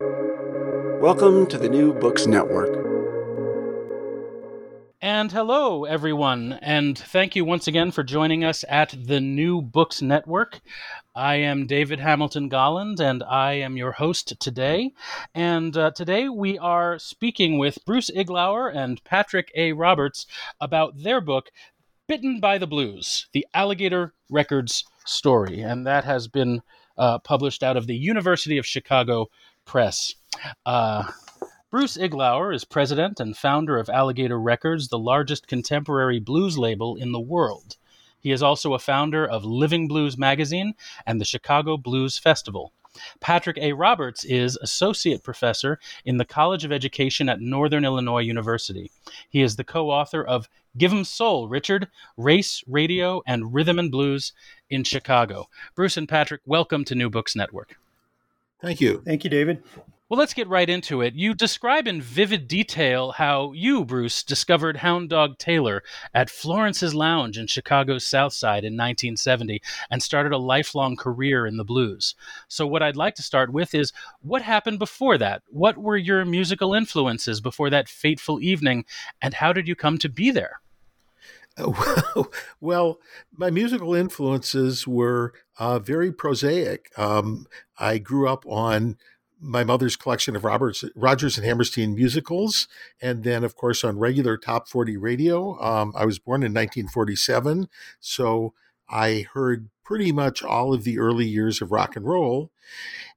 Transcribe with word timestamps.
Welcome 0.00 1.48
to 1.48 1.58
the 1.58 1.68
New 1.68 1.92
Books 1.92 2.28
Network. 2.28 2.70
And 5.02 5.32
hello, 5.32 5.86
everyone, 5.86 6.52
and 6.62 6.96
thank 6.96 7.34
you 7.34 7.44
once 7.44 7.66
again 7.66 7.90
for 7.90 8.04
joining 8.04 8.44
us 8.44 8.64
at 8.68 8.94
the 8.96 9.18
New 9.18 9.60
Books 9.60 10.00
Network. 10.00 10.60
I 11.16 11.34
am 11.36 11.66
David 11.66 11.98
Hamilton 11.98 12.48
Golland, 12.48 13.00
and 13.00 13.24
I 13.24 13.54
am 13.54 13.76
your 13.76 13.90
host 13.90 14.38
today. 14.38 14.92
And 15.34 15.76
uh, 15.76 15.90
today 15.90 16.28
we 16.28 16.58
are 16.58 17.00
speaking 17.00 17.58
with 17.58 17.84
Bruce 17.84 18.10
Iglauer 18.10 18.72
and 18.72 19.02
Patrick 19.02 19.50
A. 19.56 19.72
Roberts 19.72 20.28
about 20.60 21.02
their 21.02 21.20
book, 21.20 21.50
Bitten 22.06 22.38
by 22.38 22.56
the 22.56 22.68
Blues 22.68 23.26
The 23.32 23.48
Alligator 23.52 24.14
Records 24.30 24.84
Story. 25.04 25.60
And 25.60 25.84
that 25.88 26.04
has 26.04 26.28
been 26.28 26.62
uh, 26.96 27.18
published 27.18 27.64
out 27.64 27.76
of 27.76 27.88
the 27.88 27.96
University 27.96 28.58
of 28.58 28.66
Chicago 28.66 29.28
Press. 29.68 30.14
Uh, 30.64 31.12
Bruce 31.70 31.98
Iglauer 31.98 32.54
is 32.54 32.64
president 32.64 33.20
and 33.20 33.36
founder 33.36 33.76
of 33.76 33.90
Alligator 33.90 34.40
Records, 34.40 34.88
the 34.88 34.98
largest 34.98 35.46
contemporary 35.46 36.18
blues 36.18 36.56
label 36.56 36.96
in 36.96 37.12
the 37.12 37.20
world. 37.20 37.76
He 38.18 38.32
is 38.32 38.42
also 38.42 38.72
a 38.72 38.78
founder 38.78 39.26
of 39.26 39.44
Living 39.44 39.86
Blues 39.86 40.16
magazine 40.16 40.72
and 41.06 41.20
the 41.20 41.26
Chicago 41.26 41.76
Blues 41.76 42.16
Festival. 42.16 42.72
Patrick 43.20 43.58
A. 43.58 43.74
Roberts 43.74 44.24
is 44.24 44.56
associate 44.56 45.22
professor 45.22 45.78
in 46.02 46.16
the 46.16 46.24
College 46.24 46.64
of 46.64 46.72
Education 46.72 47.28
at 47.28 47.42
Northern 47.42 47.84
Illinois 47.84 48.22
University. 48.22 48.90
He 49.28 49.42
is 49.42 49.56
the 49.56 49.64
co 49.64 49.90
author 49.90 50.24
of 50.24 50.48
Give 50.78 50.92
'em 50.92 51.04
Soul, 51.04 51.46
Richard, 51.46 51.88
Race, 52.16 52.64
Radio, 52.66 53.22
and 53.26 53.52
Rhythm 53.52 53.78
and 53.78 53.90
Blues 53.90 54.32
in 54.70 54.82
Chicago. 54.82 55.50
Bruce 55.74 55.98
and 55.98 56.08
Patrick, 56.08 56.40
welcome 56.46 56.86
to 56.86 56.94
New 56.94 57.10
Books 57.10 57.36
Network. 57.36 57.76
Thank 58.60 58.80
you. 58.80 59.02
Thank 59.04 59.24
you, 59.24 59.30
David. 59.30 59.62
Well, 60.08 60.18
let's 60.18 60.32
get 60.32 60.48
right 60.48 60.70
into 60.70 61.02
it. 61.02 61.14
You 61.14 61.34
describe 61.34 61.86
in 61.86 62.00
vivid 62.00 62.48
detail 62.48 63.12
how 63.12 63.52
you, 63.52 63.84
Bruce, 63.84 64.22
discovered 64.22 64.78
Hound 64.78 65.10
Dog 65.10 65.36
Taylor 65.36 65.82
at 66.14 66.30
Florence's 66.30 66.94
Lounge 66.94 67.36
in 67.36 67.46
Chicago's 67.46 68.06
South 68.06 68.32
Side 68.32 68.64
in 68.64 68.72
1970 68.72 69.60
and 69.90 70.02
started 70.02 70.32
a 70.32 70.38
lifelong 70.38 70.96
career 70.96 71.46
in 71.46 71.58
the 71.58 71.64
blues. 71.64 72.14
So, 72.48 72.66
what 72.66 72.82
I'd 72.82 72.96
like 72.96 73.16
to 73.16 73.22
start 73.22 73.52
with 73.52 73.74
is 73.74 73.92
what 74.22 74.40
happened 74.40 74.78
before 74.78 75.18
that? 75.18 75.42
What 75.50 75.76
were 75.76 75.98
your 75.98 76.24
musical 76.24 76.72
influences 76.72 77.42
before 77.42 77.68
that 77.68 77.90
fateful 77.90 78.40
evening, 78.40 78.86
and 79.20 79.34
how 79.34 79.52
did 79.52 79.68
you 79.68 79.76
come 79.76 79.98
to 79.98 80.08
be 80.08 80.30
there? 80.30 80.62
well, 82.60 82.98
my 83.36 83.50
musical 83.50 83.94
influences 83.94 84.86
were 84.86 85.32
uh, 85.58 85.78
very 85.78 86.12
prosaic. 86.12 86.90
Um, 86.96 87.46
I 87.78 87.98
grew 87.98 88.28
up 88.28 88.44
on 88.46 88.96
my 89.40 89.62
mother's 89.64 89.96
collection 89.96 90.34
of 90.34 90.44
Roberts, 90.44 90.84
Rodgers 90.96 91.36
and 91.36 91.46
Hammerstein 91.46 91.94
musicals, 91.94 92.66
and 93.00 93.22
then, 93.22 93.44
of 93.44 93.54
course, 93.54 93.84
on 93.84 93.98
regular 93.98 94.36
top 94.36 94.68
40 94.68 94.96
radio. 94.96 95.60
Um, 95.60 95.92
I 95.96 96.04
was 96.06 96.18
born 96.18 96.42
in 96.42 96.52
1947, 96.52 97.68
so 98.00 98.52
I 98.88 99.26
heard 99.34 99.68
pretty 99.84 100.12
much 100.12 100.42
all 100.42 100.74
of 100.74 100.84
the 100.84 100.98
early 100.98 101.26
years 101.26 101.62
of 101.62 101.72
rock 101.72 101.96
and 101.96 102.04
roll. 102.04 102.50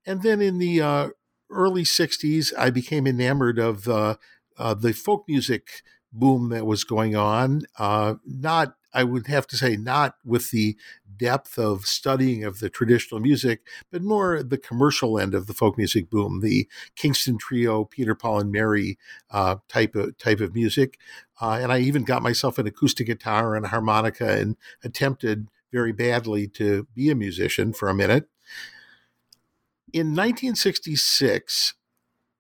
And 0.05 0.21
then 0.21 0.41
in 0.41 0.57
the 0.59 0.81
uh, 0.81 1.09
early 1.49 1.83
60s, 1.83 2.53
I 2.57 2.69
became 2.69 3.07
enamored 3.07 3.59
of 3.59 3.87
uh, 3.87 4.16
uh, 4.57 4.73
the 4.73 4.93
folk 4.93 5.25
music 5.27 5.81
boom 6.11 6.49
that 6.49 6.66
was 6.66 6.83
going 6.83 7.16
on. 7.16 7.63
Uh, 7.77 8.16
not, 8.25 8.75
I 8.94 9.03
would 9.03 9.27
have 9.27 9.47
to 9.47 9.57
say, 9.57 9.77
not 9.77 10.16
with 10.25 10.51
the 10.51 10.75
depth 11.17 11.57
of 11.57 11.85
studying 11.85 12.44
of 12.44 12.59
the 12.59 12.69
traditional 12.69 13.22
music, 13.22 13.61
but 13.91 14.01
more 14.01 14.41
the 14.41 14.57
commercial 14.57 15.19
end 15.19 15.33
of 15.33 15.47
the 15.47 15.53
folk 15.53 15.77
music 15.77 16.09
boom, 16.09 16.41
the 16.41 16.67
Kingston 16.95 17.38
Trio, 17.38 17.85
Peter, 17.85 18.16
Paul, 18.16 18.39
and 18.39 18.51
Mary 18.51 18.97
uh, 19.29 19.57
type 19.67 19.95
of 19.95 20.17
type 20.17 20.39
of 20.39 20.55
music. 20.55 20.97
Uh, 21.39 21.59
and 21.61 21.72
I 21.72 21.79
even 21.79 22.03
got 22.03 22.23
myself 22.23 22.57
an 22.57 22.67
acoustic 22.67 23.07
guitar 23.07 23.55
and 23.55 23.66
a 23.66 23.69
harmonica 23.69 24.31
and 24.31 24.57
attempted 24.83 25.47
very 25.72 25.91
badly 25.91 26.47
to 26.47 26.88
be 26.93 27.09
a 27.09 27.16
musician 27.16 27.73
for 27.73 27.88
a 27.88 27.95
minute. 27.95 28.28
In 29.93 30.07
1966, 30.07 31.75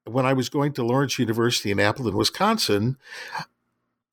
when 0.05 0.25
I 0.25 0.33
was 0.33 0.49
going 0.49 0.73
to 0.73 0.83
Lawrence 0.83 1.19
University 1.19 1.71
in 1.71 1.79
Appleton, 1.79 2.17
Wisconsin, 2.17 2.97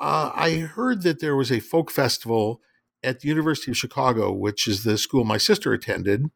uh, 0.00 0.30
I 0.34 0.58
heard 0.58 1.02
that 1.02 1.20
there 1.20 1.36
was 1.36 1.50
a 1.50 1.60
folk 1.60 1.90
festival 1.90 2.60
at 3.02 3.20
the 3.20 3.28
University 3.28 3.70
of 3.70 3.76
Chicago, 3.76 4.32
which 4.32 4.66
is 4.66 4.84
the 4.84 4.98
school 4.98 5.24
my 5.24 5.38
sister 5.38 5.72
attended. 5.72 6.26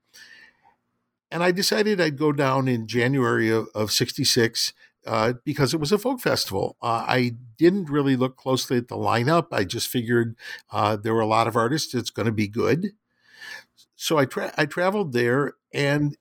And 1.30 1.42
I 1.42 1.50
decided 1.50 2.00
I'd 2.00 2.18
go 2.18 2.32
down 2.32 2.68
in 2.68 2.86
January 2.86 3.50
of, 3.50 3.68
of 3.74 3.90
66 3.90 4.72
uh, 5.06 5.34
because 5.44 5.72
it 5.74 5.80
was 5.80 5.92
a 5.92 5.98
folk 5.98 6.20
festival. 6.20 6.76
Uh, 6.82 7.04
I 7.08 7.34
didn't 7.56 7.90
really 7.90 8.16
look 8.16 8.36
closely 8.36 8.76
at 8.76 8.88
the 8.88 8.96
lineup. 8.96 9.46
I 9.50 9.64
just 9.64 9.88
figured 9.88 10.36
uh, 10.70 10.96
there 10.96 11.14
were 11.14 11.20
a 11.20 11.26
lot 11.26 11.48
of 11.48 11.56
artists. 11.56 11.94
It's 11.94 12.10
going 12.10 12.26
to 12.26 12.32
be 12.32 12.48
good. 12.48 12.92
So 13.96 14.18
I, 14.18 14.26
tra- 14.26 14.54
I 14.56 14.66
traveled 14.66 15.12
there. 15.12 15.54
And 15.72 16.16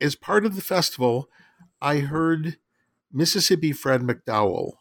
as 0.00 0.16
part 0.16 0.44
of 0.44 0.56
the 0.56 0.62
festival, 0.62 1.28
I 1.80 1.98
heard 1.98 2.58
Mississippi 3.12 3.72
Fred 3.72 4.02
McDowell 4.02 4.77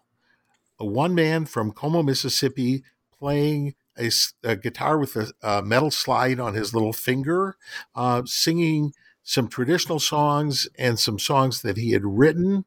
a 0.79 0.85
one 0.85 1.15
man 1.15 1.45
from 1.45 1.71
Como, 1.71 2.03
Mississippi, 2.03 2.83
playing 3.17 3.75
a, 3.97 4.11
a 4.43 4.55
guitar 4.55 4.97
with 4.97 5.15
a, 5.15 5.31
a, 5.41 5.61
metal 5.61 5.91
slide 5.91 6.39
on 6.39 6.53
his 6.53 6.73
little 6.73 6.93
finger, 6.93 7.57
uh, 7.95 8.23
singing 8.25 8.93
some 9.23 9.47
traditional 9.47 9.99
songs 9.99 10.67
and 10.77 10.99
some 10.99 11.19
songs 11.19 11.61
that 11.61 11.77
he 11.77 11.91
had 11.91 12.05
written. 12.05 12.65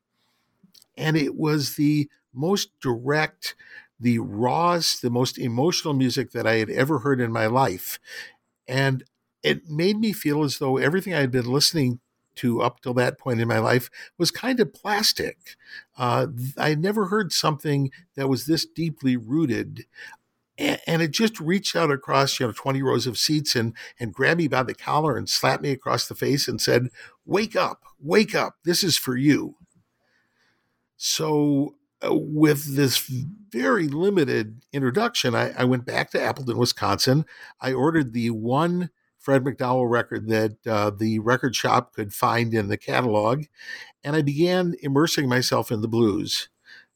And 0.97 1.17
it 1.17 1.35
was 1.35 1.77
the 1.77 2.09
most 2.35 2.71
direct, 2.81 3.55
the 3.99 4.19
rawest, 4.19 5.03
the 5.03 5.11
most 5.11 5.39
emotional 5.39 5.95
music 5.95 6.33
that 6.33 6.47
I 6.47 6.57
had 6.57 6.71
ever 6.71 7.01
heard 7.01 7.21
in 7.21 7.33
my 7.33 7.47
life. 7.47 7.99
And 8.69 9.05
it 9.43 9.69
made 9.69 9.99
me 9.99 10.13
feel 10.13 10.43
as 10.43 10.59
though 10.59 10.77
everything 10.77 11.15
I 11.15 11.21
had 11.21 11.31
been 11.31 11.51
listening 11.51 12.01
to 12.37 12.63
up 12.63 12.81
till 12.81 12.95
that 12.95 13.19
point 13.19 13.41
in 13.41 13.49
my 13.49 13.59
life 13.59 13.91
was 14.19 14.31
kind 14.31 14.61
of 14.61 14.73
plastic. 14.73 15.57
Uh, 15.97 16.29
I 16.57 16.75
never 16.75 17.07
heard 17.07 17.33
something 17.33 17.91
that 18.17 18.29
was 18.29 18.47
this 18.47 18.65
deeply 18.65 19.17
rooted. 19.17 19.87
And, 20.59 21.01
it 21.01 21.13
just 21.13 21.41
reached 21.41 21.75
out 21.75 21.91
across, 21.91 22.39
you 22.39 22.47
know, 22.47 22.53
20 22.53 22.83
rows 22.83 23.07
of 23.07 23.17
seats 23.17 23.57
and, 23.57 23.75
and 23.99 24.13
grabbed 24.13 24.39
me 24.39 24.47
by 24.49 24.63
the 24.63 24.75
collar 24.75 25.17
and 25.17 25.27
slapped 25.27 25.63
me 25.63 25.71
across 25.71 26.07
the 26.07 26.15
face 26.15 26.49
and 26.49 26.61
said, 26.61 26.89
Wake 27.25 27.57
up, 27.57 27.83
wake 27.99 28.35
up. 28.35 28.57
This 28.65 28.85
is 28.85 28.99
for 28.99 29.17
you. 29.17 29.57
So, 30.99 31.77
uh, 32.03 32.15
with 32.15 32.77
this 32.77 33.11
very 33.51 33.89
limited 33.89 34.63
introduction, 34.73 35.35
I, 35.35 35.53
I, 35.53 35.65
went 35.65 35.85
back 35.85 36.11
to 36.11 36.21
Appleton, 36.21 36.57
Wisconsin. 36.57 37.27
I 37.61 37.73
ordered 37.73 38.13
the 38.13 38.31
one 38.31 38.91
Fred 39.21 39.45
McDowell 39.45 39.89
record 39.89 40.29
that 40.29 40.67
uh, 40.67 40.91
the 40.91 41.19
record 41.19 41.55
shop 41.55 41.93
could 41.93 42.15
find 42.15 42.55
in 42.55 42.69
the 42.69 42.79
catalog, 42.79 43.45
and 44.03 44.17
I 44.17 44.23
began 44.23 44.75
immersing 44.83 45.29
myself 45.29 45.71
in 45.71 45.83
the 45.83 45.89
blues. 45.89 46.49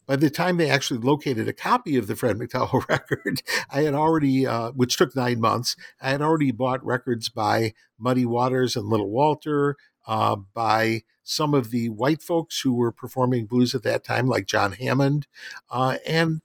By 0.06 0.16
the 0.16 0.30
time 0.30 0.56
they 0.56 0.70
actually 0.70 1.00
located 1.00 1.48
a 1.48 1.52
copy 1.52 1.96
of 1.96 2.06
the 2.06 2.16
Fred 2.16 2.36
McDowell 2.36 2.88
record, 2.88 3.42
I 3.70 3.82
had 3.82 3.94
already, 3.94 4.46
uh, 4.46 4.70
which 4.72 4.96
took 4.96 5.14
nine 5.14 5.40
months, 5.40 5.76
I 6.00 6.10
had 6.10 6.22
already 6.22 6.50
bought 6.50 6.84
records 6.84 7.28
by 7.28 7.74
Muddy 7.98 8.24
Waters 8.24 8.74
and 8.74 8.88
Little 8.88 9.10
Walter, 9.10 9.76
uh, 10.06 10.36
by 10.36 11.02
some 11.22 11.54
of 11.54 11.70
the 11.70 11.90
white 11.90 12.22
folks 12.22 12.60
who 12.60 12.74
were 12.74 12.92
performing 12.92 13.46
blues 13.46 13.74
at 13.74 13.82
that 13.82 14.04
time, 14.04 14.26
like 14.26 14.46
John 14.46 14.72
Hammond. 14.72 15.26
Uh, 15.70 15.96
and 16.06 16.40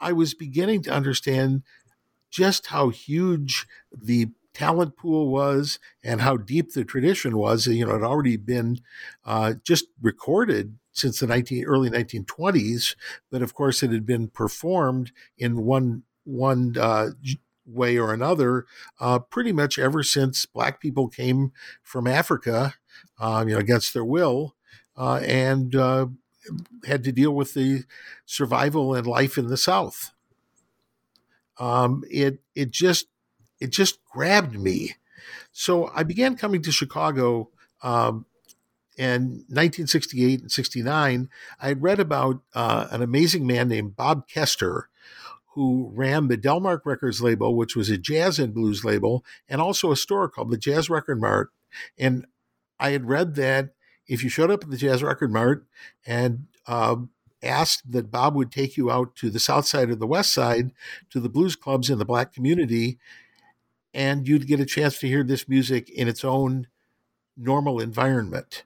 I 0.00 0.12
was 0.12 0.34
beginning 0.34 0.82
to 0.82 0.92
understand 0.92 1.62
just 2.30 2.66
how 2.66 2.88
huge 2.88 3.66
the 3.92 4.28
talent 4.54 4.96
pool 4.96 5.28
was 5.28 5.78
and 6.02 6.20
how 6.22 6.36
deep 6.36 6.72
the 6.72 6.84
tradition 6.84 7.36
was. 7.36 7.66
You 7.66 7.84
know, 7.86 7.92
it 7.92 8.00
had 8.00 8.06
already 8.06 8.36
been 8.36 8.80
uh, 9.24 9.54
just 9.64 9.86
recorded 10.00 10.78
since 10.92 11.20
the 11.20 11.26
19, 11.26 11.64
early 11.64 11.90
1920s, 11.90 12.96
but 13.30 13.42
of 13.42 13.54
course 13.54 13.82
it 13.82 13.90
had 13.90 14.06
been 14.06 14.28
performed 14.28 15.12
in 15.38 15.64
one 15.64 16.04
one 16.24 16.74
uh, 16.78 17.10
way 17.66 17.98
or 17.98 18.12
another 18.12 18.66
uh, 19.00 19.18
pretty 19.18 19.52
much 19.52 19.78
ever 19.78 20.02
since 20.02 20.46
black 20.46 20.80
people 20.80 21.08
came 21.08 21.52
from 21.82 22.06
Africa, 22.06 22.74
um, 23.18 23.48
you 23.48 23.54
know, 23.54 23.60
against 23.60 23.94
their 23.94 24.04
will. 24.04 24.54
uh, 24.96 25.16
and 25.24 25.74
uh, 25.74 26.06
had 26.86 27.04
to 27.04 27.12
deal 27.12 27.32
with 27.34 27.54
the 27.54 27.84
survival 28.26 28.94
and 28.94 29.06
life 29.06 29.38
in 29.38 29.48
the 29.48 29.56
South. 29.56 30.12
Um, 31.58 32.02
it 32.10 32.40
it 32.54 32.70
just 32.70 33.06
it 33.64 33.70
just 33.70 34.04
grabbed 34.04 34.60
me. 34.60 34.96
So 35.50 35.90
I 35.94 36.02
began 36.02 36.36
coming 36.36 36.60
to 36.62 36.70
Chicago 36.70 37.48
um, 37.82 38.26
in 38.98 39.44
1968 39.48 40.42
and 40.42 40.52
69. 40.52 41.30
I 41.60 41.68
had 41.68 41.82
read 41.82 41.98
about 41.98 42.42
uh, 42.54 42.88
an 42.90 43.00
amazing 43.00 43.46
man 43.46 43.68
named 43.68 43.96
Bob 43.96 44.28
Koester 44.28 44.82
who 45.54 45.90
ran 45.94 46.28
the 46.28 46.36
Delmark 46.36 46.80
Records 46.84 47.22
label, 47.22 47.56
which 47.56 47.74
was 47.74 47.88
a 47.88 47.96
jazz 47.96 48.38
and 48.38 48.52
blues 48.52 48.84
label, 48.84 49.24
and 49.48 49.62
also 49.62 49.90
a 49.90 49.96
store 49.96 50.28
called 50.28 50.50
the 50.50 50.58
Jazz 50.58 50.90
Record 50.90 51.20
Mart. 51.20 51.50
And 51.96 52.26
I 52.78 52.90
had 52.90 53.06
read 53.06 53.34
that 53.36 53.70
if 54.06 54.22
you 54.22 54.28
showed 54.28 54.50
up 54.50 54.64
at 54.64 54.70
the 54.70 54.76
Jazz 54.76 55.02
Record 55.02 55.32
Mart 55.32 55.64
and 56.04 56.48
uh, 56.66 56.96
asked 57.42 57.90
that 57.92 58.10
Bob 58.10 58.34
would 58.34 58.50
take 58.50 58.76
you 58.76 58.90
out 58.90 59.14
to 59.16 59.30
the 59.30 59.38
south 59.38 59.66
side 59.66 59.90
or 59.90 59.94
the 59.94 60.06
west 60.06 60.34
side 60.34 60.72
to 61.10 61.20
the 61.20 61.28
blues 61.28 61.56
clubs 61.56 61.88
in 61.88 61.98
the 61.98 62.04
black 62.04 62.32
community, 62.32 62.98
and 63.94 64.26
you'd 64.26 64.48
get 64.48 64.60
a 64.60 64.66
chance 64.66 64.98
to 64.98 65.08
hear 65.08 65.22
this 65.22 65.48
music 65.48 65.88
in 65.88 66.08
its 66.08 66.24
own 66.24 66.66
normal 67.36 67.80
environment. 67.80 68.64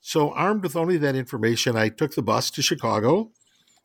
So, 0.00 0.32
armed 0.32 0.62
with 0.62 0.76
only 0.76 0.98
that 0.98 1.16
information, 1.16 1.76
I 1.76 1.88
took 1.88 2.14
the 2.14 2.22
bus 2.22 2.50
to 2.52 2.62
Chicago 2.62 3.32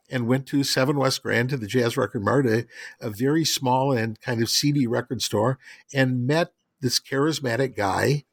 and 0.08 0.28
went 0.28 0.46
to 0.48 0.62
7 0.62 0.96
West 0.96 1.22
Grand 1.22 1.48
to 1.48 1.56
the 1.56 1.66
Jazz 1.66 1.96
Record 1.96 2.22
Mart, 2.22 2.46
a, 2.46 2.66
a 3.00 3.10
very 3.10 3.44
small 3.44 3.92
and 3.92 4.20
kind 4.20 4.42
of 4.42 4.50
seedy 4.50 4.86
record 4.86 5.22
store, 5.22 5.58
and 5.92 6.26
met 6.26 6.52
this 6.80 7.00
charismatic 7.00 7.74
guy 7.74 8.24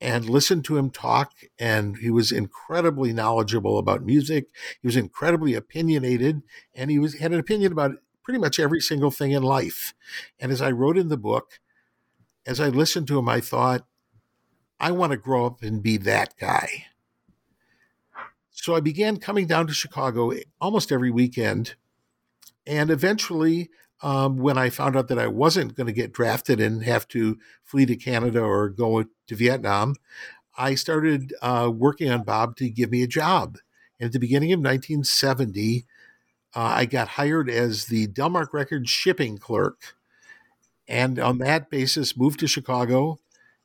and 0.00 0.28
listened 0.28 0.64
to 0.64 0.76
him 0.76 0.90
talk. 0.90 1.32
And 1.58 1.98
he 1.98 2.10
was 2.10 2.32
incredibly 2.32 3.12
knowledgeable 3.12 3.78
about 3.78 4.04
music. 4.04 4.48
He 4.80 4.88
was 4.88 4.96
incredibly 4.96 5.54
opinionated, 5.54 6.42
and 6.74 6.90
he 6.90 6.98
was 6.98 7.14
had 7.14 7.32
an 7.32 7.38
opinion 7.38 7.70
about 7.72 7.92
pretty 8.22 8.38
much 8.38 8.58
every 8.58 8.80
single 8.80 9.10
thing 9.10 9.32
in 9.32 9.42
life. 9.42 9.94
And 10.38 10.52
as 10.52 10.62
I 10.62 10.70
wrote 10.70 10.98
in 10.98 11.08
the 11.08 11.16
book, 11.16 11.60
as 12.46 12.60
I 12.60 12.68
listened 12.68 13.08
to 13.08 13.18
him, 13.18 13.28
I 13.28 13.40
thought, 13.40 13.86
I 14.80 14.90
want 14.90 15.12
to 15.12 15.16
grow 15.16 15.46
up 15.46 15.62
and 15.62 15.82
be 15.82 15.96
that 15.98 16.34
guy. 16.38 16.86
So 18.50 18.74
I 18.74 18.80
began 18.80 19.16
coming 19.18 19.46
down 19.46 19.66
to 19.66 19.72
Chicago 19.72 20.32
almost 20.60 20.92
every 20.92 21.10
weekend. 21.10 21.74
And 22.66 22.90
eventually, 22.90 23.70
um, 24.02 24.38
when 24.38 24.58
I 24.58 24.70
found 24.70 24.96
out 24.96 25.08
that 25.08 25.18
I 25.18 25.28
wasn't 25.28 25.76
going 25.76 25.86
to 25.86 25.92
get 25.92 26.12
drafted 26.12 26.60
and 26.60 26.82
have 26.82 27.06
to 27.08 27.38
flee 27.64 27.86
to 27.86 27.96
Canada 27.96 28.40
or 28.40 28.68
go 28.68 29.04
to 29.26 29.36
Vietnam, 29.36 29.94
I 30.56 30.74
started 30.74 31.32
uh, 31.40 31.70
working 31.72 32.10
on 32.10 32.24
Bob 32.24 32.56
to 32.56 32.68
give 32.68 32.90
me 32.90 33.02
a 33.02 33.08
job. 33.08 33.58
And 33.98 34.08
at 34.08 34.12
the 34.12 34.18
beginning 34.18 34.52
of 34.52 34.58
1970, 34.58 35.86
uh, 36.54 36.60
I 36.60 36.84
got 36.84 37.08
hired 37.08 37.48
as 37.48 37.86
the 37.86 38.06
Delmark 38.08 38.52
Records 38.52 38.90
shipping 38.90 39.38
clerk. 39.38 39.96
And 40.88 41.18
on 41.18 41.38
that 41.38 41.70
basis, 41.70 42.16
moved 42.16 42.40
to 42.40 42.46
Chicago 42.46 43.18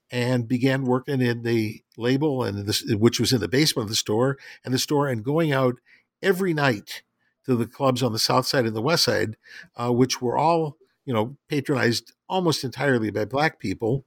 and 0.09 0.47
began 0.47 0.83
working 0.83 1.21
in 1.21 1.43
the 1.43 1.81
label 1.97 2.43
and 2.43 2.65
this, 2.65 2.83
which 2.83 3.19
was 3.19 3.33
in 3.33 3.41
the 3.41 3.47
basement 3.47 3.85
of 3.85 3.89
the 3.89 3.95
store 3.95 4.37
and 4.63 4.73
the 4.73 4.79
store 4.79 5.07
and 5.07 5.23
going 5.23 5.51
out 5.51 5.75
every 6.21 6.53
night 6.53 7.01
to 7.45 7.55
the 7.55 7.65
clubs 7.65 8.03
on 8.03 8.13
the 8.13 8.19
south 8.19 8.45
side 8.45 8.65
and 8.65 8.75
the 8.75 8.81
west 8.81 9.03
side, 9.03 9.35
uh, 9.75 9.91
which 9.91 10.21
were 10.21 10.37
all 10.37 10.77
you 11.05 11.13
know 11.13 11.35
patronized 11.47 12.13
almost 12.29 12.63
entirely 12.63 13.09
by 13.09 13.25
black 13.25 13.59
people, 13.59 14.05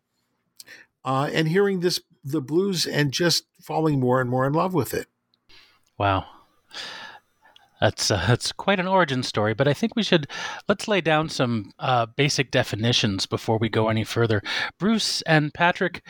uh, 1.05 1.29
and 1.33 1.49
hearing 1.49 1.81
this 1.81 2.01
the 2.23 2.41
blues 2.41 2.87
and 2.87 3.13
just 3.13 3.45
falling 3.61 3.99
more 3.99 4.21
and 4.21 4.31
more 4.31 4.47
in 4.47 4.53
love 4.53 4.75
with 4.75 4.95
it. 4.95 5.07
Wow. 5.99 6.27
That's 7.81 8.11
uh, 8.11 8.23
that's 8.27 8.53
quite 8.53 8.79
an 8.79 8.87
origin 8.87 9.23
story, 9.23 9.55
but 9.55 9.67
I 9.67 9.73
think 9.73 9.97
we 9.97 10.03
should 10.03 10.27
let's 10.69 10.87
lay 10.87 11.01
down 11.01 11.29
some 11.29 11.73
uh, 11.79 12.07
basic 12.07 12.51
definitions 12.51 13.27
before 13.27 13.59
we 13.59 13.69
go 13.69 13.89
any 13.89 14.05
further. 14.05 14.43
Bruce 14.79 15.23
and 15.23 15.53
Patrick, 15.55 16.03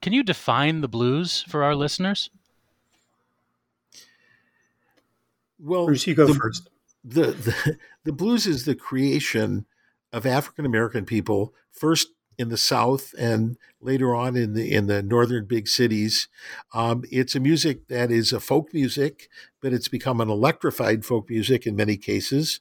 can 0.00 0.12
you 0.12 0.24
define 0.24 0.80
the 0.80 0.88
blues 0.88 1.42
for 1.48 1.62
our 1.62 1.76
listeners? 1.76 2.28
Well, 5.60 5.86
Bruce, 5.86 6.06
you 6.08 6.14
go 6.14 6.26
the, 6.26 6.34
first 6.34 6.68
the, 7.04 7.26
the 7.32 7.78
the 8.04 8.12
blues 8.12 8.46
is 8.46 8.64
the 8.64 8.74
creation 8.74 9.66
of 10.12 10.26
African 10.26 10.66
American 10.66 11.04
people 11.04 11.54
first 11.70 12.08
in 12.38 12.48
the 12.48 12.56
South 12.56 13.14
and 13.18 13.56
later 13.80 14.14
on 14.14 14.36
in 14.36 14.54
the 14.54 14.72
in 14.72 14.86
the 14.86 15.02
northern 15.02 15.46
big 15.46 15.68
cities. 15.68 16.28
Um, 16.74 17.04
it's 17.10 17.34
a 17.34 17.40
music 17.40 17.88
that 17.88 18.10
is 18.10 18.32
a 18.32 18.40
folk 18.40 18.72
music, 18.74 19.28
but 19.60 19.72
it's 19.72 19.88
become 19.88 20.20
an 20.20 20.30
electrified 20.30 21.04
folk 21.04 21.28
music 21.30 21.66
in 21.66 21.76
many 21.76 21.96
cases. 21.96 22.60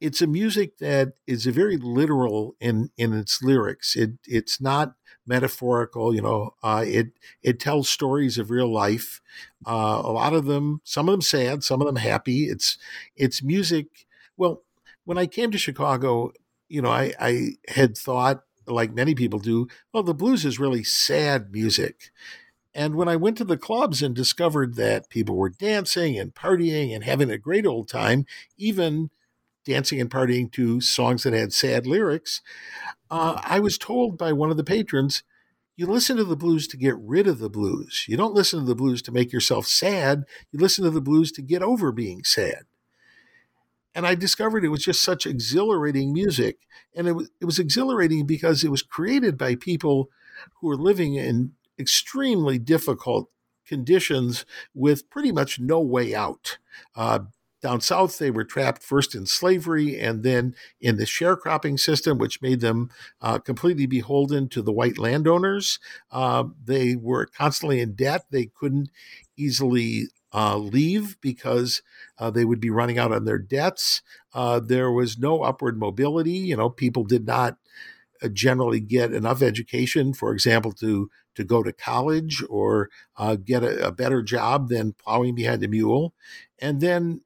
It's 0.00 0.22
a 0.22 0.26
music 0.26 0.78
that 0.78 1.12
is 1.26 1.46
a 1.46 1.52
very 1.52 1.76
literal 1.76 2.56
in 2.60 2.90
in 2.96 3.12
its 3.12 3.42
lyrics. 3.42 3.96
It 3.96 4.12
it's 4.26 4.60
not 4.60 4.94
metaphorical. 5.26 6.14
You 6.14 6.22
know, 6.22 6.54
uh, 6.62 6.84
it 6.86 7.08
it 7.42 7.60
tells 7.60 7.90
stories 7.90 8.38
of 8.38 8.50
real 8.50 8.72
life. 8.72 9.20
Uh, 9.66 10.00
a 10.02 10.12
lot 10.12 10.32
of 10.32 10.46
them, 10.46 10.80
some 10.84 11.08
of 11.08 11.12
them 11.12 11.20
sad, 11.22 11.62
some 11.64 11.82
of 11.82 11.86
them 11.86 11.96
happy. 11.96 12.44
It's 12.44 12.78
it's 13.14 13.42
music. 13.42 14.06
Well, 14.38 14.62
when 15.04 15.18
I 15.18 15.26
came 15.26 15.50
to 15.50 15.58
Chicago, 15.58 16.32
you 16.68 16.80
know, 16.80 16.90
I, 16.90 17.12
I 17.20 17.50
had 17.68 17.96
thought, 17.96 18.42
like 18.66 18.92
many 18.92 19.14
people 19.14 19.38
do, 19.38 19.68
well, 19.92 20.02
the 20.02 20.14
blues 20.14 20.44
is 20.44 20.58
really 20.58 20.84
sad 20.84 21.50
music. 21.52 22.10
And 22.74 22.94
when 22.94 23.08
I 23.08 23.16
went 23.16 23.36
to 23.38 23.44
the 23.44 23.56
clubs 23.56 24.02
and 24.02 24.14
discovered 24.14 24.76
that 24.76 25.10
people 25.10 25.36
were 25.36 25.50
dancing 25.50 26.18
and 26.18 26.34
partying 26.34 26.94
and 26.94 27.02
having 27.02 27.30
a 27.30 27.38
great 27.38 27.66
old 27.66 27.88
time, 27.88 28.26
even 28.56 29.10
dancing 29.64 30.00
and 30.00 30.10
partying 30.10 30.50
to 30.52 30.80
songs 30.80 31.24
that 31.24 31.32
had 31.32 31.52
sad 31.52 31.86
lyrics, 31.86 32.42
uh, 33.10 33.40
I 33.42 33.58
was 33.58 33.76
told 33.76 34.16
by 34.16 34.32
one 34.32 34.50
of 34.50 34.56
the 34.56 34.64
patrons, 34.64 35.24
you 35.76 35.86
listen 35.86 36.16
to 36.18 36.24
the 36.24 36.36
blues 36.36 36.68
to 36.68 36.76
get 36.76 36.96
rid 36.98 37.26
of 37.26 37.38
the 37.38 37.50
blues. 37.50 38.04
You 38.06 38.16
don't 38.16 38.34
listen 38.34 38.60
to 38.60 38.66
the 38.66 38.74
blues 38.74 39.02
to 39.02 39.12
make 39.12 39.32
yourself 39.32 39.66
sad. 39.66 40.24
You 40.52 40.60
listen 40.60 40.84
to 40.84 40.90
the 40.90 41.00
blues 41.00 41.32
to 41.32 41.42
get 41.42 41.62
over 41.62 41.90
being 41.90 42.22
sad. 42.22 42.64
And 43.94 44.06
I 44.06 44.14
discovered 44.14 44.64
it 44.64 44.68
was 44.68 44.84
just 44.84 45.02
such 45.02 45.26
exhilarating 45.26 46.12
music. 46.12 46.58
And 46.94 47.08
it 47.08 47.12
was, 47.12 47.30
it 47.40 47.44
was 47.44 47.58
exhilarating 47.58 48.26
because 48.26 48.62
it 48.62 48.70
was 48.70 48.82
created 48.82 49.36
by 49.36 49.54
people 49.56 50.08
who 50.60 50.68
were 50.68 50.76
living 50.76 51.14
in 51.14 51.52
extremely 51.78 52.58
difficult 52.58 53.30
conditions 53.66 54.44
with 54.74 55.08
pretty 55.10 55.32
much 55.32 55.58
no 55.60 55.80
way 55.80 56.14
out. 56.14 56.58
Uh, 56.94 57.20
down 57.62 57.80
south, 57.80 58.18
they 58.18 58.30
were 58.30 58.44
trapped 58.44 58.82
first 58.82 59.14
in 59.14 59.26
slavery 59.26 59.98
and 59.98 60.22
then 60.22 60.54
in 60.80 60.96
the 60.96 61.04
sharecropping 61.04 61.78
system, 61.78 62.16
which 62.16 62.40
made 62.40 62.60
them 62.60 62.90
uh, 63.20 63.38
completely 63.38 63.86
beholden 63.86 64.48
to 64.48 64.62
the 64.62 64.72
white 64.72 64.98
landowners. 64.98 65.78
Uh, 66.10 66.44
they 66.62 66.96
were 66.96 67.26
constantly 67.26 67.80
in 67.80 67.92
debt. 67.92 68.24
They 68.30 68.46
couldn't 68.46 68.90
easily 69.36 70.08
uh, 70.32 70.56
leave 70.56 71.20
because 71.20 71.82
uh, 72.18 72.30
they 72.30 72.44
would 72.44 72.60
be 72.60 72.70
running 72.70 72.98
out 72.98 73.12
on 73.12 73.24
their 73.24 73.38
debts. 73.38 74.02
Uh, 74.32 74.60
there 74.60 74.90
was 74.90 75.18
no 75.18 75.42
upward 75.42 75.78
mobility. 75.78 76.32
You 76.32 76.56
know, 76.56 76.70
people 76.70 77.04
did 77.04 77.26
not 77.26 77.56
uh, 78.22 78.28
generally 78.28 78.80
get 78.80 79.12
enough 79.12 79.42
education, 79.42 80.12
for 80.12 80.32
example, 80.32 80.72
to 80.72 81.10
to 81.36 81.44
go 81.44 81.62
to 81.62 81.72
college 81.72 82.42
or 82.50 82.90
uh, 83.16 83.36
get 83.36 83.62
a, 83.62 83.86
a, 83.86 83.92
better 83.92 84.20
job 84.20 84.68
than 84.68 84.92
plowing 84.92 85.34
behind 85.34 85.62
a 85.62 85.68
mule. 85.68 86.12
And 86.58 86.80
then 86.80 87.20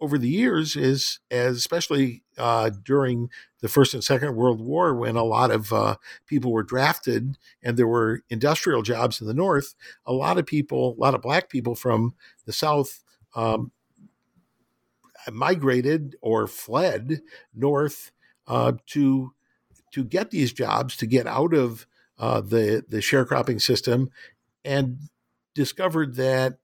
over 0.00 0.18
the 0.18 0.28
years 0.28 0.76
is 0.76 1.20
as 1.30 1.56
especially 1.56 2.22
uh, 2.36 2.70
during 2.84 3.30
the 3.60 3.68
first 3.68 3.94
and 3.94 4.04
second 4.04 4.36
world 4.36 4.60
war 4.60 4.94
when 4.94 5.16
a 5.16 5.24
lot 5.24 5.50
of 5.50 5.72
uh, 5.72 5.96
people 6.26 6.52
were 6.52 6.62
drafted 6.62 7.36
and 7.62 7.76
there 7.76 7.86
were 7.86 8.22
industrial 8.30 8.82
jobs 8.82 9.20
in 9.20 9.26
the 9.26 9.34
north 9.34 9.74
a 10.06 10.12
lot 10.12 10.38
of 10.38 10.46
people 10.46 10.94
a 10.96 11.00
lot 11.00 11.14
of 11.14 11.22
black 11.22 11.48
people 11.48 11.74
from 11.74 12.14
the 12.48 12.52
south 12.54 13.04
um, 13.36 13.70
migrated 15.30 16.16
or 16.22 16.46
fled 16.46 17.20
north 17.54 18.10
uh, 18.46 18.72
to 18.86 19.32
to 19.92 20.02
get 20.02 20.30
these 20.30 20.52
jobs 20.52 20.96
to 20.96 21.06
get 21.06 21.26
out 21.26 21.52
of 21.52 21.86
uh, 22.18 22.40
the 22.40 22.82
the 22.88 22.98
sharecropping 22.98 23.60
system 23.60 24.08
and 24.64 24.98
discovered 25.54 26.16
that 26.16 26.58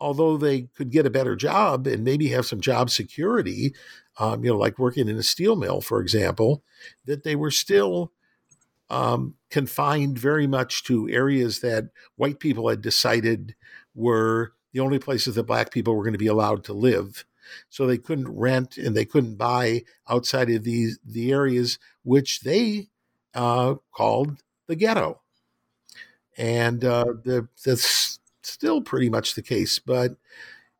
although 0.00 0.36
they 0.36 0.62
could 0.76 0.90
get 0.90 1.06
a 1.06 1.10
better 1.10 1.34
job 1.34 1.86
and 1.86 2.04
maybe 2.04 2.28
have 2.28 2.46
some 2.46 2.60
job 2.60 2.90
security, 2.90 3.74
um, 4.18 4.44
you 4.44 4.50
know, 4.50 4.58
like 4.58 4.78
working 4.78 5.08
in 5.08 5.16
a 5.16 5.22
steel 5.22 5.56
mill, 5.56 5.80
for 5.80 6.00
example, 6.00 6.62
that 7.06 7.24
they 7.24 7.34
were 7.34 7.50
still 7.50 8.12
um, 8.90 9.34
confined 9.50 10.18
very 10.18 10.46
much 10.46 10.84
to 10.84 11.08
areas 11.08 11.60
that 11.60 11.84
white 12.16 12.38
people 12.38 12.68
had 12.68 12.82
decided 12.82 13.54
were 13.94 14.52
the 14.74 14.80
only 14.80 14.98
places 14.98 15.36
that 15.36 15.44
black 15.44 15.70
people 15.70 15.94
were 15.94 16.02
going 16.02 16.12
to 16.12 16.18
be 16.18 16.26
allowed 16.26 16.64
to 16.64 16.72
live. 16.74 17.24
So 17.70 17.86
they 17.86 17.96
couldn't 17.96 18.36
rent 18.36 18.76
and 18.76 18.94
they 18.94 19.04
couldn't 19.04 19.36
buy 19.36 19.84
outside 20.08 20.50
of 20.50 20.64
these 20.64 20.98
the 21.04 21.32
areas 21.32 21.78
which 22.02 22.40
they 22.40 22.88
uh, 23.34 23.76
called 23.92 24.42
the 24.66 24.74
ghetto. 24.74 25.20
And 26.36 26.84
uh, 26.84 27.04
the 27.22 27.48
this 27.64 28.18
still 28.42 28.82
pretty 28.82 29.08
much 29.08 29.34
the 29.34 29.42
case, 29.42 29.78
but 29.78 30.16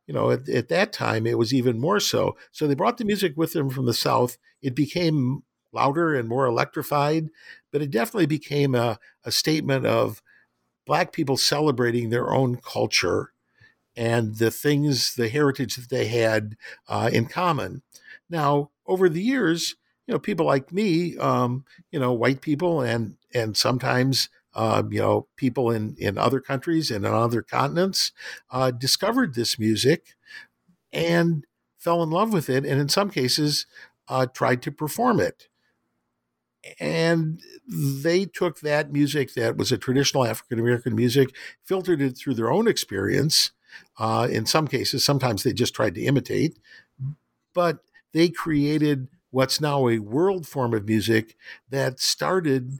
you 0.05 0.13
know, 0.13 0.29
at, 0.29 0.47
at, 0.49 0.67
that 0.69 0.93
time 0.93 1.25
it 1.25 1.37
was 1.37 1.53
even 1.53 1.79
more 1.79 1.99
so. 1.99 2.35
So 2.51 2.67
they 2.67 2.75
brought 2.75 2.97
the 2.97 3.05
music 3.05 3.33
with 3.37 3.53
them 3.53 3.69
from 3.69 3.85
the 3.85 3.93
South. 3.93 4.37
It 4.61 4.75
became 4.75 5.43
louder 5.71 6.13
and 6.13 6.29
more 6.29 6.45
electrified, 6.45 7.29
but 7.71 7.81
it 7.81 7.89
definitely 7.89 8.27
became 8.27 8.75
a, 8.75 8.99
a 9.23 9.31
statement 9.31 9.85
of 9.85 10.21
Black 10.85 11.11
people 11.11 11.37
celebrating 11.37 12.09
their 12.09 12.31
own 12.31 12.57
culture 12.57 13.31
and 13.95 14.37
the 14.37 14.51
things, 14.51 15.15
the 15.15 15.29
heritage 15.29 15.75
that 15.75 15.89
they 15.89 16.07
had 16.07 16.57
uh, 16.87 17.09
in 17.11 17.25
common. 17.27 17.81
Now, 18.29 18.71
over 18.85 19.09
the 19.09 19.21
years, 19.21 19.75
you 20.07 20.13
know, 20.13 20.19
people 20.19 20.45
like 20.45 20.71
me, 20.71 21.17
um, 21.17 21.65
you 21.91 21.99
know, 21.99 22.13
white 22.13 22.41
people, 22.41 22.81
and 22.81 23.17
and 23.33 23.57
sometimes 23.57 24.29
uh, 24.55 24.83
you 24.89 24.99
know, 24.99 25.27
people 25.35 25.69
in, 25.69 25.95
in 25.99 26.17
other 26.17 26.39
countries 26.39 26.89
and 26.89 27.05
on 27.05 27.13
other 27.13 27.41
continents 27.41 28.13
uh, 28.49 28.71
discovered 28.71 29.35
this 29.35 29.59
music 29.59 30.15
and 30.93 31.45
fell 31.77 32.01
in 32.01 32.09
love 32.09 32.31
with 32.31 32.49
it, 32.49 32.65
and 32.65 32.79
in 32.79 32.87
some 32.87 33.09
cases, 33.09 33.67
uh, 34.07 34.25
tried 34.25 34.61
to 34.61 34.71
perform 34.71 35.19
it. 35.19 35.49
And 36.79 37.41
they 37.67 38.25
took 38.25 38.61
that 38.61 38.91
music 38.91 39.33
that 39.33 39.57
was 39.57 39.71
a 39.71 39.77
traditional 39.77 40.25
African 40.25 40.57
American 40.57 40.95
music, 40.95 41.35
filtered 41.63 42.01
it 42.01 42.17
through 42.17 42.35
their 42.35 42.51
own 42.51 42.67
experience. 42.67 43.51
Uh, 43.97 44.27
in 44.29 44.45
some 44.45 44.67
cases, 44.67 45.03
sometimes 45.03 45.43
they 45.43 45.53
just 45.53 45.73
tried 45.73 45.95
to 45.95 46.03
imitate, 46.03 46.57
but 47.53 47.79
they 48.13 48.29
created 48.29 49.07
what's 49.31 49.59
now 49.59 49.87
a 49.87 49.99
world 49.99 50.47
form 50.47 50.73
of 50.73 50.85
music 50.85 51.35
that 51.69 51.99
started 51.99 52.79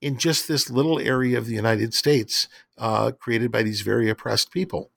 in 0.00 0.18
just 0.18 0.48
this 0.48 0.70
little 0.70 0.98
area 0.98 1.36
of 1.38 1.46
the 1.46 1.54
United 1.54 1.94
States 1.94 2.48
uh, 2.78 3.12
created 3.12 3.52
by 3.52 3.62
these 3.62 3.82
very 3.82 4.08
oppressed 4.08 4.50
people. 4.50 4.90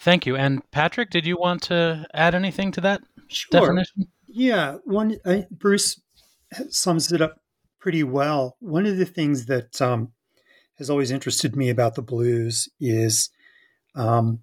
Thank 0.00 0.26
you. 0.26 0.36
And 0.36 0.68
Patrick, 0.70 1.10
did 1.10 1.26
you 1.26 1.36
want 1.36 1.62
to 1.64 2.06
add 2.14 2.34
anything 2.34 2.72
to 2.72 2.80
that 2.82 3.02
sure. 3.28 3.60
definition? 3.60 4.08
Yeah, 4.26 4.76
one 4.84 5.16
uh, 5.24 5.42
Bruce 5.50 6.00
sums 6.70 7.12
it 7.12 7.20
up 7.20 7.40
pretty 7.80 8.04
well. 8.04 8.56
One 8.60 8.86
of 8.86 8.96
the 8.96 9.06
things 9.06 9.46
that 9.46 9.80
um, 9.80 10.12
has 10.76 10.90
always 10.90 11.10
interested 11.10 11.56
me 11.56 11.68
about 11.70 11.94
the 11.94 12.02
blues 12.02 12.68
is, 12.80 13.30
um, 13.98 14.40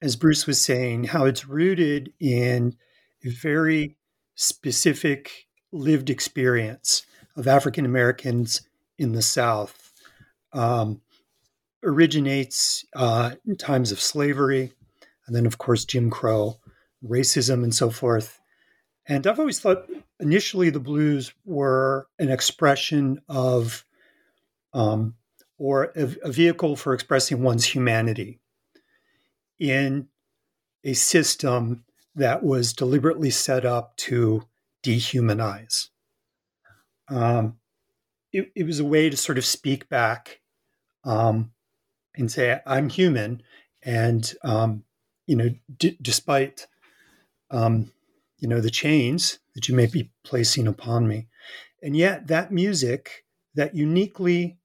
as 0.00 0.16
Bruce 0.16 0.46
was 0.46 0.60
saying, 0.60 1.04
how 1.04 1.24
it's 1.24 1.48
rooted 1.48 2.12
in 2.20 2.76
a 3.24 3.28
very 3.28 3.96
specific 4.36 5.46
lived 5.72 6.08
experience 6.08 7.04
of 7.36 7.48
African 7.48 7.84
Americans 7.84 8.62
in 8.96 9.12
the 9.12 9.22
South 9.22 9.92
um, 10.52 11.00
originates 11.82 12.84
uh, 12.94 13.32
in 13.44 13.56
times 13.56 13.90
of 13.90 14.00
slavery, 14.00 14.72
and 15.26 15.34
then, 15.34 15.46
of 15.46 15.58
course, 15.58 15.84
Jim 15.84 16.08
Crow, 16.08 16.56
racism, 17.04 17.64
and 17.64 17.74
so 17.74 17.90
forth. 17.90 18.40
And 19.06 19.26
I've 19.26 19.40
always 19.40 19.58
thought 19.58 19.90
initially 20.20 20.70
the 20.70 20.80
blues 20.80 21.32
were 21.44 22.06
an 22.20 22.30
expression 22.30 23.20
of, 23.28 23.84
um, 24.72 25.14
or 25.58 25.92
a, 25.96 26.08
a 26.22 26.30
vehicle 26.30 26.76
for 26.76 26.94
expressing 26.94 27.42
one's 27.42 27.64
humanity 27.64 28.40
in 29.58 30.08
a 30.84 30.92
system 30.92 31.84
that 32.14 32.42
was 32.42 32.72
deliberately 32.72 33.30
set 33.30 33.64
up 33.64 33.96
to 33.96 34.42
dehumanize 34.84 35.88
um, 37.08 37.58
it, 38.32 38.50
it, 38.54 38.64
was 38.64 38.80
a 38.80 38.84
way 38.84 39.08
to 39.08 39.16
sort 39.16 39.38
of 39.38 39.44
speak 39.44 39.88
back 39.88 40.40
um, 41.04 41.52
and 42.16 42.30
say, 42.30 42.60
I'm 42.66 42.88
human. 42.88 43.42
And, 43.82 44.32
um, 44.42 44.84
you 45.26 45.36
know, 45.36 45.50
d- 45.78 45.98
despite, 46.02 46.66
um, 47.50 47.92
you 48.38 48.48
know, 48.48 48.60
the 48.60 48.70
chains 48.70 49.38
that 49.54 49.68
you 49.68 49.74
may 49.74 49.86
be 49.86 50.10
placing 50.24 50.66
upon 50.66 51.06
me. 51.06 51.28
And 51.82 51.96
yet 51.96 52.26
that 52.26 52.52
music, 52.52 53.24
that 53.54 53.74
uniquely 53.74 54.58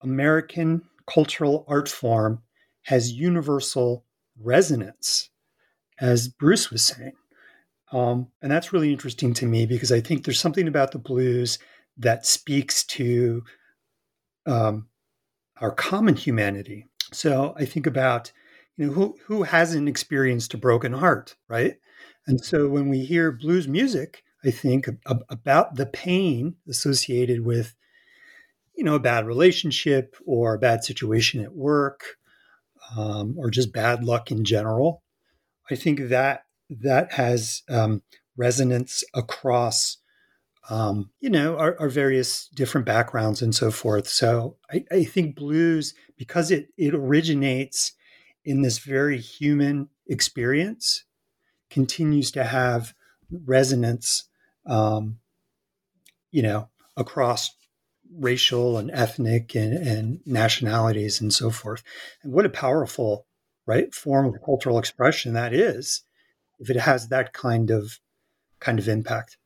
American 0.00 0.82
cultural 1.06 1.64
art 1.68 1.88
form 1.88 2.42
has 2.82 3.12
universal 3.12 4.04
resonance, 4.40 5.30
as 6.00 6.28
Bruce 6.28 6.70
was 6.70 6.84
saying. 6.86 7.12
Um, 7.92 8.28
and 8.42 8.50
that's 8.52 8.72
really 8.72 8.92
interesting 8.92 9.34
to 9.34 9.46
me 9.46 9.66
because 9.66 9.90
I 9.90 10.00
think 10.00 10.24
there's 10.24 10.40
something 10.40 10.68
about 10.68 10.92
the 10.92 10.98
blues 10.98 11.58
that 11.96 12.26
speaks 12.26 12.84
to 12.84 13.42
um, 14.46 14.88
our 15.60 15.70
common 15.70 16.16
humanity. 16.16 16.86
So 17.12 17.54
I 17.56 17.64
think 17.64 17.86
about, 17.86 18.32
you 18.76 18.86
know, 18.86 18.92
who 18.92 19.16
who 19.26 19.42
hasn't 19.42 19.88
experienced 19.88 20.54
a 20.54 20.58
broken 20.58 20.92
heart, 20.92 21.36
right? 21.48 21.76
And 22.26 22.44
so 22.44 22.68
when 22.68 22.88
we 22.88 23.04
hear 23.04 23.32
blues 23.32 23.66
music, 23.66 24.22
I 24.44 24.50
think 24.50 24.88
ab- 25.08 25.24
about 25.28 25.76
the 25.76 25.86
pain 25.86 26.56
associated 26.68 27.44
with, 27.44 27.74
you 28.76 28.84
know, 28.84 28.94
a 28.94 29.00
bad 29.00 29.26
relationship 29.26 30.14
or 30.24 30.54
a 30.54 30.58
bad 30.58 30.84
situation 30.84 31.42
at 31.42 31.54
work, 31.54 32.18
um, 32.96 33.34
or 33.38 33.50
just 33.50 33.72
bad 33.72 34.04
luck 34.04 34.30
in 34.30 34.44
general. 34.44 35.02
I 35.70 35.74
think 35.74 36.08
that 36.08 36.44
that 36.70 37.12
has 37.12 37.62
um, 37.68 38.02
resonance 38.36 39.04
across 39.14 39.98
um, 40.70 41.10
you 41.20 41.30
know 41.30 41.56
our, 41.56 41.76
our, 41.80 41.88
various 41.88 42.48
different 42.48 42.86
backgrounds 42.86 43.40
and 43.40 43.54
so 43.54 43.70
forth 43.70 44.06
so 44.06 44.56
I, 44.70 44.84
I, 44.92 45.04
think 45.04 45.34
blues 45.34 45.94
because 46.18 46.50
it 46.50 46.68
it 46.76 46.94
originates 46.94 47.92
in 48.44 48.60
this 48.60 48.78
very 48.78 49.18
human 49.18 49.88
experience 50.06 51.04
continues 51.70 52.30
to 52.32 52.44
have 52.44 52.92
resonance 53.30 54.28
um, 54.66 55.20
you 56.30 56.42
know 56.42 56.68
across 56.98 57.54
racial 58.16 58.78
and 58.78 58.90
ethnic 58.92 59.54
and, 59.54 59.74
and 59.74 60.20
nationalities 60.26 61.20
and 61.20 61.32
so 61.32 61.50
forth 61.50 61.82
and 62.22 62.32
what 62.32 62.46
a 62.46 62.50
powerful 62.50 63.26
right 63.66 63.94
form 63.94 64.26
of 64.26 64.42
cultural 64.44 64.78
expression 64.78 65.34
that 65.34 65.52
is 65.52 66.02
if 66.58 66.70
it 66.70 66.76
has 66.76 67.08
that 67.08 67.32
kind 67.32 67.70
of 67.70 67.98
kind 68.60 68.78
of 68.78 68.88
impact. 68.88 69.36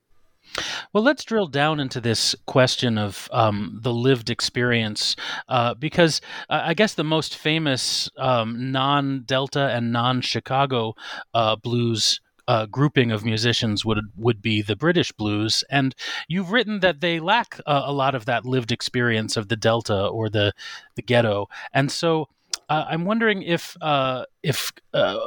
Well, 0.93 1.05
let's 1.05 1.25
drill 1.25 1.47
down 1.47 1.81
into 1.81 2.01
this 2.01 2.35
question 2.47 2.99
of 2.99 3.29
um, 3.33 3.79
the 3.83 3.93
lived 3.93 4.29
experience, 4.29 5.17
uh, 5.49 5.75
because 5.75 6.21
I 6.51 6.75
guess 6.75 6.95
the 6.95 7.05
most 7.05 7.37
famous 7.37 8.11
um, 8.19 8.73
non 8.73 9.23
Delta 9.23 9.69
and 9.69 9.93
non 9.93 10.21
Chicago 10.21 10.95
uh, 11.33 11.57
blues 11.57 12.21
uh, 12.53 12.67
grouping 12.67 13.11
of 13.11 13.25
musicians 13.25 13.83
would 13.83 14.05
would 14.15 14.43
be 14.43 14.61
the 14.61 14.77
British 14.77 15.11
blues, 15.11 15.65
and 15.71 15.95
you've 16.29 16.53
written 16.53 16.81
that 16.81 17.01
they 17.01 17.19
lack 17.19 17.59
uh, 17.65 17.83
a 17.87 17.93
lot 17.93 18.15
of 18.15 18.27
that 18.27 18.45
lived 18.45 18.71
experience 18.71 19.39
of 19.39 19.49
the 19.49 19.57
Delta 19.57 20.07
or 20.07 20.29
the 20.29 20.53
the 20.95 21.01
ghetto, 21.01 21.49
and 21.73 21.91
so 21.91 22.29
uh, 22.69 22.85
I'm 22.91 23.07
wondering 23.07 23.43
if 23.43 23.75
uh, 23.81 24.27
if 24.43 24.71
uh, 24.93 25.19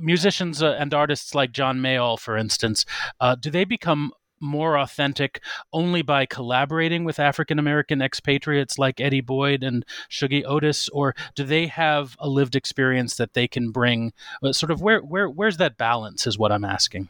musicians 0.00 0.60
uh, 0.60 0.76
and 0.76 0.92
artists 0.92 1.36
like 1.36 1.52
John 1.52 1.78
Mayall, 1.78 2.18
for 2.18 2.36
instance, 2.36 2.84
uh, 3.20 3.36
do 3.36 3.48
they 3.48 3.64
become 3.64 4.10
more 4.40 4.76
authentic 4.78 5.42
only 5.72 6.02
by 6.02 6.26
collaborating 6.26 7.04
with 7.04 7.18
African 7.18 7.58
American 7.58 8.02
expatriates 8.02 8.78
like 8.78 9.00
Eddie 9.00 9.20
Boyd 9.20 9.62
and 9.62 9.84
Shuggie 10.10 10.44
Otis, 10.46 10.88
or 10.90 11.14
do 11.34 11.44
they 11.44 11.66
have 11.66 12.16
a 12.18 12.28
lived 12.28 12.56
experience 12.56 13.16
that 13.16 13.34
they 13.34 13.48
can 13.48 13.70
bring? 13.70 14.12
Uh, 14.42 14.52
sort 14.52 14.70
of 14.70 14.80
where 14.80 15.00
where 15.00 15.28
where's 15.28 15.56
that 15.58 15.76
balance? 15.76 16.26
Is 16.26 16.38
what 16.38 16.52
I'm 16.52 16.64
asking. 16.64 17.08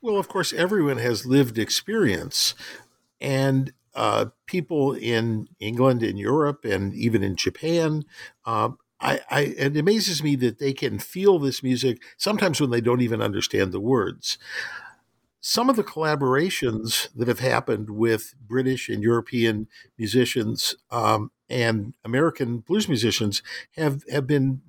Well, 0.00 0.16
of 0.16 0.28
course, 0.28 0.52
everyone 0.52 0.98
has 0.98 1.26
lived 1.26 1.58
experience, 1.58 2.54
and 3.20 3.72
uh, 3.94 4.26
people 4.46 4.94
in 4.94 5.48
England, 5.60 6.02
in 6.02 6.16
Europe, 6.16 6.64
and 6.64 6.94
even 6.94 7.22
in 7.22 7.36
Japan 7.36 8.04
uh, 8.44 8.70
I, 9.02 9.20
I, 9.30 9.40
it 9.40 9.76
amazes 9.76 10.22
me 10.22 10.36
that 10.36 10.58
they 10.58 10.72
can 10.72 10.98
feel 10.98 11.38
this 11.38 11.62
music 11.62 12.00
sometimes 12.16 12.60
when 12.60 12.70
they 12.70 12.80
don't 12.80 13.00
even 13.00 13.20
understand 13.20 13.72
the 13.72 13.80
words. 13.80 14.38
Some 15.44 15.68
of 15.68 15.74
the 15.74 15.82
collaborations 15.82 17.08
that 17.16 17.26
have 17.26 17.40
happened 17.40 17.90
with 17.90 18.36
British 18.46 18.88
and 18.88 19.02
European 19.02 19.66
musicians 19.98 20.76
um, 20.92 21.32
and 21.50 21.94
American 22.04 22.58
blues 22.58 22.86
musicians 22.88 23.42
have 23.76 24.04
have 24.08 24.24
been 24.24 24.62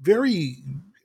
very 0.00 0.58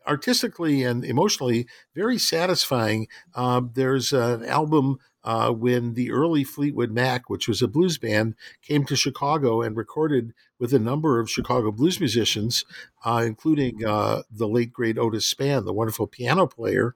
artistically 0.06 0.84
and 0.84 1.04
emotionally 1.04 1.66
very 1.96 2.20
satisfying. 2.20 3.08
Uh, 3.34 3.62
there's 3.74 4.14
an 4.14 4.46
album 4.46 5.00
uh, 5.24 5.52
when 5.52 5.96
the 5.96 6.12
early 6.12 6.44
Fleetwood 6.44 6.92
Mac, 6.92 7.32
which 7.32 7.48
was 7.48 7.64
a 7.64 7.68
blues 7.68 7.98
band, 7.98 8.36
came 8.62 8.86
to 8.86 8.96
Chicago 8.96 9.64
and 9.64 9.76
recorded 9.76 10.34
with 10.60 10.72
a 10.72 10.80
number 10.80 11.20
of 11.20 11.32
Chicago 11.32 11.72
blues 11.72 12.00
musicians, 12.00 12.64
uh, 13.04 13.24
including 13.26 13.84
uh, 13.84 14.22
the 14.30 14.48
late 14.48 14.72
great 14.72 15.00
Otis 15.00 15.34
Spann, 15.34 15.66
the 15.66 15.74
wonderful 15.74 16.06
piano 16.06 16.46
player, 16.46 16.96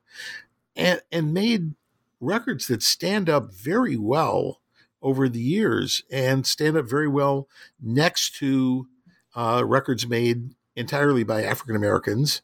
and, 0.75 1.01
and 1.11 1.33
made 1.33 1.73
records 2.23 2.67
that 2.67 2.81
stand 2.81 3.29
up 3.29 3.53
very 3.53 3.97
well 3.97 4.61
over 5.01 5.27
the 5.27 5.41
years 5.41 6.01
and 6.11 6.45
stand 6.47 6.77
up 6.77 6.85
very 6.85 7.07
well 7.07 7.47
next 7.81 8.35
to 8.37 8.87
uh, 9.35 9.63
records 9.65 10.07
made 10.07 10.51
entirely 10.75 11.23
by 11.23 11.43
African 11.43 11.75
Americans. 11.75 12.41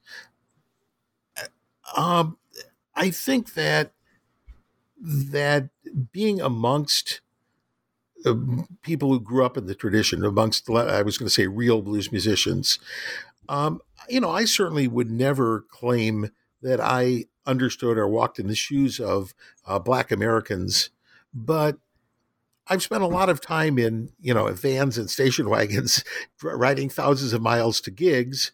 Um, 1.95 2.37
I 2.95 3.09
think 3.09 3.53
that 3.53 3.93
that 5.01 5.69
being 6.11 6.41
amongst 6.41 7.21
uh, 8.25 8.35
people 8.81 9.09
who 9.09 9.19
grew 9.19 9.45
up 9.45 9.57
in 9.57 9.65
the 9.65 9.75
tradition, 9.75 10.25
amongst 10.25 10.69
I 10.69 11.01
was 11.01 11.17
going 11.17 11.27
to 11.27 11.33
say 11.33 11.47
real 11.47 11.81
blues 11.81 12.11
musicians, 12.11 12.77
um, 13.47 13.81
you 14.09 14.19
know, 14.19 14.29
I 14.29 14.45
certainly 14.45 14.87
would 14.87 15.09
never 15.09 15.65
claim 15.69 16.29
that 16.61 16.79
I 16.81 17.25
understood 17.45 17.97
or 17.97 18.07
walked 18.07 18.39
in 18.39 18.47
the 18.47 18.55
shoes 18.55 18.99
of 18.99 19.33
uh, 19.65 19.79
Black 19.79 20.11
Americans, 20.11 20.89
but 21.33 21.77
I've 22.67 22.83
spent 22.83 23.01
a 23.01 23.07
lot 23.07 23.29
of 23.29 23.41
time 23.41 23.79
in, 23.79 24.11
you 24.21 24.33
know, 24.33 24.51
vans 24.53 24.97
and 24.97 25.09
station 25.09 25.49
wagons, 25.49 26.03
riding 26.43 26.89
thousands 26.89 27.33
of 27.33 27.41
miles 27.41 27.81
to 27.81 27.91
gigs, 27.91 28.51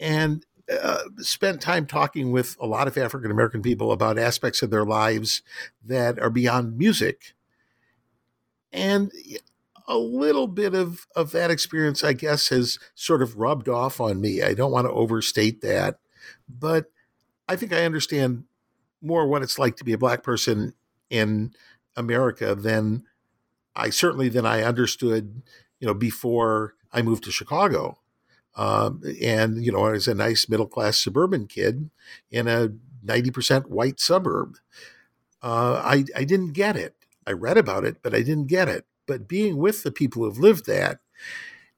and 0.00 0.46
uh, 0.70 1.02
spent 1.18 1.60
time 1.60 1.86
talking 1.86 2.32
with 2.32 2.56
a 2.60 2.66
lot 2.66 2.88
of 2.88 2.96
African 2.96 3.30
American 3.30 3.62
people 3.62 3.92
about 3.92 4.18
aspects 4.18 4.62
of 4.62 4.70
their 4.70 4.84
lives 4.84 5.42
that 5.84 6.18
are 6.18 6.30
beyond 6.30 6.78
music. 6.78 7.34
And 8.72 9.12
a 9.86 9.98
little 9.98 10.46
bit 10.46 10.74
of, 10.74 11.06
of 11.14 11.32
that 11.32 11.50
experience, 11.50 12.02
I 12.02 12.12
guess, 12.14 12.48
has 12.48 12.78
sort 12.94 13.20
of 13.20 13.36
rubbed 13.36 13.68
off 13.68 14.00
on 14.00 14.20
me. 14.20 14.40
I 14.42 14.54
don't 14.54 14.72
want 14.72 14.86
to 14.86 14.92
overstate 14.92 15.60
that, 15.60 15.98
but 16.48 16.91
I 17.52 17.56
think 17.56 17.72
I 17.72 17.84
understand 17.84 18.44
more 19.02 19.26
what 19.26 19.42
it's 19.42 19.58
like 19.58 19.76
to 19.76 19.84
be 19.84 19.92
a 19.92 19.98
black 19.98 20.22
person 20.22 20.72
in 21.10 21.52
America 21.96 22.54
than 22.54 23.04
I 23.76 23.90
certainly 23.90 24.30
than 24.30 24.46
I 24.46 24.62
understood, 24.62 25.42
you 25.78 25.86
know, 25.86 25.94
before 25.94 26.74
I 26.92 27.02
moved 27.02 27.24
to 27.24 27.30
Chicago. 27.30 27.98
Um, 28.56 29.02
and 29.20 29.62
you 29.64 29.70
know, 29.70 29.84
I 29.84 29.92
was 29.92 30.08
a 30.08 30.14
nice 30.14 30.48
middle 30.48 30.66
class 30.66 30.98
suburban 30.98 31.46
kid 31.46 31.90
in 32.30 32.48
a 32.48 32.70
ninety 33.02 33.30
percent 33.30 33.70
white 33.70 34.00
suburb. 34.00 34.56
Uh, 35.42 35.82
I 35.84 36.04
I 36.16 36.24
didn't 36.24 36.52
get 36.52 36.76
it. 36.76 36.94
I 37.26 37.32
read 37.32 37.58
about 37.58 37.84
it, 37.84 37.98
but 38.02 38.14
I 38.14 38.22
didn't 38.22 38.46
get 38.46 38.68
it. 38.68 38.86
But 39.06 39.28
being 39.28 39.58
with 39.58 39.82
the 39.82 39.92
people 39.92 40.22
who've 40.22 40.38
lived 40.38 40.66
that, 40.66 41.00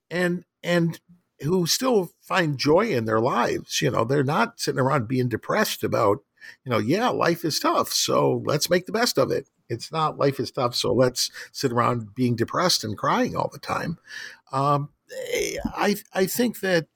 and 0.09 0.45
and 0.63 1.01
who 1.45 1.67
still 1.67 2.11
find 2.21 2.59
joy 2.59 2.89
in 2.89 3.05
their 3.05 3.21
lives, 3.21 3.81
you 3.81 3.91
know, 3.91 4.05
they're 4.05 4.25
not 4.25 4.61
sitting 4.61 4.81
around 4.81 5.09
being 5.09 5.29
depressed 5.29 5.85
about, 5.85 6.19
you 6.65 6.71
know, 6.71 6.79
yeah, 6.79 7.09
life 7.09 7.45
is 7.45 7.59
tough, 7.59 7.93
so 7.93 8.43
let's 8.45 8.69
make 8.69 8.87
the 8.87 8.93
best 8.93 9.19
of 9.19 9.31
it. 9.31 9.49
It's 9.69 9.91
not 9.91 10.19
life 10.19 10.39
is 10.39 10.51
tough, 10.51 10.75
so 10.75 10.93
let's 10.93 11.31
sit 11.53 11.73
around 11.73 12.15
being 12.15 12.37
depressed 12.37 12.85
and 12.85 12.99
crying 12.99 13.35
all 13.37 13.49
the 13.53 13.59
time. 13.59 13.99
Um, 14.53 14.91
I 15.65 15.97
I 16.13 16.27
think 16.27 16.61
that 16.61 16.87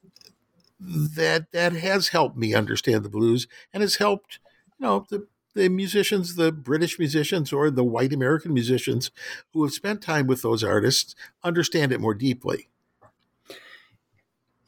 that 0.80 1.50
that 1.52 1.72
has 1.72 2.08
helped 2.08 2.36
me 2.36 2.54
understand 2.54 3.04
the 3.04 3.08
blues 3.08 3.46
and 3.72 3.80
has 3.80 3.96
helped 3.96 4.38
you 4.78 4.86
know 4.86 5.06
the 5.08 5.26
the 5.54 5.68
musicians, 5.68 6.36
the 6.36 6.52
British 6.52 6.98
musicians 6.98 7.52
or 7.52 7.70
the 7.70 7.84
white 7.84 8.12
American 8.12 8.54
musicians 8.54 9.10
who 9.52 9.64
have 9.64 9.72
spent 9.72 10.00
time 10.00 10.26
with 10.26 10.42
those 10.42 10.62
artists 10.62 11.14
understand 11.42 11.90
it 11.90 12.00
more 12.00 12.14
deeply. 12.14 12.68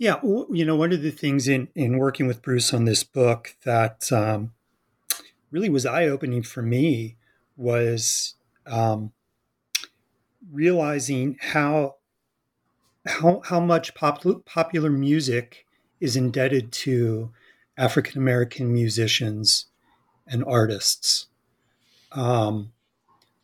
Yeah, 0.00 0.18
you 0.22 0.64
know, 0.64 0.76
one 0.76 0.94
of 0.94 1.02
the 1.02 1.10
things 1.10 1.46
in 1.46 1.68
in 1.74 1.98
working 1.98 2.26
with 2.26 2.40
Bruce 2.40 2.72
on 2.72 2.86
this 2.86 3.04
book 3.04 3.54
that 3.66 4.10
um, 4.10 4.54
really 5.50 5.68
was 5.68 5.84
eye 5.84 6.06
opening 6.06 6.42
for 6.42 6.62
me 6.62 7.18
was 7.54 8.32
um, 8.66 9.12
realizing 10.50 11.36
how 11.38 11.96
how 13.06 13.42
how 13.44 13.60
much 13.60 13.94
pop, 13.94 14.24
popular 14.46 14.88
music 14.88 15.66
is 16.00 16.16
indebted 16.16 16.72
to 16.72 17.30
African 17.76 18.22
American 18.22 18.72
musicians 18.72 19.66
and 20.26 20.42
artists. 20.46 21.26
Um, 22.12 22.72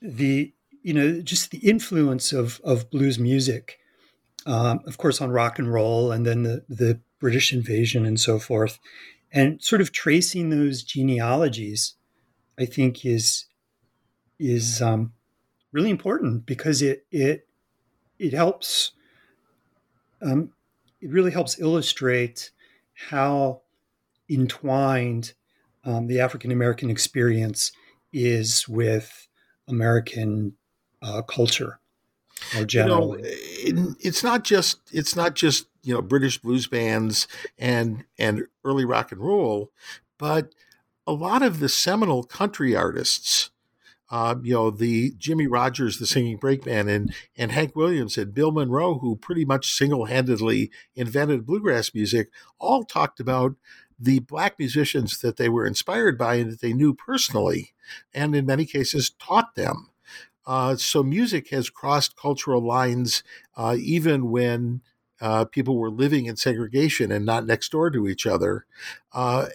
the 0.01 0.55
you 0.83 0.95
know 0.95 1.21
just 1.21 1.51
the 1.51 1.59
influence 1.59 2.33
of 2.33 2.63
of 2.65 2.89
blues 2.89 3.19
music, 3.19 3.79
um, 4.47 4.81
of 4.87 4.97
course, 4.97 5.21
on 5.21 5.31
rock 5.31 5.59
and 5.59 5.73
roll, 5.73 6.13
and 6.13 6.25
then 6.25 6.45
the 6.45 6.65
the 6.69 7.01
British 7.19 7.53
invasion 7.53 8.07
and 8.07 8.19
so 8.21 8.39
forth, 8.39 8.79
and 9.33 9.63
sort 9.63 9.81
of 9.81 9.93
tracing 9.93 10.51
those 10.51 10.83
genealogies, 10.83 11.95
I 12.59 12.65
think 12.65 13.05
is 13.05 13.47
is 14.39 14.81
um, 14.81 15.13
really 15.73 15.91
important 15.91 16.47
because 16.47 16.81
it 16.81 17.07
it 17.11 17.49
it 18.19 18.33
helps 18.33 18.93
um, 20.23 20.53
it 21.01 21.11
really 21.11 21.33
helps 21.33 21.61
illustrate 21.61 22.53
how 23.11 23.63
entwined 24.31 25.33
um, 25.85 26.07
the 26.07 26.21
African 26.21 26.53
American 26.53 26.89
experience 26.89 27.73
is 28.13 28.69
with 28.69 29.27
American 29.69 30.55
uh, 31.03 31.23
culture 31.23 31.81
or 32.57 32.65
generally. 32.65 33.23
You 33.65 33.73
know, 33.73 33.91
it, 33.91 33.97
it's 34.01 34.23
not 34.23 34.45
just 34.45 34.79
it's 34.93 35.17
not 35.17 35.35
just 35.35 35.67
you 35.83 35.95
know 35.95 36.03
British 36.03 36.39
blues 36.39 36.67
bands 36.67 37.27
and 37.59 38.05
and 38.19 38.47
early 38.65 38.85
rock 38.85 39.13
and 39.13 39.21
roll, 39.21 39.71
but 40.19 40.55
a 41.07 41.13
lot 41.13 41.43
of 41.43 41.61
the 41.61 41.69
seminal 41.69 42.25
country 42.25 42.75
artists 42.75 43.51
uh, 44.11 44.37
you 44.43 44.55
know, 44.55 44.71
the 44.71 45.13
Jimmie 45.19 45.47
Rodgers, 45.47 45.99
the 45.99 46.07
singing 46.07 46.37
brakeman, 46.37 46.89
and 46.89 47.15
and 47.37 47.53
Hank 47.53 47.75
Williams 47.75 48.17
and 48.17 48.33
Bill 48.33 48.53
Monroe, 48.53 48.99
who 48.99 49.17
pretty 49.17 49.45
much 49.45 49.73
single 49.73 50.05
handedly 50.05 50.71
invented 50.95 51.47
bluegrass 51.47 51.93
music, 51.93 52.31
all 52.61 52.85
talked 52.85 53.19
about 53.19 53.57
the 53.99 54.21
black 54.21 54.59
musicians 54.59 55.21
that 55.21 55.39
they 55.39 55.49
were 55.49 55.67
inspired 55.67 56.19
by 56.19 56.37
and 56.37 56.53
that 56.53 56.61
they 56.61 56.73
knew 56.73 56.95
personally, 56.95 57.73
and 58.15 58.37
in 58.37 58.47
many 58.47 58.65
cases 58.65 59.11
taught 59.11 59.55
them. 59.55 59.91
Uh, 60.47 60.77
so 60.77 61.03
music 61.03 61.51
has 61.51 61.71
crossed 61.71 62.17
cultural 62.17 62.61
lines, 62.61 63.23
uh, 63.57 63.77
even 63.79 64.31
when 64.31 64.81
uh, 65.21 65.45
people 65.45 65.77
were 65.77 65.91
living 65.91 66.27
in 66.27 66.37
segregation 66.37 67.11
and 67.11 67.25
not 67.25 67.47
next 67.47 67.73
door 67.73 67.91
to 67.91 68.07
each 68.07 68.27
other. 68.27 68.67
Uh, 69.13 69.47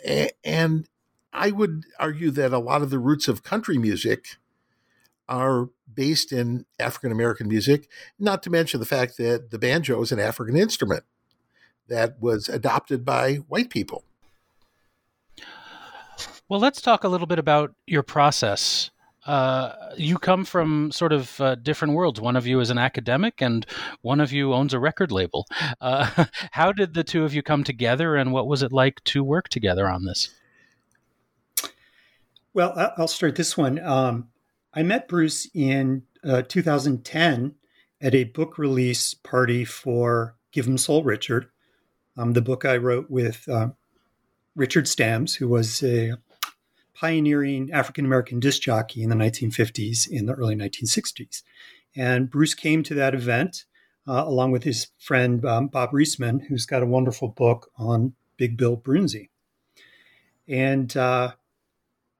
and 0.43 0.87
I 1.31 1.51
would 1.51 1.85
argue 1.99 2.31
that 2.31 2.51
a 2.51 2.59
lot 2.59 2.81
of 2.81 2.89
the 2.89 2.99
roots 2.99 3.27
of 3.27 3.43
country 3.43 3.77
music 3.77 4.37
are 5.29 5.69
based 5.93 6.31
in 6.31 6.65
African 6.79 7.11
American 7.11 7.47
music, 7.47 7.89
not 8.19 8.43
to 8.43 8.49
mention 8.49 8.79
the 8.79 8.85
fact 8.85 9.17
that 9.17 9.51
the 9.51 9.59
banjo 9.59 10.01
is 10.01 10.11
an 10.11 10.19
African 10.19 10.57
instrument 10.57 11.03
that 11.87 12.21
was 12.21 12.49
adopted 12.49 13.05
by 13.05 13.35
white 13.35 13.69
people. 13.69 14.03
Well, 16.49 16.59
let's 16.59 16.81
talk 16.81 17.03
a 17.05 17.07
little 17.07 17.27
bit 17.27 17.39
about 17.39 17.73
your 17.87 18.03
process. 18.03 18.91
Uh, 19.25 19.73
you 19.97 20.17
come 20.17 20.45
from 20.45 20.91
sort 20.91 21.13
of 21.13 21.39
uh, 21.39 21.55
different 21.55 21.93
worlds. 21.93 22.19
One 22.19 22.35
of 22.35 22.47
you 22.47 22.59
is 22.59 22.69
an 22.69 22.77
academic, 22.77 23.41
and 23.41 23.65
one 24.01 24.19
of 24.19 24.31
you 24.31 24.53
owns 24.53 24.73
a 24.73 24.79
record 24.79 25.11
label. 25.11 25.45
Uh, 25.79 26.25
how 26.51 26.71
did 26.71 26.93
the 26.93 27.03
two 27.03 27.23
of 27.23 27.33
you 27.33 27.43
come 27.43 27.63
together, 27.63 28.15
and 28.15 28.31
what 28.31 28.47
was 28.47 28.63
it 28.63 28.71
like 28.71 29.03
to 29.05 29.23
work 29.23 29.49
together 29.49 29.87
on 29.87 30.05
this? 30.05 30.29
Well, 32.53 32.93
I'll 32.97 33.07
start 33.07 33.35
this 33.35 33.55
one. 33.55 33.79
Um, 33.79 34.29
I 34.73 34.83
met 34.83 35.07
Bruce 35.07 35.47
in 35.53 36.03
uh, 36.23 36.41
2010 36.41 37.55
at 38.01 38.15
a 38.15 38.25
book 38.25 38.57
release 38.57 39.13
party 39.13 39.63
for 39.63 40.35
Give 40.51 40.67
'em 40.67 40.77
Soul 40.77 41.03
Richard, 41.03 41.47
um, 42.17 42.33
the 42.33 42.41
book 42.41 42.65
I 42.65 42.77
wrote 42.77 43.09
with 43.09 43.47
uh, 43.47 43.69
Richard 44.55 44.85
Stamz, 44.85 45.35
who 45.35 45.47
was 45.47 45.81
a 45.83 46.17
pioneering 46.93 47.71
African 47.71 48.05
American 48.05 48.39
disc 48.39 48.61
jockey 48.61 49.03
in 49.03 49.09
the 49.09 49.15
1950s, 49.15 50.07
in 50.09 50.25
the 50.25 50.33
early 50.33 50.55
1960s. 50.55 51.43
And 51.95 52.29
Bruce 52.29 52.53
came 52.53 52.83
to 52.83 52.93
that 52.95 53.13
event 53.13 53.65
uh, 54.07 54.23
along 54.25 54.51
with 54.51 54.63
his 54.63 54.87
friend 54.97 55.43
um, 55.45 55.67
Bob 55.67 55.91
Riesman, 55.91 56.47
who's 56.47 56.65
got 56.65 56.83
a 56.83 56.87
wonderful 56.87 57.27
book 57.27 57.69
on 57.77 58.13
Big 58.37 58.57
Bill 58.57 58.77
Broonzy. 58.77 59.29
And 60.47 60.95
uh, 60.97 61.33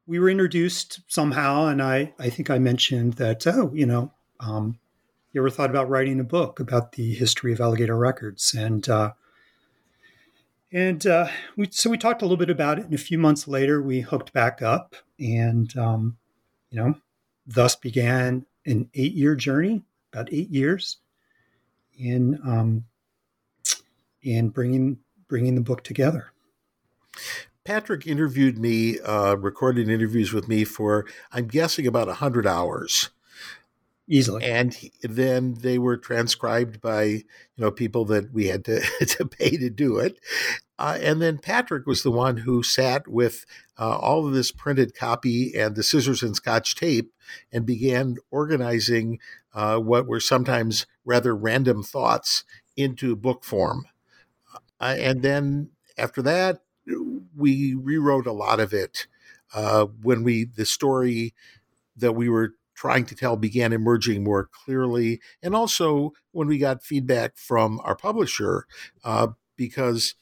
we 0.05 0.19
were 0.19 0.29
introduced 0.29 1.01
somehow, 1.07 1.67
and 1.67 1.81
I, 1.81 2.13
I 2.19 2.29
think 2.29 2.49
I 2.49 2.59
mentioned 2.59 3.13
that, 3.13 3.45
oh, 3.47 3.71
you 3.73 3.85
know, 3.85 4.11
um, 4.39 4.77
you 5.31 5.41
ever 5.41 5.49
thought 5.49 5.69
about 5.69 5.89
writing 5.89 6.19
a 6.19 6.25
book 6.25 6.59
about 6.59 6.93
the 6.93 7.13
history 7.13 7.53
of 7.53 7.61
Alligator 7.61 7.97
Records? 7.97 8.53
And 8.53 8.87
uh, 8.87 9.13
and 10.71 11.05
uh, 11.05 11.27
we, 11.57 11.67
so 11.71 11.89
we 11.89 11.97
talked 11.97 12.21
a 12.21 12.25
little 12.25 12.37
bit 12.37 12.49
about 12.49 12.79
it. 12.79 12.85
And 12.85 12.93
a 12.93 12.97
few 12.97 13.17
months 13.17 13.47
later, 13.47 13.81
we 13.81 14.01
hooked 14.01 14.33
back 14.33 14.61
up, 14.61 14.95
and 15.19 15.75
um, 15.77 16.17
you 16.69 16.79
know, 16.79 16.95
thus 17.45 17.75
began 17.75 18.45
an 18.65 18.89
eight-year 18.93 19.35
journey, 19.35 19.83
about 20.13 20.29
eight 20.31 20.49
years, 20.49 20.97
in 21.97 22.39
um, 22.45 22.85
in 24.21 24.49
bringing 24.49 24.99
bringing 25.27 25.55
the 25.55 25.61
book 25.61 25.83
together. 25.83 26.31
Patrick 27.63 28.07
interviewed 28.07 28.57
me, 28.57 28.99
uh, 28.99 29.35
recorded 29.35 29.87
interviews 29.87 30.33
with 30.33 30.47
me 30.47 30.63
for, 30.63 31.05
I'm 31.31 31.47
guessing, 31.47 31.85
about 31.85 32.07
100 32.07 32.47
hours. 32.47 33.11
Easily. 34.07 34.43
And 34.43 34.73
he, 34.73 34.91
then 35.01 35.55
they 35.55 35.77
were 35.77 35.97
transcribed 35.97 36.81
by 36.81 37.03
you 37.03 37.23
know 37.57 37.71
people 37.71 38.05
that 38.05 38.33
we 38.33 38.47
had 38.47 38.65
to 38.65 38.81
to 39.05 39.25
pay 39.25 39.51
to 39.57 39.69
do 39.69 39.97
it. 39.97 40.19
Uh, 40.79 40.97
and 40.99 41.21
then 41.21 41.37
Patrick 41.37 41.85
was 41.85 42.01
the 42.01 42.11
one 42.11 42.37
who 42.37 42.63
sat 42.63 43.07
with 43.07 43.45
uh, 43.79 43.97
all 43.97 44.25
of 44.25 44.33
this 44.33 44.51
printed 44.51 44.95
copy 44.95 45.53
and 45.55 45.75
the 45.75 45.83
scissors 45.83 46.23
and 46.23 46.35
scotch 46.35 46.75
tape 46.75 47.13
and 47.51 47.67
began 47.67 48.17
organizing 48.31 49.19
uh, 49.53 49.77
what 49.77 50.07
were 50.07 50.19
sometimes 50.19 50.87
rather 51.05 51.35
random 51.35 51.83
thoughts 51.83 52.43
into 52.75 53.15
book 53.15 53.43
form. 53.43 53.85
Uh, 54.79 54.95
and 54.97 55.21
then 55.21 55.69
after 55.97 56.23
that, 56.23 56.61
we 57.35 57.75
rewrote 57.75 58.25
a 58.25 58.31
lot 58.31 58.59
of 58.59 58.73
it 58.73 59.07
uh, 59.53 59.85
when 59.85 60.23
we 60.23 60.45
the 60.45 60.65
story 60.65 61.33
that 61.95 62.13
we 62.13 62.27
were 62.29 62.55
trying 62.81 63.05
to 63.05 63.13
tell 63.13 63.37
began 63.37 63.73
emerging 63.73 64.23
more 64.23 64.49
clearly, 64.51 65.21
and 65.43 65.53
also 65.53 66.13
when 66.31 66.47
we 66.47 66.57
got 66.57 66.83
feedback 66.83 67.37
from 67.37 67.79
our 67.83 67.95
publisher, 67.95 68.65
uh, 69.03 69.27
because 69.55 70.15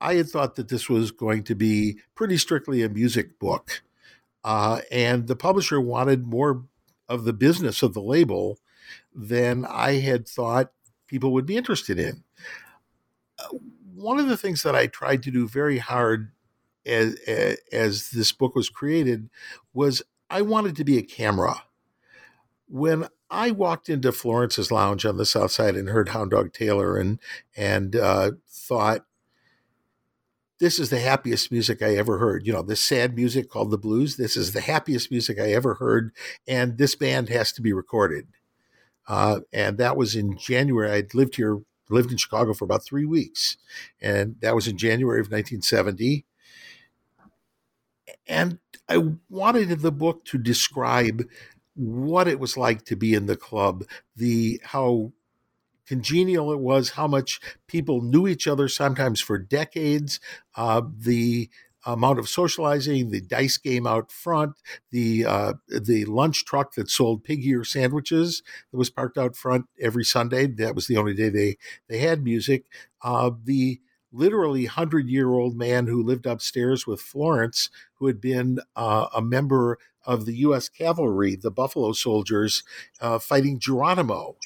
I 0.00 0.14
had 0.14 0.28
thought 0.28 0.54
that 0.54 0.68
this 0.68 0.88
was 0.88 1.10
going 1.10 1.42
to 1.44 1.56
be 1.56 1.98
pretty 2.14 2.36
strictly 2.36 2.84
a 2.84 2.88
music 2.88 3.40
book, 3.40 3.82
uh, 4.44 4.82
and 4.92 5.26
the 5.26 5.34
publisher 5.34 5.80
wanted 5.80 6.28
more 6.28 6.64
of 7.08 7.24
the 7.24 7.32
business 7.32 7.82
of 7.82 7.92
the 7.92 8.00
label 8.00 8.60
than 9.12 9.64
I 9.64 9.94
had 9.94 10.28
thought 10.28 10.70
people 11.08 11.32
would 11.32 11.44
be 11.44 11.56
interested 11.56 11.98
in. 11.98 12.22
Uh, 13.36 13.58
one 13.96 14.20
of 14.20 14.28
the 14.28 14.36
things 14.36 14.62
that 14.62 14.76
I 14.76 14.86
tried 14.86 15.24
to 15.24 15.32
do 15.32 15.48
very 15.48 15.78
hard 15.78 16.30
as, 16.86 17.16
as 17.72 18.10
this 18.10 18.30
book 18.30 18.54
was 18.54 18.68
created 18.68 19.28
was 19.74 20.04
I 20.30 20.42
wanted 20.42 20.76
to 20.76 20.84
be 20.84 20.96
a 20.96 21.02
camera. 21.02 21.64
When 22.70 23.08
I 23.28 23.50
walked 23.50 23.88
into 23.88 24.12
Florence's 24.12 24.70
lounge 24.70 25.04
on 25.04 25.16
the 25.16 25.26
south 25.26 25.50
side 25.50 25.74
and 25.74 25.88
heard 25.88 26.10
Hound 26.10 26.30
Dog 26.30 26.52
Taylor 26.52 26.96
and 26.96 27.18
and 27.56 27.96
uh, 27.96 28.32
thought, 28.48 29.04
this 30.60 30.78
is 30.78 30.90
the 30.90 31.00
happiest 31.00 31.50
music 31.50 31.82
I 31.82 31.96
ever 31.96 32.18
heard. 32.18 32.46
You 32.46 32.52
know, 32.52 32.62
this 32.62 32.80
sad 32.80 33.16
music 33.16 33.48
called 33.48 33.70
the 33.70 33.78
blues. 33.78 34.16
This 34.16 34.36
is 34.36 34.52
the 34.52 34.60
happiest 34.60 35.10
music 35.10 35.40
I 35.40 35.52
ever 35.52 35.74
heard, 35.74 36.12
and 36.46 36.78
this 36.78 36.94
band 36.94 37.28
has 37.30 37.50
to 37.52 37.62
be 37.62 37.72
recorded. 37.72 38.28
Uh, 39.08 39.40
and 39.52 39.78
that 39.78 39.96
was 39.96 40.14
in 40.14 40.36
January. 40.36 40.90
I'd 40.90 41.14
lived 41.14 41.36
here, 41.36 41.60
lived 41.88 42.12
in 42.12 42.18
Chicago 42.18 42.52
for 42.54 42.64
about 42.66 42.84
three 42.84 43.06
weeks, 43.06 43.56
and 44.00 44.36
that 44.40 44.54
was 44.54 44.68
in 44.68 44.76
January 44.76 45.18
of 45.18 45.26
1970. 45.26 46.26
And 48.28 48.58
I 48.88 49.14
wanted 49.28 49.80
the 49.80 49.90
book 49.90 50.24
to 50.26 50.38
describe 50.38 51.26
what 51.80 52.28
it 52.28 52.38
was 52.38 52.56
like 52.58 52.84
to 52.84 52.96
be 52.96 53.14
in 53.14 53.24
the 53.24 53.36
club, 53.36 53.84
the 54.14 54.60
how 54.62 55.12
congenial 55.86 56.52
it 56.52 56.60
was, 56.60 56.90
how 56.90 57.06
much 57.06 57.40
people 57.66 58.02
knew 58.02 58.28
each 58.28 58.46
other 58.46 58.68
sometimes 58.68 59.20
for 59.20 59.38
decades, 59.38 60.20
uh, 60.56 60.82
the 60.98 61.48
amount 61.86 62.18
of 62.18 62.28
socializing, 62.28 63.10
the 63.10 63.22
dice 63.22 63.56
game 63.56 63.86
out 63.86 64.12
front, 64.12 64.52
the 64.90 65.24
uh, 65.24 65.54
the 65.68 66.04
lunch 66.04 66.44
truck 66.44 66.74
that 66.74 66.90
sold 66.90 67.24
pig 67.24 67.44
ear 67.46 67.64
sandwiches 67.64 68.42
that 68.70 68.76
was 68.76 68.90
parked 68.90 69.16
out 69.16 69.34
front 69.34 69.64
every 69.80 70.04
Sunday. 70.04 70.46
That 70.46 70.74
was 70.74 70.86
the 70.86 70.98
only 70.98 71.14
day 71.14 71.30
they 71.30 71.56
they 71.88 71.98
had 71.98 72.22
music. 72.22 72.66
Uh, 73.02 73.30
the 73.42 73.80
literally 74.12 74.66
hundred 74.66 75.08
year 75.08 75.30
old 75.30 75.56
man 75.56 75.86
who 75.86 76.02
lived 76.02 76.26
upstairs 76.26 76.86
with 76.86 77.00
Florence, 77.00 77.70
who 77.94 78.06
had 78.06 78.20
been 78.20 78.58
uh, 78.76 79.06
a 79.14 79.22
member 79.22 79.78
of 80.04 80.26
the 80.26 80.36
U.S. 80.38 80.68
Cavalry, 80.68 81.36
the 81.36 81.50
Buffalo 81.50 81.92
Soldiers, 81.92 82.62
uh, 83.00 83.18
fighting 83.18 83.58
Geronimo. 83.58 84.36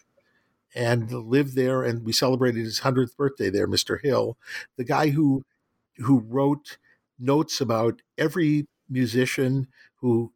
And 0.76 1.12
lived 1.12 1.54
there, 1.54 1.84
and 1.84 2.04
we 2.04 2.12
celebrated 2.12 2.64
his 2.64 2.80
hundredth 2.80 3.16
birthday 3.16 3.48
there, 3.48 3.68
Mr. 3.68 4.02
Hill, 4.02 4.36
the 4.76 4.82
guy 4.82 5.10
who 5.10 5.44
who 5.98 6.18
wrote 6.18 6.78
notes 7.18 7.60
about 7.60 8.02
every 8.18 8.66
musician 8.88 9.68
who 9.96 10.32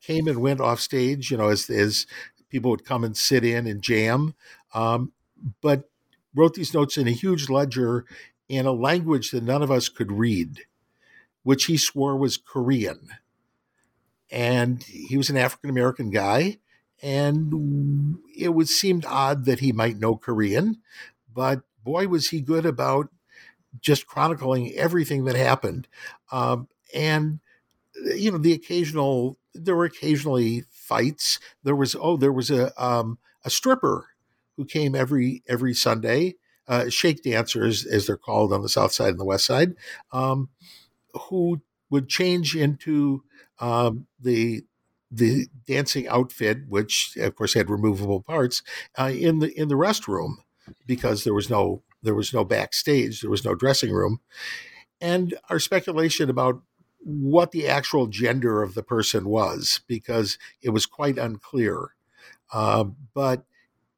came 0.00 0.28
and 0.28 0.40
went 0.40 0.60
off 0.60 0.80
stage, 0.80 1.30
you 1.30 1.36
know, 1.36 1.48
as, 1.48 1.68
as 1.70 2.06
people 2.50 2.70
would 2.70 2.84
come 2.84 3.04
and 3.04 3.16
sit 3.16 3.44
in 3.44 3.66
and 3.66 3.82
jam, 3.82 4.34
um, 4.74 5.12
but 5.60 5.88
wrote 6.34 6.54
these 6.54 6.74
notes 6.74 6.96
in 6.96 7.08
a 7.08 7.12
huge 7.12 7.48
ledger 7.48 8.04
in 8.48 8.66
a 8.66 8.72
language 8.72 9.30
that 9.30 9.42
none 9.42 9.62
of 9.62 9.70
us 9.70 9.88
could 9.88 10.12
read, 10.12 10.60
which 11.42 11.64
he 11.64 11.76
swore 11.76 12.16
was 12.16 12.36
Korean. 12.36 13.08
And 14.32 14.82
he 14.82 15.16
was 15.18 15.28
an 15.28 15.36
African 15.36 15.70
American 15.70 16.10
guy, 16.10 16.58
and 17.02 18.18
it 18.34 18.48
would 18.48 18.68
seemed 18.68 19.04
odd 19.04 19.44
that 19.44 19.60
he 19.60 19.72
might 19.72 19.98
know 19.98 20.16
Korean, 20.16 20.78
but 21.32 21.60
boy, 21.84 22.08
was 22.08 22.30
he 22.30 22.40
good 22.40 22.64
about 22.64 23.10
just 23.80 24.06
chronicling 24.06 24.72
everything 24.74 25.24
that 25.24 25.36
happened. 25.36 25.86
Um, 26.30 26.68
and, 26.94 27.40
you 28.14 28.30
know, 28.30 28.38
the 28.38 28.52
occasional, 28.52 29.38
there 29.54 29.76
were 29.76 29.84
occasionally 29.84 30.64
fights. 30.70 31.38
There 31.62 31.76
was, 31.76 31.94
oh, 31.98 32.16
there 32.16 32.32
was 32.32 32.50
a, 32.50 32.72
um, 32.82 33.18
a 33.44 33.50
stripper 33.50 34.08
who 34.56 34.64
came 34.64 34.94
every, 34.94 35.42
every 35.48 35.74
Sunday, 35.74 36.36
uh, 36.68 36.88
shake 36.88 37.22
dancers, 37.22 37.84
as 37.84 38.06
they're 38.06 38.16
called 38.16 38.52
on 38.52 38.62
the 38.62 38.68
South 38.68 38.92
side 38.92 39.10
and 39.10 39.20
the 39.20 39.24
West 39.24 39.46
side, 39.46 39.74
um, 40.12 40.48
who 41.28 41.60
would 41.92 42.08
change 42.08 42.56
into, 42.56 43.22
um, 43.60 44.06
the, 44.18 44.62
the 45.12 45.46
dancing 45.66 46.08
outfit, 46.08 46.66
which 46.68 47.16
of 47.18 47.36
course 47.36 47.54
had 47.54 47.70
removable 47.70 48.22
parts, 48.22 48.62
uh, 48.98 49.12
in 49.14 49.38
the 49.38 49.52
in 49.60 49.68
the 49.68 49.74
restroom 49.74 50.36
because 50.86 51.22
there 51.22 51.34
was 51.34 51.50
no 51.50 51.82
there 52.02 52.14
was 52.14 52.32
no 52.32 52.44
backstage, 52.44 53.20
there 53.20 53.30
was 53.30 53.44
no 53.44 53.54
dressing 53.54 53.92
room. 53.92 54.20
And 55.00 55.34
our 55.50 55.58
speculation 55.58 56.30
about 56.30 56.62
what 56.98 57.50
the 57.50 57.68
actual 57.68 58.06
gender 58.06 58.62
of 58.62 58.74
the 58.74 58.82
person 58.82 59.26
was, 59.26 59.80
because 59.86 60.38
it 60.62 60.70
was 60.70 60.86
quite 60.86 61.18
unclear. 61.18 61.90
Uh, 62.52 62.84
but 63.14 63.44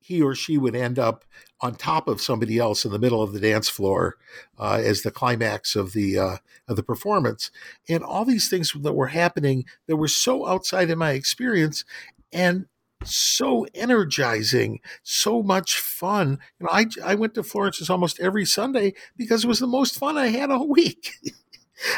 he 0.05 0.21
or 0.21 0.35
she 0.35 0.59
would 0.59 0.77
end 0.77 0.99
up 0.99 1.25
on 1.62 1.75
top 1.75 2.09
of 2.09 2.21
somebody 2.21 2.59
else 2.59 2.85
in 2.85 2.93
the 2.93 2.99
middle 2.99 3.23
of 3.23 3.33
the 3.33 3.40
dance 3.40 3.71
floor 3.71 4.17
uh, 4.59 4.79
as 4.85 5.01
the 5.01 5.11
climax 5.11 5.75
of 5.75 5.95
the 5.95 6.19
uh, 6.19 6.37
of 6.69 6.77
the 6.77 6.83
performance, 6.83 7.51
and 7.88 8.05
all 8.05 8.27
these 8.27 8.51
things 8.51 8.73
that 8.79 8.93
were 8.93 9.07
happening 9.07 9.64
that 9.87 9.97
were 9.97 10.07
so 10.07 10.47
outside 10.47 10.90
of 10.90 10.99
my 10.99 11.12
experience, 11.12 11.87
and 12.35 12.67
so 13.03 13.67
energizing, 13.75 14.81
so 15.03 15.43
much 15.43 15.79
fun. 15.79 16.38
You 16.61 16.67
know, 16.67 16.71
I 16.71 16.87
I 17.03 17.14
went 17.14 17.33
to 17.37 17.43
Florence's 17.43 17.88
almost 17.88 18.21
every 18.21 18.45
Sunday 18.45 18.93
because 19.17 19.45
it 19.45 19.49
was 19.49 19.59
the 19.59 19.67
most 19.67 19.99
fun 19.99 20.19
I 20.19 20.27
had 20.27 20.51
all 20.51 20.69
week, 20.69 21.12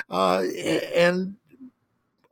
uh, 0.08 0.44
and 0.94 1.34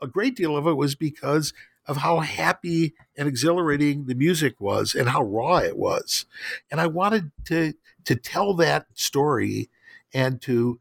a 0.00 0.06
great 0.06 0.36
deal 0.36 0.56
of 0.56 0.68
it 0.68 0.74
was 0.74 0.94
because 0.94 1.52
of 1.86 1.98
how 1.98 2.20
happy 2.20 2.94
and 3.16 3.28
exhilarating 3.28 4.06
the 4.06 4.14
music 4.14 4.60
was 4.60 4.94
and 4.94 5.08
how 5.08 5.22
raw 5.22 5.58
it 5.58 5.76
was, 5.76 6.26
and 6.70 6.80
I 6.80 6.86
wanted 6.86 7.30
to 7.46 7.74
to 8.04 8.16
tell 8.16 8.54
that 8.54 8.86
story 8.94 9.70
and 10.12 10.40
to 10.42 10.78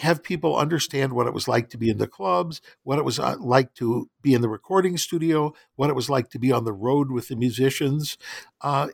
have 0.00 0.22
people 0.22 0.56
understand 0.56 1.12
what 1.12 1.26
it 1.26 1.34
was 1.34 1.46
like 1.46 1.68
to 1.68 1.78
be 1.78 1.90
in 1.90 1.98
the 1.98 2.06
clubs, 2.06 2.60
what 2.84 2.98
it 2.98 3.04
was 3.04 3.18
uh, 3.18 3.36
like 3.38 3.74
to 3.74 4.08
be 4.22 4.32
in 4.32 4.40
the 4.40 4.48
recording 4.48 4.96
studio, 4.96 5.52
what 5.76 5.90
it 5.90 5.96
was 5.96 6.08
like 6.08 6.30
to 6.30 6.38
be 6.38 6.50
on 6.50 6.64
the 6.64 6.72
road 6.72 7.10
with 7.10 7.28
the 7.28 7.36
musicians, 7.36 8.16
uh, 8.62 8.88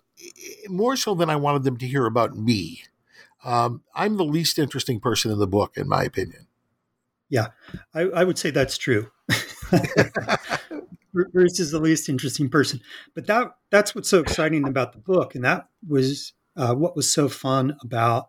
more 0.68 0.96
so 0.96 1.14
than 1.14 1.30
I 1.30 1.36
wanted 1.36 1.62
them 1.62 1.76
to 1.78 1.86
hear 1.86 2.06
about 2.06 2.36
me. 2.36 2.82
Um, 3.44 3.82
I'm 3.94 4.16
the 4.16 4.24
least 4.24 4.58
interesting 4.58 4.98
person 4.98 5.30
in 5.30 5.38
the 5.38 5.46
book, 5.46 5.76
in 5.76 5.88
my 5.88 6.02
opinion. 6.02 6.48
Yeah, 7.28 7.48
I, 7.94 8.02
I 8.02 8.24
would 8.24 8.38
say 8.38 8.50
that's 8.50 8.76
true. 8.76 9.10
Bruce 11.32 11.60
is 11.60 11.70
the 11.70 11.80
least 11.80 12.08
interesting 12.08 12.48
person, 12.48 12.80
but 13.14 13.26
that 13.26 13.56
that's 13.70 13.94
what's 13.94 14.08
so 14.08 14.20
exciting 14.20 14.68
about 14.68 14.92
the 14.92 14.98
book, 14.98 15.34
and 15.34 15.44
that 15.44 15.68
was 15.86 16.32
uh, 16.56 16.74
what 16.74 16.96
was 16.96 17.12
so 17.12 17.28
fun 17.28 17.76
about 17.82 18.28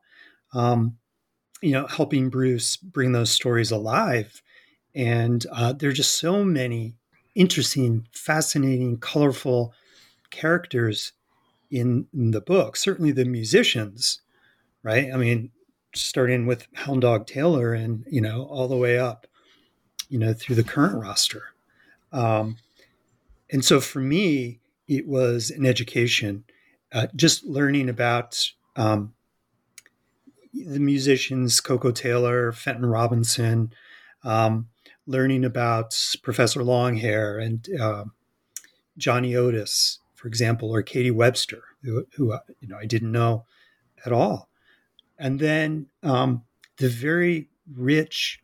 um, 0.54 0.98
you 1.62 1.72
know, 1.72 1.88
helping 1.88 2.30
Bruce 2.30 2.78
bring 2.78 3.12
those 3.12 3.32
stories 3.32 3.72
alive. 3.72 4.42
And 4.96 5.46
uh, 5.52 5.74
there 5.74 5.90
are 5.90 5.94
just 5.94 6.18
so 6.18 6.44
many 6.44 6.96
interesting, 7.36 8.08
fascinating, 8.12 8.98
colorful 9.00 9.74
characters 10.30 11.14
in, 11.70 12.08
in, 12.14 12.32
the 12.32 12.42
book. 12.42 12.76
Certainly 12.76 13.12
the 13.12 13.26
musicians, 13.26 14.22
right? 14.84 15.10
I 15.14 15.18
mean, 15.18 15.52
starting 15.94 16.46
with 16.46 16.68
Hound 16.74 17.02
Dog 17.02 17.28
Taylor 17.28 17.74
and, 17.74 18.06
you 18.10 18.22
know, 18.22 18.44
all 18.44 18.68
the 18.68 18.78
way 18.78 18.98
up, 18.98 19.28
you 20.10 20.18
know, 20.18 20.34
through 20.34 20.56
the 20.56 20.64
current 20.64 20.96
roster. 20.96 21.44
Um, 22.12 22.58
and 23.52 23.64
so 23.64 23.80
for 23.80 24.00
me, 24.00 24.60
it 24.88 25.08
was 25.08 25.50
an 25.50 25.66
education, 25.66 26.44
uh, 26.92 27.08
just 27.16 27.46
learning 27.46 27.90
about 27.90 28.52
um, 28.76 29.14
the 30.54 30.80
musicians, 30.80 31.60
Koko 31.60 31.92
Taylor, 31.92 32.52
Fenton 32.52 32.86
Robinson, 32.86 33.74
um, 34.24 34.68
learning 35.06 35.46
about 35.46 35.98
Professor 36.24 36.62
Longhair 36.62 37.44
and 37.44 37.68
uh, 37.80 38.06
Johnny 38.98 39.36
Otis 39.36 40.00
for 40.18 40.28
example, 40.28 40.72
or 40.72 40.82
Katie 40.82 41.12
Webster, 41.12 41.64
who, 41.84 42.06
who 42.16 42.34
you 42.60 42.68
know 42.68 42.78
I 42.78 42.86
didn't 42.86 43.12
know 43.12 43.46
at 44.06 44.12
all, 44.12 44.50
and 45.18 45.40
then 45.40 45.88
um, 46.04 46.44
the 46.78 46.90
very 46.90 47.50
rich 47.72 48.42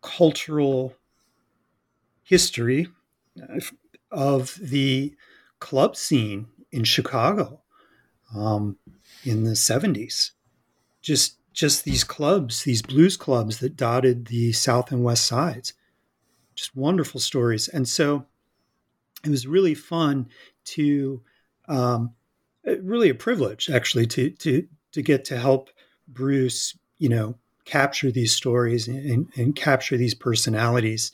cultural 0.00 0.94
history 2.22 2.88
of 4.10 4.58
the 4.60 5.14
club 5.60 5.96
scene 5.96 6.46
in 6.72 6.84
Chicago 6.84 7.60
um, 8.34 8.76
in 9.24 9.44
the 9.44 9.52
70s. 9.52 10.32
Just 11.02 11.36
just 11.52 11.84
these 11.84 12.04
clubs, 12.04 12.64
these 12.64 12.82
blues 12.82 13.16
clubs 13.16 13.60
that 13.60 13.76
dotted 13.76 14.26
the 14.26 14.52
south 14.52 14.92
and 14.92 15.02
west 15.02 15.24
sides. 15.24 15.72
Just 16.54 16.76
wonderful 16.76 17.18
stories. 17.18 17.66
And 17.66 17.88
so 17.88 18.26
it 19.24 19.30
was 19.30 19.46
really 19.46 19.74
fun 19.74 20.28
to 20.64 21.22
um, 21.66 22.12
really 22.64 23.08
a 23.08 23.14
privilege 23.14 23.70
actually 23.70 24.06
to 24.06 24.30
to 24.30 24.66
to 24.92 25.02
get 25.02 25.24
to 25.26 25.38
help 25.38 25.70
Bruce, 26.08 26.76
you 26.98 27.08
know, 27.08 27.36
capture 27.64 28.10
these 28.10 28.34
stories 28.34 28.88
and, 28.88 29.28
and 29.36 29.56
capture 29.56 29.96
these 29.96 30.14
personalities 30.14 31.12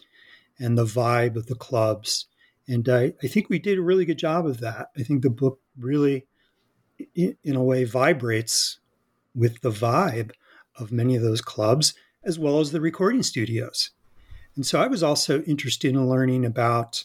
and 0.58 0.76
the 0.76 0.84
vibe 0.84 1.36
of 1.36 1.46
the 1.46 1.54
clubs. 1.54 2.26
And 2.68 2.88
I, 2.88 3.14
I 3.22 3.26
think 3.26 3.48
we 3.48 3.58
did 3.58 3.78
a 3.78 3.82
really 3.82 4.04
good 4.04 4.18
job 4.18 4.46
of 4.46 4.60
that. 4.60 4.88
I 4.96 5.02
think 5.02 5.22
the 5.22 5.30
book 5.30 5.60
really, 5.78 6.26
in, 7.14 7.56
a 7.56 7.62
way, 7.62 7.84
vibrates 7.84 8.78
with 9.34 9.60
the 9.62 9.70
vibe 9.70 10.32
of 10.78 10.92
many 10.92 11.16
of 11.16 11.22
those 11.22 11.40
clubs, 11.40 11.94
as 12.24 12.38
well 12.38 12.60
as 12.60 12.70
the 12.70 12.80
recording 12.80 13.22
studios. 13.22 13.90
And 14.54 14.66
so 14.66 14.80
I 14.80 14.86
was 14.86 15.02
also 15.02 15.42
interested 15.42 15.90
in 15.94 16.08
learning 16.08 16.44
about 16.44 17.04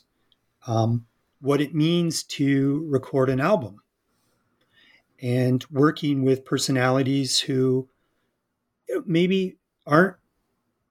um, 0.68 1.06
what 1.42 1.62
it 1.62 1.74
means 1.74 2.24
to 2.24 2.86
record 2.90 3.30
an 3.30 3.40
album 3.40 3.82
and 5.22 5.66
working 5.72 6.24
with 6.24 6.46
personalities 6.46 7.40
who 7.40 7.88
maybe 9.06 9.58
aren't 9.86 10.18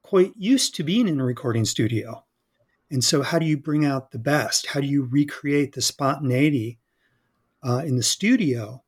quite 0.02 0.32
used 0.36 0.74
to 0.74 0.82
being 0.82 1.08
in 1.08 1.20
a 1.20 1.24
recording 1.24 1.64
studio. 1.64 2.24
And 2.90 3.02
so, 3.02 3.22
how 3.22 3.38
do 3.38 3.46
you 3.46 3.56
bring 3.56 3.84
out 3.84 4.10
the 4.10 4.18
best? 4.18 4.66
How 4.66 4.80
do 4.80 4.86
you 4.86 5.04
recreate 5.04 5.74
the 5.74 5.82
spontaneity 5.82 6.78
uh, 7.62 7.82
in 7.84 7.96
the 7.96 8.02
studio 8.02 8.82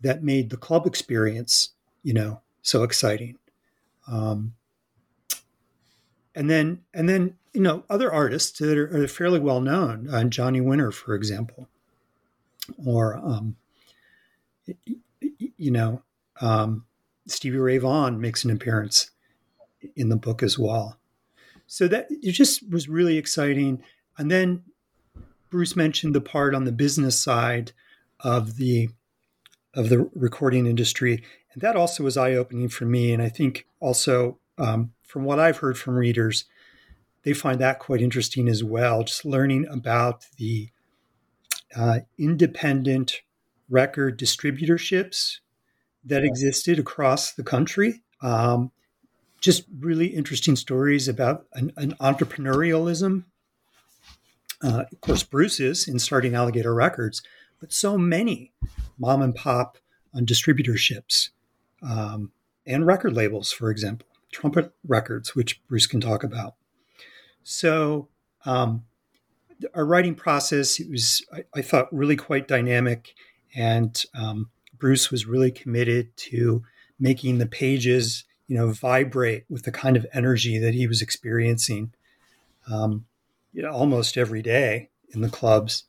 that 0.00 0.22
made 0.22 0.50
the 0.50 0.56
club 0.56 0.86
experience, 0.86 1.70
you 2.02 2.14
know, 2.14 2.40
so 2.62 2.82
exciting? 2.84 3.38
Um, 4.06 4.54
and 6.34 6.48
then, 6.50 6.82
and 6.92 7.08
then, 7.08 7.34
you 7.52 7.60
know, 7.60 7.84
other 7.88 8.12
artists 8.12 8.58
that 8.58 8.76
are, 8.76 9.02
are 9.02 9.08
fairly 9.08 9.40
well 9.40 9.60
known, 9.60 10.08
uh, 10.08 10.24
Johnny 10.24 10.60
Winter, 10.60 10.92
for 10.92 11.14
example, 11.14 11.68
or 12.84 13.16
um, 13.16 13.56
you 15.56 15.70
know, 15.70 16.02
um, 16.40 16.84
Stevie 17.26 17.58
Ray 17.58 17.78
Vaughan 17.78 18.20
makes 18.20 18.44
an 18.44 18.50
appearance 18.50 19.10
in 19.96 20.08
the 20.08 20.16
book 20.16 20.42
as 20.42 20.58
well. 20.58 20.98
So 21.74 21.88
that 21.88 22.06
it 22.08 22.30
just 22.30 22.70
was 22.70 22.88
really 22.88 23.18
exciting. 23.18 23.82
And 24.16 24.30
then 24.30 24.62
Bruce 25.50 25.74
mentioned 25.74 26.14
the 26.14 26.20
part 26.20 26.54
on 26.54 26.66
the 26.66 26.70
business 26.70 27.20
side 27.20 27.72
of 28.20 28.58
the 28.58 28.90
of 29.74 29.88
the 29.88 30.08
recording 30.14 30.66
industry, 30.66 31.24
and 31.52 31.62
that 31.62 31.74
also 31.74 32.04
was 32.04 32.16
eye 32.16 32.34
opening 32.34 32.68
for 32.68 32.84
me. 32.84 33.12
And 33.12 33.20
I 33.20 33.28
think 33.28 33.66
also 33.80 34.38
um, 34.56 34.92
from 35.02 35.24
what 35.24 35.40
I've 35.40 35.56
heard 35.56 35.76
from 35.76 35.96
readers, 35.96 36.44
they 37.24 37.32
find 37.32 37.60
that 37.60 37.80
quite 37.80 38.00
interesting 38.00 38.48
as 38.48 38.62
well. 38.62 39.02
Just 39.02 39.24
learning 39.24 39.66
about 39.68 40.26
the 40.36 40.68
uh, 41.74 41.98
independent 42.16 43.22
record 43.68 44.16
distributorships 44.16 45.38
that 46.04 46.22
existed 46.22 46.78
across 46.78 47.32
the 47.32 47.42
country. 47.42 48.04
Um, 48.22 48.70
just 49.44 49.64
really 49.78 50.06
interesting 50.06 50.56
stories 50.56 51.06
about 51.06 51.44
an, 51.52 51.70
an 51.76 51.92
entrepreneurialism. 52.00 53.24
Uh, 54.62 54.84
of 54.90 55.00
course, 55.02 55.22
Bruce 55.22 55.60
is 55.60 55.86
in 55.86 55.98
starting 55.98 56.34
Alligator 56.34 56.74
Records, 56.74 57.20
but 57.60 57.70
so 57.70 57.98
many 57.98 58.52
mom 58.98 59.20
and 59.20 59.34
pop 59.34 59.76
on 60.14 60.24
distributorships 60.24 61.28
um, 61.82 62.32
and 62.66 62.86
record 62.86 63.12
labels, 63.12 63.52
for 63.52 63.70
example, 63.70 64.08
Trumpet 64.32 64.72
Records, 64.88 65.34
which 65.36 65.62
Bruce 65.68 65.86
can 65.86 66.00
talk 66.00 66.24
about. 66.24 66.54
So, 67.42 68.08
um, 68.46 68.84
our 69.74 69.84
writing 69.84 70.14
process 70.14 70.80
it 70.80 70.90
was, 70.90 71.22
I, 71.30 71.44
I, 71.54 71.60
thought, 71.60 71.92
really 71.92 72.16
quite 72.16 72.48
dynamic, 72.48 73.14
and 73.54 74.02
um, 74.14 74.48
Bruce 74.78 75.10
was 75.10 75.26
really 75.26 75.50
committed 75.50 76.16
to 76.16 76.62
making 76.98 77.36
the 77.36 77.46
pages, 77.46 78.24
you 78.46 78.56
know, 78.56 78.70
vibrate 78.70 79.44
with 79.48 79.62
the 79.62 79.72
kind 79.72 79.96
of 79.96 80.06
energy 80.12 80.58
that 80.58 80.74
he 80.74 80.86
was 80.86 81.00
experiencing, 81.00 81.92
um, 82.70 83.06
you 83.52 83.62
know, 83.62 83.70
almost 83.70 84.16
every 84.16 84.42
day 84.42 84.90
in 85.10 85.20
the 85.20 85.28
clubs 85.28 85.84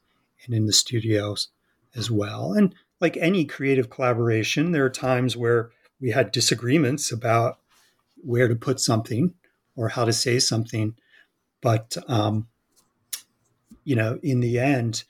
and 0.46 0.54
in 0.54 0.66
the 0.66 0.74
studios 0.74 1.50
as 1.96 2.10
well. 2.10 2.54
And 2.54 2.74
like 3.02 3.18
any 3.18 3.46
creative 3.46 3.90
collaboration, 3.90 4.72
there 4.72 4.86
are 4.86 4.90
times 4.90 5.36
where 5.36 5.72
we 6.00 6.12
had 6.12 6.32
disagreements 6.32 7.12
about 7.12 7.60
where 8.24 8.48
to 8.48 8.56
put 8.56 8.80
something 8.80 9.34
or 9.76 9.90
how 9.90 10.06
to 10.06 10.14
say 10.14 10.40
something, 10.40 10.96
but 11.62 11.98
um, 12.08 12.48
you 13.84 13.96
know, 13.96 14.20
in 14.24 14.40
the 14.40 14.60
end, 14.60 15.04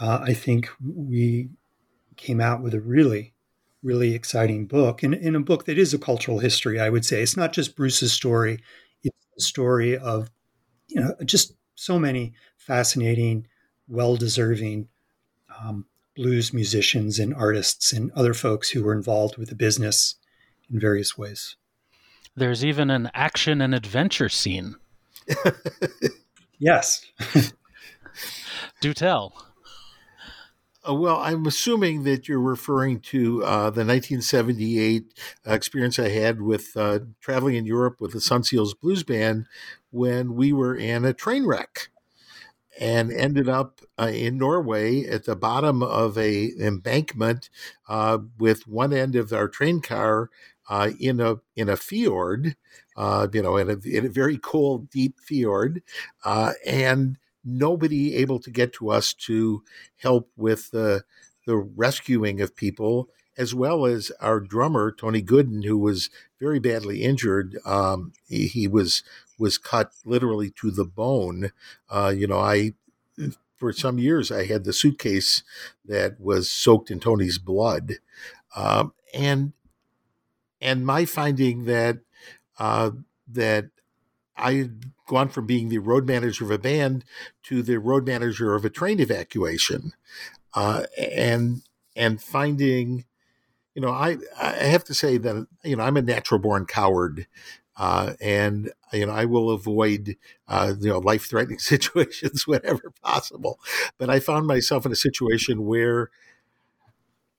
uh, 0.00 0.20
I 0.22 0.34
think 0.34 0.68
we 0.84 1.48
came 2.16 2.40
out 2.40 2.62
with 2.62 2.74
a 2.74 2.80
really, 2.80 3.32
really 3.82 4.14
exciting 4.14 4.66
book, 4.66 5.02
and 5.02 5.14
in 5.14 5.34
a 5.34 5.40
book 5.40 5.64
that 5.66 5.78
is 5.78 5.94
a 5.94 5.98
cultural 5.98 6.38
history. 6.38 6.80
I 6.80 6.90
would 6.90 7.04
say 7.04 7.22
it's 7.22 7.36
not 7.36 7.52
just 7.52 7.76
Bruce's 7.76 8.12
story; 8.12 8.58
it's 9.02 9.16
the 9.36 9.42
story 9.42 9.96
of 9.96 10.30
you 10.88 11.00
know 11.00 11.14
just 11.24 11.54
so 11.74 11.98
many 11.98 12.34
fascinating, 12.56 13.46
well-deserving 13.86 14.88
um, 15.62 15.86
blues 16.16 16.52
musicians 16.52 17.18
and 17.18 17.32
artists 17.32 17.92
and 17.92 18.10
other 18.12 18.34
folks 18.34 18.70
who 18.70 18.82
were 18.82 18.92
involved 18.92 19.36
with 19.36 19.48
the 19.48 19.54
business 19.54 20.16
in 20.70 20.80
various 20.80 21.16
ways. 21.16 21.56
There's 22.34 22.64
even 22.64 22.90
an 22.90 23.10
action 23.14 23.60
and 23.60 23.74
adventure 23.74 24.28
scene. 24.28 24.76
yes. 26.58 27.04
Do 28.80 28.94
tell. 28.94 29.47
Uh, 30.86 30.94
well, 30.94 31.16
I'm 31.16 31.46
assuming 31.46 32.04
that 32.04 32.28
you're 32.28 32.40
referring 32.40 33.00
to 33.00 33.42
uh, 33.44 33.70
the 33.70 33.84
1978 33.84 35.12
experience 35.44 35.98
I 35.98 36.08
had 36.08 36.40
with 36.40 36.76
uh, 36.76 37.00
traveling 37.20 37.56
in 37.56 37.66
Europe 37.66 38.00
with 38.00 38.12
the 38.12 38.20
Son 38.20 38.44
Seals 38.44 38.74
Blues 38.74 39.02
Band 39.02 39.46
when 39.90 40.34
we 40.34 40.52
were 40.52 40.76
in 40.76 41.04
a 41.04 41.12
train 41.12 41.46
wreck 41.46 41.88
and 42.80 43.12
ended 43.12 43.48
up 43.48 43.80
uh, 44.00 44.10
in 44.12 44.38
Norway 44.38 45.04
at 45.04 45.24
the 45.24 45.36
bottom 45.36 45.82
of 45.82 46.18
a 46.18 46.52
embankment 46.60 47.50
uh, 47.88 48.18
with 48.38 48.68
one 48.68 48.92
end 48.92 49.16
of 49.16 49.32
our 49.32 49.48
train 49.48 49.80
car 49.80 50.30
uh, 50.70 50.90
in 51.00 51.20
a 51.20 51.36
in 51.56 51.68
a 51.68 51.76
fjord, 51.76 52.56
you 52.96 53.42
know, 53.42 53.56
in 53.56 53.70
a, 53.70 53.78
in 53.88 54.06
a 54.06 54.10
very 54.10 54.38
cold, 54.38 54.90
deep 54.90 55.18
fjord, 55.20 55.82
and 56.66 57.18
nobody 57.48 58.14
able 58.16 58.38
to 58.40 58.50
get 58.50 58.72
to 58.74 58.90
us 58.90 59.12
to 59.14 59.62
help 59.96 60.30
with 60.36 60.70
the 60.70 61.04
the 61.46 61.56
rescuing 61.56 62.42
of 62.42 62.54
people, 62.54 63.08
as 63.38 63.54
well 63.54 63.86
as 63.86 64.12
our 64.20 64.38
drummer 64.38 64.92
Tony 64.92 65.22
Gooden, 65.22 65.64
who 65.64 65.78
was 65.78 66.10
very 66.38 66.58
badly 66.58 67.02
injured. 67.02 67.56
Um, 67.64 68.12
he, 68.28 68.48
he, 68.48 68.68
was 68.68 69.02
was 69.38 69.56
cut 69.56 69.92
literally 70.04 70.50
to 70.60 70.70
the 70.70 70.84
bone. 70.84 71.52
Uh, 71.88 72.12
you 72.14 72.26
know, 72.26 72.38
I 72.38 72.74
for 73.56 73.72
some 73.72 73.98
years 73.98 74.30
I 74.30 74.44
had 74.44 74.64
the 74.64 74.72
suitcase 74.72 75.42
that 75.84 76.20
was 76.20 76.50
soaked 76.50 76.90
in 76.90 77.00
Tony's 77.00 77.38
blood, 77.38 77.94
um, 78.54 78.92
and 79.14 79.52
and 80.60 80.84
my 80.84 81.04
finding 81.04 81.64
that 81.64 81.98
uh, 82.58 82.90
that 83.26 83.70
I 84.36 84.70
gone 85.08 85.30
from 85.30 85.46
being 85.46 85.70
the 85.70 85.78
road 85.78 86.06
manager 86.06 86.44
of 86.44 86.52
a 86.52 86.58
band 86.58 87.04
to 87.44 87.62
the 87.62 87.78
road 87.78 88.06
manager 88.06 88.54
of 88.54 88.64
a 88.64 88.70
train 88.70 89.00
evacuation, 89.00 89.92
uh, 90.54 90.84
and 90.98 91.62
and 91.96 92.22
finding, 92.22 93.04
you 93.74 93.82
know, 93.82 93.90
I 93.90 94.18
I 94.40 94.52
have 94.54 94.84
to 94.84 94.94
say 94.94 95.18
that 95.18 95.46
you 95.64 95.76
know 95.76 95.84
I'm 95.84 95.96
a 95.96 96.02
natural 96.02 96.40
born 96.40 96.66
coward, 96.66 97.26
uh, 97.76 98.14
and 98.20 98.72
you 98.92 99.06
know 99.06 99.12
I 99.12 99.24
will 99.26 99.50
avoid 99.50 100.16
uh, 100.48 100.74
you 100.80 100.90
know 100.90 100.98
life 100.98 101.26
threatening 101.28 101.58
situations 101.60 102.46
whenever 102.46 102.92
possible, 103.02 103.60
but 103.98 104.10
I 104.10 104.20
found 104.20 104.46
myself 104.46 104.86
in 104.86 104.92
a 104.92 104.96
situation 104.96 105.66
where 105.66 106.10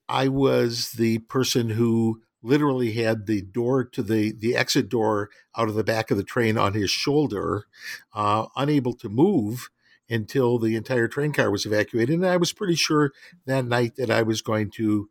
I 0.07 0.27
was 0.27 0.91
the 0.93 1.19
person 1.19 1.69
who 1.71 2.21
literally 2.41 2.93
had 2.93 3.25
the 3.25 3.41
door 3.41 3.83
to 3.83 4.01
the 4.01 4.31
the 4.31 4.55
exit 4.55 4.89
door 4.89 5.29
out 5.57 5.69
of 5.69 5.75
the 5.75 5.83
back 5.83 6.11
of 6.11 6.17
the 6.17 6.23
train 6.23 6.57
on 6.57 6.73
his 6.73 6.89
shoulder, 6.89 7.65
uh, 8.13 8.45
unable 8.55 8.93
to 8.93 9.09
move, 9.09 9.69
until 10.09 10.57
the 10.57 10.75
entire 10.75 11.07
train 11.07 11.31
car 11.31 11.51
was 11.51 11.65
evacuated. 11.65 12.15
And 12.15 12.25
I 12.25 12.37
was 12.37 12.51
pretty 12.51 12.75
sure 12.75 13.11
that 13.45 13.65
night 13.65 13.95
that 13.97 14.09
I 14.09 14.23
was 14.23 14.41
going 14.41 14.71
to, 14.71 15.09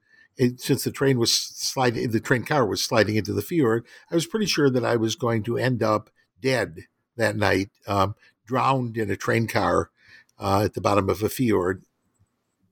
since 0.57 0.85
the 0.85 0.91
train 0.91 1.19
was 1.19 1.33
sliding, 1.33 2.11
the 2.11 2.21
train 2.21 2.45
car 2.45 2.67
was 2.67 2.83
sliding 2.83 3.17
into 3.17 3.33
the 3.33 3.43
fjord, 3.43 3.87
I 4.11 4.15
was 4.15 4.27
pretty 4.27 4.47
sure 4.47 4.71
that 4.71 4.85
I 4.85 4.97
was 4.97 5.15
going 5.15 5.45
to 5.45 5.57
end 5.57 5.83
up 5.83 6.11
dead 6.41 6.87
that 7.17 7.37
night, 7.37 7.71
um, 7.87 8.15
drowned 8.47 8.97
in 8.97 9.11
a 9.11 9.17
train 9.17 9.47
car 9.47 9.91
uh, 10.39 10.63
at 10.65 10.75
the 10.75 10.81
bottom 10.81 11.09
of 11.09 11.23
a 11.23 11.29
fjord. 11.29 11.85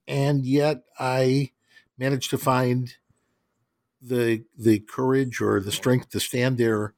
And 0.09 0.45
yet 0.45 0.83
I 0.99 1.51
managed 1.99 2.31
to 2.31 2.39
find 2.39 2.95
the 4.09 4.45
the 4.59 4.81
courage 4.81 5.41
or 5.41 5.61
the 5.61 5.73
strength 5.73 6.11
to 6.11 6.21
stand 6.21 6.59
there 6.59 6.95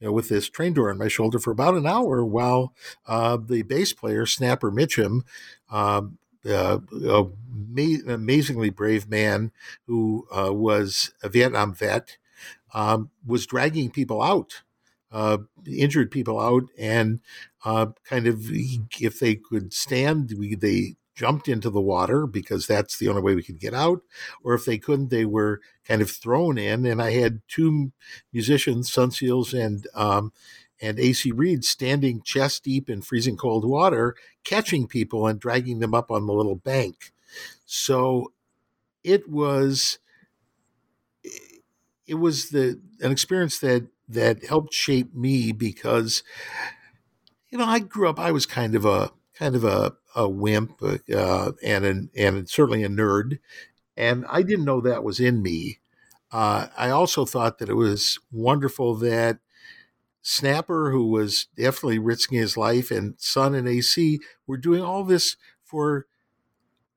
you 0.00 0.08
know, 0.08 0.12
with 0.12 0.28
this 0.28 0.48
train 0.48 0.74
door 0.74 0.90
on 0.90 0.98
my 0.98 1.08
shoulder 1.08 1.38
for 1.38 1.52
about 1.52 1.74
an 1.74 1.86
hour 1.86 2.24
while 2.24 2.74
uh, 3.06 3.36
the 3.36 3.62
bass 3.62 3.92
player, 3.92 4.26
Snapper 4.26 4.70
Mitchum, 4.70 5.22
um, 5.70 6.18
uh, 6.48 6.78
ma- 7.48 8.12
amazingly 8.12 8.70
brave 8.70 9.08
man 9.08 9.52
who 9.86 10.26
uh, 10.36 10.52
was 10.52 11.12
a 11.22 11.28
Vietnam 11.28 11.72
vet, 11.72 12.18
um, 12.74 13.10
was 13.24 13.46
dragging 13.46 13.90
people 13.90 14.22
out, 14.22 14.62
uh, 15.12 15.38
injured 15.66 16.10
people 16.10 16.40
out, 16.40 16.64
and 16.76 17.20
uh, 17.64 17.86
kind 18.04 18.26
of 18.26 18.46
if 18.50 19.20
they 19.20 19.36
could 19.36 19.72
stand, 19.72 20.34
we, 20.36 20.54
they 20.56 20.96
jumped 21.14 21.48
into 21.48 21.70
the 21.70 21.80
water 21.80 22.26
because 22.26 22.66
that's 22.66 22.98
the 22.98 23.08
only 23.08 23.22
way 23.22 23.34
we 23.34 23.42
could 23.42 23.60
get 23.60 23.74
out. 23.74 24.02
Or 24.42 24.54
if 24.54 24.64
they 24.64 24.78
couldn't, 24.78 25.10
they 25.10 25.24
were 25.24 25.60
kind 25.84 26.02
of 26.02 26.10
thrown 26.10 26.58
in. 26.58 26.86
And 26.86 27.02
I 27.02 27.12
had 27.12 27.42
two 27.48 27.92
musicians, 28.32 28.92
Son 28.92 29.10
Seals 29.10 29.52
and 29.52 29.86
um, 29.94 30.32
and 30.80 30.98
AC 30.98 31.30
Reed, 31.30 31.64
standing 31.64 32.22
chest 32.22 32.64
deep 32.64 32.90
in 32.90 33.02
freezing 33.02 33.36
cold 33.36 33.64
water, 33.64 34.16
catching 34.42 34.88
people 34.88 35.26
and 35.26 35.38
dragging 35.38 35.78
them 35.78 35.94
up 35.94 36.10
on 36.10 36.26
the 36.26 36.32
little 36.32 36.56
bank. 36.56 37.12
So 37.66 38.32
it 39.04 39.28
was 39.28 39.98
it 42.06 42.14
was 42.14 42.50
the 42.50 42.80
an 43.00 43.12
experience 43.12 43.58
that 43.60 43.86
that 44.08 44.44
helped 44.44 44.74
shape 44.74 45.14
me 45.14 45.52
because 45.52 46.22
you 47.50 47.58
know 47.58 47.64
I 47.64 47.78
grew 47.78 48.08
up 48.08 48.18
I 48.18 48.32
was 48.32 48.46
kind 48.46 48.74
of 48.74 48.84
a 48.84 49.12
kind 49.42 49.56
of 49.56 49.64
a, 49.64 49.92
a 50.14 50.28
wimp 50.28 50.80
uh, 50.82 51.52
and 51.64 51.84
an, 51.84 52.10
and 52.16 52.48
certainly 52.48 52.84
a 52.84 52.88
nerd, 52.88 53.40
and 53.96 54.24
I 54.28 54.42
didn't 54.42 54.64
know 54.64 54.80
that 54.80 55.02
was 55.02 55.18
in 55.18 55.42
me. 55.42 55.80
Uh, 56.30 56.68
I 56.78 56.90
also 56.90 57.26
thought 57.26 57.58
that 57.58 57.68
it 57.68 57.74
was 57.74 58.20
wonderful 58.30 58.94
that 58.96 59.38
Snapper, 60.22 60.92
who 60.92 61.08
was 61.08 61.48
definitely 61.56 61.98
risking 61.98 62.38
his 62.38 62.56
life, 62.56 62.92
and 62.92 63.14
Son 63.18 63.54
and 63.56 63.68
AC 63.68 64.20
were 64.46 64.56
doing 64.56 64.80
all 64.80 65.02
this 65.02 65.36
for 65.64 66.06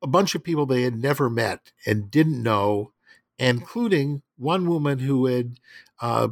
a 0.04 0.08
bunch 0.08 0.36
of 0.36 0.44
people 0.44 0.68
they 0.68 0.84
had 0.84 0.96
never 1.02 1.30
met 1.30 1.72
and 1.88 2.12
didn't 2.12 2.44
know, 2.44 2.92
including 3.40 4.22
one 4.38 4.70
woman 4.70 5.00
who 5.00 5.26
had 5.26 5.56
uh, 6.00 6.28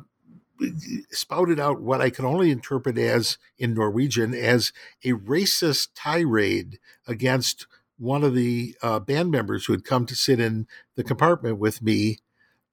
spouted 1.11 1.59
out 1.59 1.81
what 1.81 2.01
I 2.01 2.09
can 2.09 2.25
only 2.25 2.51
interpret 2.51 2.97
as 2.97 3.37
in 3.57 3.73
Norwegian 3.73 4.33
as 4.33 4.71
a 5.03 5.13
racist 5.13 5.89
tirade 5.95 6.79
against 7.07 7.67
one 7.97 8.23
of 8.23 8.35
the 8.35 8.75
uh, 8.81 8.99
band 8.99 9.31
members 9.31 9.65
who 9.65 9.73
had 9.73 9.85
come 9.85 10.05
to 10.05 10.15
sit 10.15 10.39
in 10.39 10.67
the 10.95 11.03
compartment 11.03 11.57
with 11.57 11.81
me, 11.81 12.19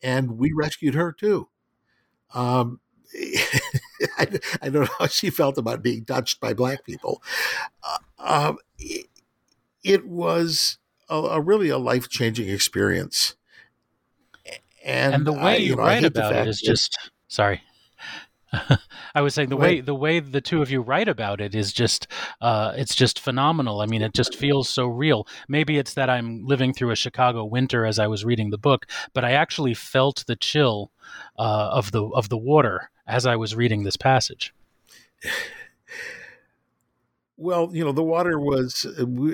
and 0.02 0.38
we 0.38 0.52
rescued 0.52 0.94
her 0.94 1.12
too. 1.12 1.48
Um, 2.34 2.80
I, 4.18 4.26
I, 4.62 4.68
don't 4.68 4.84
know 4.84 4.88
how 4.98 5.06
she 5.06 5.30
felt 5.30 5.58
about 5.58 5.82
being 5.82 6.04
touched 6.04 6.40
by 6.40 6.54
black 6.54 6.84
people. 6.84 7.22
Uh, 7.82 7.98
um, 8.18 8.58
it, 8.78 9.06
it, 9.82 10.06
was 10.06 10.78
a, 11.08 11.16
a 11.16 11.40
really 11.40 11.70
a 11.70 11.78
life 11.78 12.08
changing 12.08 12.48
experience. 12.48 13.34
And, 14.84 15.14
and 15.14 15.26
the 15.26 15.32
way 15.32 15.40
I, 15.40 15.56
you, 15.56 15.70
you 15.70 15.76
know, 15.76 15.82
write 15.82 16.04
about 16.04 16.34
it 16.34 16.46
is 16.46 16.60
just 16.60 17.10
sorry. 17.26 17.62
I 19.14 19.22
was 19.22 19.34
saying 19.34 19.48
the 19.48 19.56
way 19.56 19.80
the 19.80 19.94
way 19.94 20.20
the 20.20 20.40
two 20.40 20.62
of 20.62 20.70
you 20.70 20.80
write 20.80 21.08
about 21.08 21.40
it 21.40 21.54
is 21.54 21.72
just 21.72 22.08
uh, 22.40 22.72
it's 22.76 22.94
just 22.94 23.20
phenomenal. 23.20 23.80
I 23.80 23.86
mean, 23.86 24.02
it 24.02 24.12
just 24.12 24.34
feels 24.34 24.68
so 24.68 24.86
real. 24.86 25.26
Maybe 25.48 25.78
it's 25.78 25.94
that 25.94 26.10
I'm 26.10 26.44
living 26.44 26.72
through 26.72 26.90
a 26.90 26.96
Chicago 26.96 27.44
winter 27.44 27.86
as 27.86 27.98
I 27.98 28.06
was 28.06 28.24
reading 28.24 28.50
the 28.50 28.58
book, 28.58 28.86
but 29.14 29.24
I 29.24 29.32
actually 29.32 29.74
felt 29.74 30.24
the 30.26 30.36
chill 30.36 30.90
uh, 31.38 31.70
of 31.72 31.92
the 31.92 32.04
of 32.04 32.28
the 32.28 32.38
water 32.38 32.90
as 33.06 33.26
I 33.26 33.36
was 33.36 33.54
reading 33.54 33.84
this 33.84 33.96
passage. 33.96 34.52
Well, 37.36 37.70
you 37.72 37.84
know, 37.84 37.92
the 37.92 38.02
water 38.02 38.38
was 38.38 38.86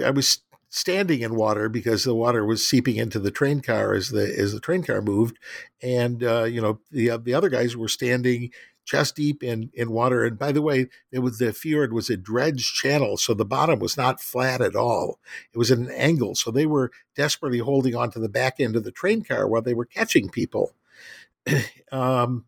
I 0.05 0.11
was 0.11 0.41
standing 0.69 1.23
in 1.23 1.35
water 1.35 1.69
because 1.71 2.05
the 2.05 2.15
water 2.15 2.45
was 2.45 2.67
seeping 2.67 2.97
into 2.97 3.19
the 3.19 3.31
train 3.31 3.61
car 3.61 3.95
as 3.95 4.11
the 4.11 4.33
as 4.39 4.53
the 4.53 4.61
train 4.61 4.83
car 4.83 5.01
moved, 5.01 5.39
and 5.83 6.23
uh, 6.23 6.45
you 6.45 6.61
know 6.61 6.81
the 6.91 7.17
the 7.17 7.35
other 7.35 7.49
guys 7.49 7.77
were 7.77 7.89
standing 7.89 8.51
chest 8.87 9.17
deep 9.17 9.43
in, 9.43 9.71
in 9.75 9.91
water. 9.91 10.25
And 10.25 10.39
by 10.39 10.53
the 10.53 10.63
way, 10.63 10.87
it 11.13 11.19
was 11.19 11.39
the 11.39 11.53
fjord 11.53 11.93
was 11.93 12.09
a 12.09 12.17
dredged 12.17 12.75
channel, 12.75 13.19
so 13.19 13.35
the 13.35 13.45
bottom 13.45 13.81
was 13.81 13.97
not 13.97 14.23
flat 14.23 14.63
at 14.63 14.77
all. 14.77 15.19
It 15.53 15.59
was 15.59 15.71
at 15.71 15.79
an 15.79 15.91
angle, 15.91 16.35
so 16.35 16.51
they 16.51 16.67
were 16.67 16.91
desperately 17.15 17.59
holding 17.59 17.95
on 17.95 18.11
to 18.13 18.21
the 18.21 18.29
back 18.29 18.61
end 18.61 18.77
of 18.77 18.85
the 18.85 18.93
train 18.93 19.23
car 19.23 19.47
while 19.47 19.61
they 19.61 19.75
were 19.75 19.85
catching 19.85 20.31
people. 20.31 20.73
um, 21.93 22.47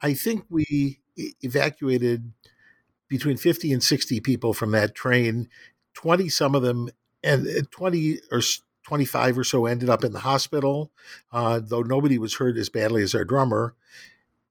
I 0.00 0.14
think 0.14 0.44
we 0.48 1.00
evacuated 1.16 2.32
between 3.08 3.36
50 3.36 3.72
and 3.72 3.82
60 3.82 4.20
people 4.20 4.54
from 4.54 4.70
that 4.70 4.94
train. 4.94 5.48
20, 5.94 6.28
some 6.28 6.54
of 6.54 6.62
them, 6.62 6.88
and 7.22 7.46
uh, 7.46 7.62
20 7.72 8.20
or 8.30 8.40
25 8.84 9.38
or 9.38 9.44
so 9.44 9.66
ended 9.66 9.90
up 9.90 10.04
in 10.04 10.12
the 10.12 10.20
hospital, 10.20 10.92
uh, 11.32 11.60
though 11.62 11.82
nobody 11.82 12.16
was 12.16 12.36
hurt 12.36 12.56
as 12.56 12.68
badly 12.68 13.02
as 13.02 13.14
our 13.14 13.24
drummer 13.24 13.74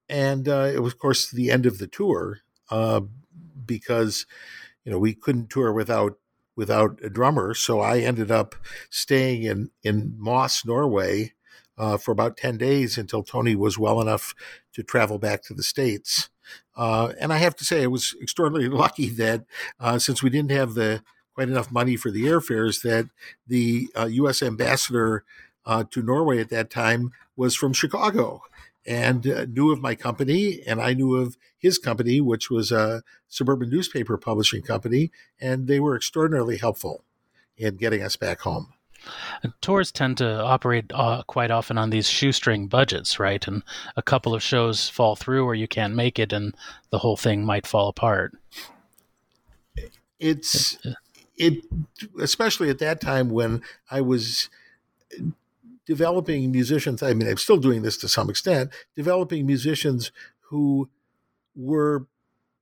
and 0.09 0.49
uh, 0.49 0.71
it 0.73 0.81
was, 0.81 0.93
of 0.93 0.99
course, 0.99 1.29
the 1.29 1.51
end 1.51 1.65
of 1.65 1.77
the 1.77 1.87
tour 1.87 2.39
uh, 2.71 3.01
because 3.65 4.25
you 4.83 4.91
know 4.91 4.97
we 4.97 5.13
couldn't 5.13 5.49
tour 5.49 5.71
without 5.71 6.17
without 6.55 6.99
a 7.03 7.09
drummer. 7.09 7.53
So 7.53 7.79
I 7.79 7.99
ended 7.99 8.31
up 8.31 8.55
staying 8.89 9.43
in 9.43 9.69
in 9.83 10.15
Moss, 10.17 10.65
Norway, 10.65 11.33
uh, 11.77 11.97
for 11.97 12.11
about 12.11 12.37
ten 12.37 12.57
days 12.57 12.97
until 12.97 13.23
Tony 13.23 13.55
was 13.55 13.77
well 13.77 14.01
enough 14.01 14.33
to 14.73 14.83
travel 14.83 15.19
back 15.19 15.43
to 15.43 15.53
the 15.53 15.63
states. 15.63 16.29
Uh, 16.75 17.13
and 17.19 17.31
I 17.31 17.37
have 17.37 17.55
to 17.57 17.65
say, 17.65 17.83
I 17.83 17.87
was 17.87 18.15
extraordinarily 18.21 18.75
lucky 18.75 19.09
that 19.09 19.45
uh, 19.79 19.99
since 19.99 20.23
we 20.23 20.29
didn't 20.29 20.51
have 20.51 20.73
the 20.73 21.03
quite 21.35 21.49
enough 21.49 21.71
money 21.71 21.95
for 21.95 22.11
the 22.11 22.23
airfares, 22.23 22.81
that 22.81 23.09
the 23.47 23.87
U.S. 23.95 24.41
Uh, 24.41 24.47
ambassador 24.47 25.23
to 25.91 26.01
Norway 26.01 26.39
at 26.39 26.49
that 26.49 26.71
time 26.71 27.11
was 27.37 27.55
from 27.55 27.73
Chicago 27.73 28.41
and 28.89 29.27
uh, 29.27 29.45
knew 29.45 29.71
of 29.71 29.81
my 29.81 29.93
company, 29.93 30.61
and 30.65 30.81
I 30.81 30.93
knew 30.93 31.15
of 31.15 31.37
his 31.55 31.77
company, 31.77 32.19
which 32.19 32.49
was 32.49 32.71
a 32.71 33.03
suburban 33.27 33.69
newspaper 33.69 34.17
publishing 34.17 34.63
company, 34.63 35.11
and 35.39 35.67
they 35.67 35.79
were 35.79 35.95
extraordinarily 35.95 36.57
helpful 36.57 37.03
in 37.55 37.75
getting 37.75 38.01
us 38.01 38.15
back 38.15 38.39
home. 38.41 38.73
Tours 39.61 39.91
tend 39.91 40.17
to 40.17 40.41
operate 40.41 40.85
uh, 40.91 41.21
quite 41.27 41.51
often 41.51 41.77
on 41.77 41.91
these 41.91 42.09
shoestring 42.09 42.67
budgets, 42.67 43.19
right? 43.19 43.47
And 43.47 43.61
a 43.95 44.01
couple 44.01 44.33
of 44.33 44.41
shows 44.41 44.89
fall 44.89 45.15
through, 45.15 45.45
or 45.45 45.53
you 45.53 45.67
can't 45.67 45.95
make 45.95 46.17
it, 46.17 46.33
and 46.33 46.55
the 46.89 46.97
whole 46.97 47.15
thing 47.15 47.45
might 47.45 47.67
fall 47.67 47.89
apart. 47.89 48.35
It's 50.19 50.79
it, 51.37 51.63
especially 52.19 52.71
at 52.71 52.79
that 52.79 52.99
time 52.99 53.29
when 53.29 53.61
I 53.91 54.01
was 54.01 54.49
developing 55.89 56.51
musicians. 56.51 57.01
I 57.01 57.13
mean, 57.15 57.27
I'm 57.27 57.37
still 57.37 57.57
doing 57.57 57.81
this 57.81 57.97
to 57.97 58.07
some 58.07 58.29
extent, 58.29 58.69
developing 58.95 59.47
musicians 59.47 60.11
who 60.41 60.87
were 61.55 62.05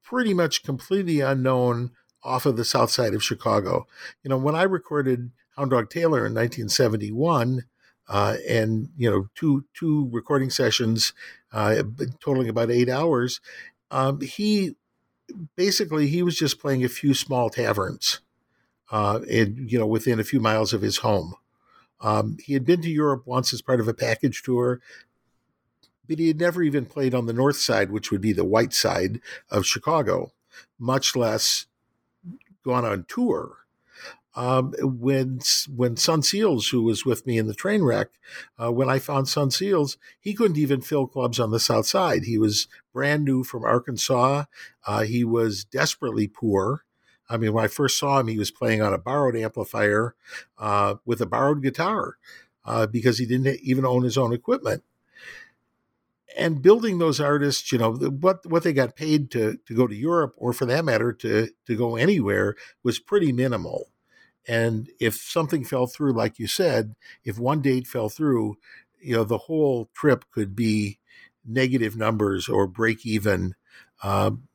pretty 0.01 0.33
much 0.33 0.63
completely 0.63 1.19
unknown 1.19 1.91
off 2.23 2.45
of 2.45 2.55
the 2.55 2.63
south 2.63 2.89
side 2.89 3.13
of 3.13 3.21
Chicago. 3.21 3.85
You 4.23 4.29
know, 4.29 4.37
when 4.37 4.55
I 4.55 4.63
recorded 4.63 5.31
Hound 5.57 5.71
Dog 5.71 5.89
Taylor 5.89 6.19
in 6.19 6.33
1971, 6.33 7.65
uh, 8.07 8.37
and 8.47 8.91
you 8.95 9.11
know, 9.11 9.27
two 9.35 9.65
two 9.73 10.07
recording 10.13 10.49
sessions, 10.49 11.11
uh, 11.51 11.83
totaling 12.21 12.47
about 12.47 12.71
eight 12.71 12.87
hours, 12.87 13.41
um, 13.91 14.21
he 14.21 14.77
basically 15.57 16.07
he 16.07 16.23
was 16.23 16.37
just 16.37 16.61
playing 16.61 16.85
a 16.85 16.89
few 16.89 17.13
small 17.13 17.49
taverns, 17.49 18.21
uh, 18.89 19.19
in 19.27 19.67
you 19.67 19.77
know, 19.77 19.85
within 19.85 20.17
a 20.17 20.23
few 20.23 20.39
miles 20.39 20.71
of 20.71 20.81
his 20.81 20.99
home. 20.99 21.35
Um, 22.01 22.37
he 22.43 22.53
had 22.53 22.65
been 22.65 22.81
to 22.81 22.89
Europe 22.89 23.23
once 23.25 23.53
as 23.53 23.61
part 23.61 23.79
of 23.79 23.87
a 23.87 23.93
package 23.93 24.43
tour, 24.43 24.79
but 26.07 26.19
he 26.19 26.27
had 26.27 26.39
never 26.39 26.61
even 26.63 26.85
played 26.85 27.13
on 27.13 27.25
the 27.25 27.33
north 27.33 27.57
side, 27.57 27.91
which 27.91 28.11
would 28.11 28.21
be 28.21 28.33
the 28.33 28.45
white 28.45 28.73
side 28.73 29.19
of 29.49 29.65
Chicago, 29.65 30.31
much 30.79 31.15
less 31.15 31.65
gone 32.63 32.85
on 32.85 33.05
tour. 33.07 33.57
Um, 34.35 34.75
when 34.79 35.39
when 35.75 35.97
Son 35.97 36.21
Seals, 36.21 36.69
who 36.69 36.83
was 36.83 37.03
with 37.03 37.25
me 37.25 37.39
in 37.39 37.47
the 37.47 37.55
train 37.55 37.81
wreck, 37.81 38.09
uh, 38.61 38.71
when 38.71 38.87
I 38.87 38.99
found 38.99 39.27
Son 39.27 39.49
Seals, 39.49 39.97
he 40.19 40.35
couldn't 40.35 40.59
even 40.59 40.81
fill 40.81 41.07
clubs 41.07 41.39
on 41.39 41.49
the 41.49 41.59
south 41.59 41.87
side. 41.87 42.25
He 42.25 42.37
was 42.37 42.67
brand 42.93 43.25
new 43.25 43.43
from 43.43 43.63
Arkansas. 43.63 44.43
Uh, 44.85 45.01
he 45.01 45.23
was 45.23 45.65
desperately 45.65 46.27
poor. 46.27 46.83
I 47.29 47.37
mean, 47.37 47.53
when 47.53 47.65
I 47.65 47.67
first 47.67 47.97
saw 47.97 48.19
him, 48.19 48.27
he 48.27 48.37
was 48.37 48.51
playing 48.51 48.81
on 48.81 48.93
a 48.93 48.97
borrowed 48.97 49.35
amplifier 49.35 50.15
uh, 50.57 50.95
with 51.05 51.21
a 51.21 51.25
borrowed 51.25 51.61
guitar 51.61 52.17
uh, 52.65 52.87
because 52.87 53.17
he 53.17 53.25
didn't 53.25 53.59
even 53.61 53.85
own 53.85 54.03
his 54.03 54.17
own 54.17 54.33
equipment. 54.33 54.83
And 56.37 56.61
building 56.61 56.99
those 56.99 57.19
artists, 57.19 57.71
you 57.71 57.77
know, 57.77 57.93
what 57.93 58.45
what 58.45 58.63
they 58.63 58.73
got 58.73 58.95
paid 58.95 59.31
to 59.31 59.57
to 59.65 59.73
go 59.73 59.87
to 59.87 59.95
Europe, 59.95 60.33
or 60.37 60.53
for 60.53 60.65
that 60.65 60.85
matter, 60.85 61.11
to 61.13 61.49
to 61.65 61.75
go 61.75 61.95
anywhere, 61.95 62.55
was 62.83 62.99
pretty 62.99 63.31
minimal. 63.31 63.89
And 64.47 64.89
if 64.99 65.15
something 65.15 65.63
fell 65.65 65.87
through, 65.87 66.13
like 66.13 66.39
you 66.39 66.47
said, 66.47 66.95
if 67.23 67.39
one 67.39 67.61
date 67.61 67.87
fell 67.87 68.09
through, 68.09 68.57
you 69.01 69.15
know, 69.15 69.23
the 69.23 69.37
whole 69.39 69.89
trip 69.93 70.25
could 70.31 70.55
be 70.55 70.99
negative 71.45 71.95
numbers 71.95 72.49
or 72.49 72.67
break 72.67 73.05
even. 73.05 73.55
Um, 74.03 74.46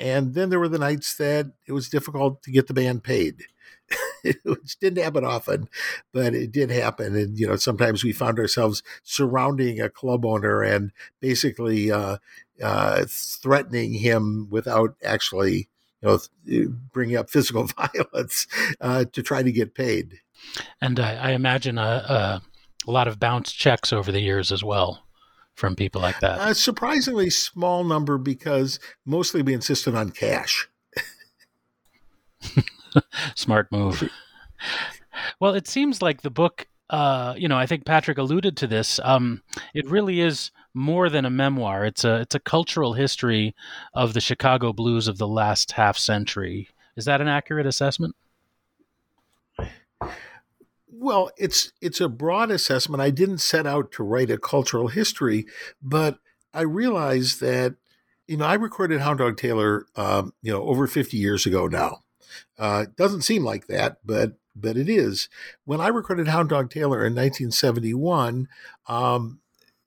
and 0.00 0.32
then 0.32 0.48
there 0.48 0.58
were 0.58 0.68
the 0.68 0.78
nights 0.78 1.14
that 1.16 1.52
it 1.66 1.72
was 1.72 1.90
difficult 1.90 2.42
to 2.42 2.50
get 2.50 2.66
the 2.66 2.74
band 2.74 3.04
paid, 3.04 3.44
which 4.44 4.78
didn't 4.80 5.04
happen 5.04 5.26
often, 5.26 5.68
but 6.12 6.34
it 6.34 6.50
did 6.50 6.70
happen. 6.70 7.14
And, 7.14 7.38
you 7.38 7.46
know, 7.46 7.56
sometimes 7.56 8.02
we 8.02 8.12
found 8.12 8.38
ourselves 8.38 8.82
surrounding 9.02 9.78
a 9.78 9.90
club 9.90 10.24
owner 10.24 10.62
and 10.62 10.90
basically 11.20 11.92
uh, 11.92 12.16
uh, 12.62 13.04
threatening 13.06 13.92
him 13.92 14.48
without 14.50 14.96
actually, 15.04 15.68
you 16.00 16.20
know, 16.46 16.66
bringing 16.94 17.16
up 17.16 17.28
physical 17.28 17.64
violence 17.94 18.46
uh, 18.80 19.04
to 19.12 19.22
try 19.22 19.42
to 19.42 19.52
get 19.52 19.74
paid. 19.74 20.20
And 20.80 20.98
I, 20.98 21.16
I 21.16 21.30
imagine 21.32 21.76
a, 21.76 21.82
a, 21.82 22.42
a 22.88 22.90
lot 22.90 23.06
of 23.06 23.20
bounced 23.20 23.58
checks 23.58 23.92
over 23.92 24.10
the 24.10 24.22
years 24.22 24.50
as 24.50 24.64
well 24.64 25.04
from 25.60 25.76
people 25.76 26.00
like 26.00 26.18
that? 26.20 26.40
A 26.40 26.54
surprisingly 26.54 27.30
small 27.30 27.84
number 27.84 28.18
because 28.18 28.80
mostly 29.04 29.42
we 29.42 29.54
insisted 29.54 29.94
on 29.94 30.10
cash. 30.10 30.68
Smart 33.36 33.70
move. 33.70 34.10
Well, 35.38 35.54
it 35.54 35.68
seems 35.68 36.02
like 36.02 36.22
the 36.22 36.30
book, 36.30 36.66
uh, 36.88 37.34
you 37.36 37.46
know, 37.46 37.58
I 37.58 37.66
think 37.66 37.84
Patrick 37.84 38.18
alluded 38.18 38.56
to 38.56 38.66
this. 38.66 38.98
Um, 39.04 39.42
it 39.74 39.88
really 39.88 40.20
is 40.20 40.50
more 40.74 41.08
than 41.08 41.24
a 41.24 41.30
memoir. 41.30 41.84
It's 41.84 42.04
a 42.04 42.16
it's 42.20 42.34
a 42.34 42.40
cultural 42.40 42.94
history 42.94 43.54
of 43.94 44.14
the 44.14 44.20
Chicago 44.20 44.72
blues 44.72 45.08
of 45.08 45.18
the 45.18 45.28
last 45.28 45.72
half 45.72 45.98
century. 45.98 46.68
Is 46.96 47.04
that 47.04 47.20
an 47.20 47.28
accurate 47.28 47.66
assessment? 47.66 48.16
Well, 51.00 51.30
it's 51.38 51.72
it's 51.80 51.98
a 51.98 52.10
broad 52.10 52.50
assessment. 52.50 53.00
I 53.00 53.08
didn't 53.08 53.38
set 53.38 53.66
out 53.66 53.90
to 53.92 54.02
write 54.02 54.30
a 54.30 54.36
cultural 54.36 54.88
history, 54.88 55.46
but 55.80 56.18
I 56.52 56.60
realized 56.60 57.40
that 57.40 57.76
you 58.28 58.36
know 58.36 58.44
I 58.44 58.52
recorded 58.52 59.00
Hound 59.00 59.18
Dog 59.18 59.38
Taylor, 59.38 59.86
um, 59.96 60.34
you 60.42 60.52
know, 60.52 60.62
over 60.62 60.86
fifty 60.86 61.16
years 61.16 61.46
ago 61.46 61.66
now. 61.68 62.02
Uh, 62.58 62.84
doesn't 62.96 63.22
seem 63.22 63.44
like 63.44 63.66
that, 63.68 63.96
but 64.04 64.34
but 64.54 64.76
it 64.76 64.90
is. 64.90 65.30
When 65.64 65.80
I 65.80 65.88
recorded 65.88 66.28
Hound 66.28 66.50
Dog 66.50 66.68
Taylor 66.68 66.98
in 66.98 67.14
1971, 67.14 68.46
um, 68.86 69.40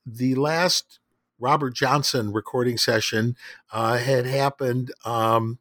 the 0.08 0.34
last 0.34 0.98
Robert 1.38 1.76
Johnson 1.76 2.34
recording 2.34 2.80
session 2.80 3.36
uh, 3.72 3.98
had 3.98 4.26
happened 4.26 4.92
um, 5.06 5.60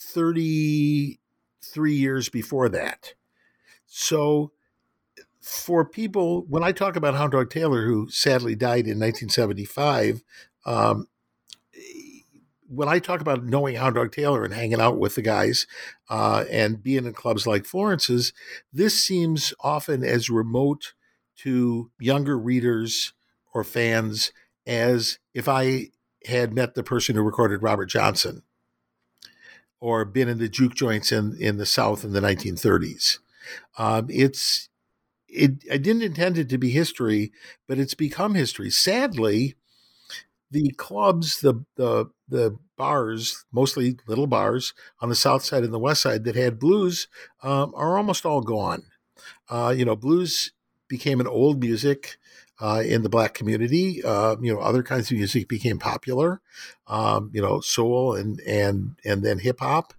33 0.00 1.94
years 1.94 2.28
before 2.28 2.68
that. 2.70 3.14
So 3.86 4.50
for 5.48 5.84
people, 5.84 6.44
when 6.48 6.62
I 6.62 6.72
talk 6.72 6.96
about 6.96 7.14
Hound 7.14 7.32
Dog 7.32 7.50
Taylor, 7.50 7.86
who 7.86 8.08
sadly 8.10 8.54
died 8.54 8.86
in 8.86 8.98
1975, 8.98 10.22
um, 10.66 11.08
when 12.68 12.88
I 12.88 12.98
talk 12.98 13.20
about 13.22 13.44
knowing 13.44 13.76
Hound 13.76 13.94
Dog 13.94 14.12
Taylor 14.12 14.44
and 14.44 14.52
hanging 14.52 14.80
out 14.80 14.98
with 14.98 15.14
the 15.14 15.22
guys 15.22 15.66
uh, 16.10 16.44
and 16.50 16.82
being 16.82 17.06
in 17.06 17.14
clubs 17.14 17.46
like 17.46 17.64
Florence's, 17.64 18.32
this 18.72 19.02
seems 19.02 19.54
often 19.60 20.04
as 20.04 20.28
remote 20.28 20.92
to 21.36 21.90
younger 21.98 22.38
readers 22.38 23.14
or 23.54 23.64
fans 23.64 24.32
as 24.66 25.18
if 25.32 25.48
I 25.48 25.86
had 26.26 26.52
met 26.52 26.74
the 26.74 26.82
person 26.82 27.16
who 27.16 27.22
recorded 27.22 27.62
Robert 27.62 27.86
Johnson 27.86 28.42
or 29.80 30.04
been 30.04 30.28
in 30.28 30.38
the 30.38 30.48
juke 30.48 30.74
joints 30.74 31.10
in, 31.10 31.36
in 31.40 31.56
the 31.56 31.64
South 31.64 32.04
in 32.04 32.12
the 32.12 32.20
1930s. 32.20 33.18
Um, 33.78 34.08
it's 34.10 34.67
it 35.28 35.64
I 35.72 35.76
didn't 35.78 36.02
intend 36.02 36.38
it 36.38 36.48
to 36.50 36.58
be 36.58 36.70
history, 36.70 37.32
but 37.68 37.78
it's 37.78 37.94
become 37.94 38.34
history. 38.34 38.70
Sadly, 38.70 39.56
the 40.50 40.70
clubs, 40.72 41.40
the 41.40 41.64
the 41.76 42.06
the 42.28 42.56
bars, 42.76 43.44
mostly 43.52 43.98
little 44.06 44.26
bars 44.26 44.74
on 45.00 45.08
the 45.08 45.14
south 45.14 45.44
side 45.44 45.64
and 45.64 45.72
the 45.72 45.78
west 45.78 46.02
side 46.02 46.24
that 46.24 46.36
had 46.36 46.58
blues, 46.58 47.08
um, 47.42 47.72
are 47.76 47.96
almost 47.98 48.24
all 48.26 48.40
gone. 48.40 48.84
Uh, 49.48 49.74
you 49.76 49.84
know, 49.84 49.96
blues 49.96 50.52
became 50.88 51.20
an 51.20 51.26
old 51.26 51.60
music 51.60 52.18
uh, 52.60 52.82
in 52.84 53.02
the 53.02 53.08
black 53.08 53.34
community. 53.34 54.02
Uh, 54.04 54.36
you 54.40 54.52
know, 54.52 54.60
other 54.60 54.82
kinds 54.82 55.10
of 55.10 55.16
music 55.16 55.48
became 55.48 55.78
popular. 55.78 56.40
Um, 56.86 57.30
you 57.34 57.42
know, 57.42 57.60
soul 57.60 58.14
and 58.14 58.40
and 58.40 58.96
and 59.04 59.22
then 59.24 59.38
hip 59.38 59.60
hop, 59.60 59.94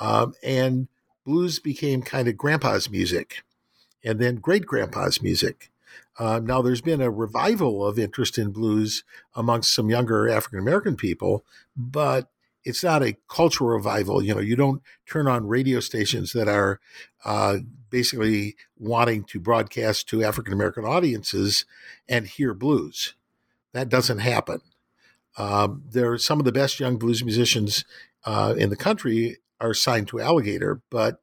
um, 0.00 0.34
and 0.42 0.88
blues 1.24 1.58
became 1.60 2.02
kind 2.02 2.28
of 2.28 2.36
grandpa's 2.36 2.90
music 2.90 3.42
and 4.04 4.18
then 4.18 4.36
great 4.36 4.66
grandpa's 4.66 5.22
music. 5.22 5.70
Uh, 6.18 6.40
now, 6.42 6.60
there's 6.60 6.80
been 6.80 7.00
a 7.00 7.10
revival 7.10 7.86
of 7.86 7.98
interest 7.98 8.38
in 8.38 8.50
blues 8.50 9.04
amongst 9.34 9.74
some 9.74 9.88
younger 9.88 10.28
African 10.28 10.58
American 10.58 10.96
people, 10.96 11.44
but 11.76 12.28
it's 12.64 12.84
not 12.84 13.02
a 13.02 13.16
cultural 13.28 13.70
revival. 13.70 14.22
You 14.22 14.34
know, 14.34 14.40
you 14.40 14.54
don't 14.54 14.82
turn 15.06 15.26
on 15.26 15.48
radio 15.48 15.80
stations 15.80 16.32
that 16.32 16.48
are 16.48 16.78
uh, 17.24 17.58
basically 17.88 18.56
wanting 18.78 19.24
to 19.24 19.40
broadcast 19.40 20.08
to 20.08 20.22
African 20.22 20.52
American 20.52 20.84
audiences 20.84 21.64
and 22.08 22.26
hear 22.26 22.54
blues. 22.54 23.14
That 23.72 23.88
doesn't 23.88 24.18
happen. 24.18 24.60
Um, 25.38 25.84
there 25.90 26.12
are 26.12 26.18
some 26.18 26.38
of 26.38 26.44
the 26.44 26.52
best 26.52 26.80
young 26.80 26.98
blues 26.98 27.24
musicians 27.24 27.84
uh, 28.24 28.54
in 28.58 28.68
the 28.68 28.76
country 28.76 29.38
are 29.60 29.74
signed 29.74 30.08
to 30.08 30.20
Alligator, 30.20 30.82
but 30.90 31.22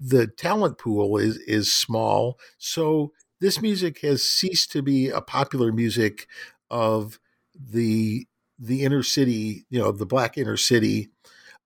the 0.00 0.26
talent 0.26 0.78
pool 0.78 1.18
is 1.18 1.36
is 1.38 1.74
small. 1.74 2.38
So 2.58 3.12
this 3.40 3.60
music 3.62 4.00
has 4.00 4.22
ceased 4.22 4.72
to 4.72 4.82
be 4.82 5.08
a 5.10 5.20
popular 5.20 5.72
music 5.72 6.26
of 6.70 7.18
the 7.58 8.26
the 8.58 8.84
inner 8.84 9.02
city, 9.02 9.66
you 9.70 9.78
know, 9.78 9.92
the 9.92 10.06
black 10.06 10.38
inner 10.38 10.56
city 10.56 11.10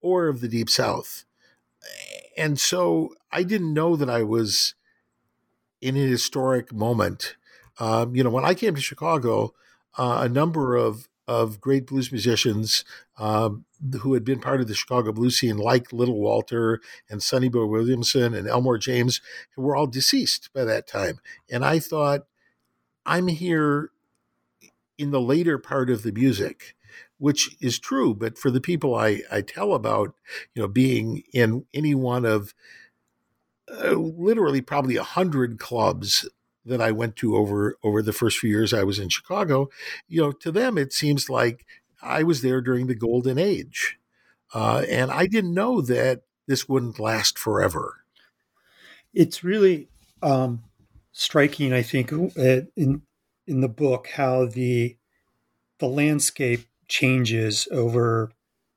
or 0.03 0.29
of 0.29 0.41
the 0.41 0.49
deep 0.49 0.71
south. 0.71 1.25
And 2.37 2.59
so 2.59 3.15
I 3.33 3.43
didn't 3.43 3.73
know 3.75 3.97
that 3.97 4.11
I 4.11 4.23
was 4.23 4.75
in 5.81 5.97
an 5.97 6.09
historic 6.09 6.73
moment. 6.73 7.37
Um, 7.79 8.15
you 8.15 8.23
know, 8.23 8.31
when 8.31 8.45
I 8.45 8.55
came 8.55 8.75
to 8.75 8.81
Chicago, 8.81 9.55
uh, 9.99 10.21
a 10.23 10.29
number 10.29 10.77
of 10.77 11.09
of 11.27 11.59
great 11.59 11.87
blues 11.87 12.13
musicians 12.13 12.85
um, 13.19 13.65
who 14.01 14.15
had 14.15 14.25
been 14.25 14.41
part 14.41 14.61
of 14.61 14.69
the 14.69 14.75
Chicago 14.75 15.13
blues 15.13 15.39
scene, 15.39 15.57
like 15.57 15.93
Little 15.93 16.19
Walter 16.19 16.81
and 17.09 17.23
Sonny 17.23 17.49
Boy 17.49 17.67
Williamson 17.67 18.35
and 18.35 18.49
Elmore 18.49 18.79
James, 18.79 19.21
were 19.57 19.77
all 19.77 19.87
deceased 19.87 20.51
by 20.55 20.65
that 20.65 20.87
time. 20.87 21.21
And 21.51 21.65
I 21.65 21.79
thought, 21.79 22.27
I'm 23.07 23.29
here 23.29 23.91
in 24.97 25.11
the 25.11 25.21
later 25.21 25.59
part 25.59 25.91
of 25.91 26.03
the 26.03 26.13
music, 26.13 26.75
which 27.19 27.57
is 27.61 27.79
true. 27.79 28.15
But 28.15 28.39
for 28.39 28.51
the 28.51 28.61
people 28.61 28.95
I, 28.95 29.21
I 29.31 29.43
tell 29.43 29.75
about, 29.75 30.15
you 30.55 30.63
know, 30.63 30.69
being 30.69 31.23
in 31.33 31.67
any 31.75 31.95
one 31.95 32.25
of 32.25 32.55
uh, 33.71 33.93
literally 33.93 34.61
probably 34.61 34.97
a 34.97 35.03
hundred 35.03 35.59
clubs 35.59 36.29
that 36.67 36.81
I 36.81 36.93
went 36.93 37.17
to 37.17 37.37
over 37.37 37.77
over 37.83 38.03
the 38.03 38.13
first 38.13 38.39
few 38.39 38.51
years 38.51 38.73
I 38.73 38.85
was 38.85 38.99
in 38.99 39.09
Chicago, 39.09 39.69
you 40.09 40.21
know, 40.21 40.33
to 40.33 40.51
them 40.51 40.79
it 40.79 40.93
seems 40.93 41.29
like 41.29 41.67
I 42.05 42.23
was 42.23 42.43
there 42.43 42.61
during 42.61 42.87
the 42.87 42.95
golden 42.95 43.39
age, 43.39 43.99
uh, 44.53 44.85
and 44.89 45.11
I 45.11 45.27
didn't 45.27 45.55
know 45.55 45.81
that 45.81 46.23
this 46.47 46.69
wouldn't 46.69 47.01
last 47.01 47.39
forever. 47.39 48.05
It's 49.13 49.43
really 49.43 49.89
um, 50.23 50.65
striking, 51.13 51.73
I 51.73 51.83
think, 51.83 52.13
uh, 52.13 52.63
in 52.77 53.03
in 53.47 53.61
the 53.61 53.69
book 53.69 54.09
how 54.15 54.47
the 54.47 54.97
the 55.79 55.89
landscape 55.89 56.67
changes 56.89 57.69
over 57.71 58.31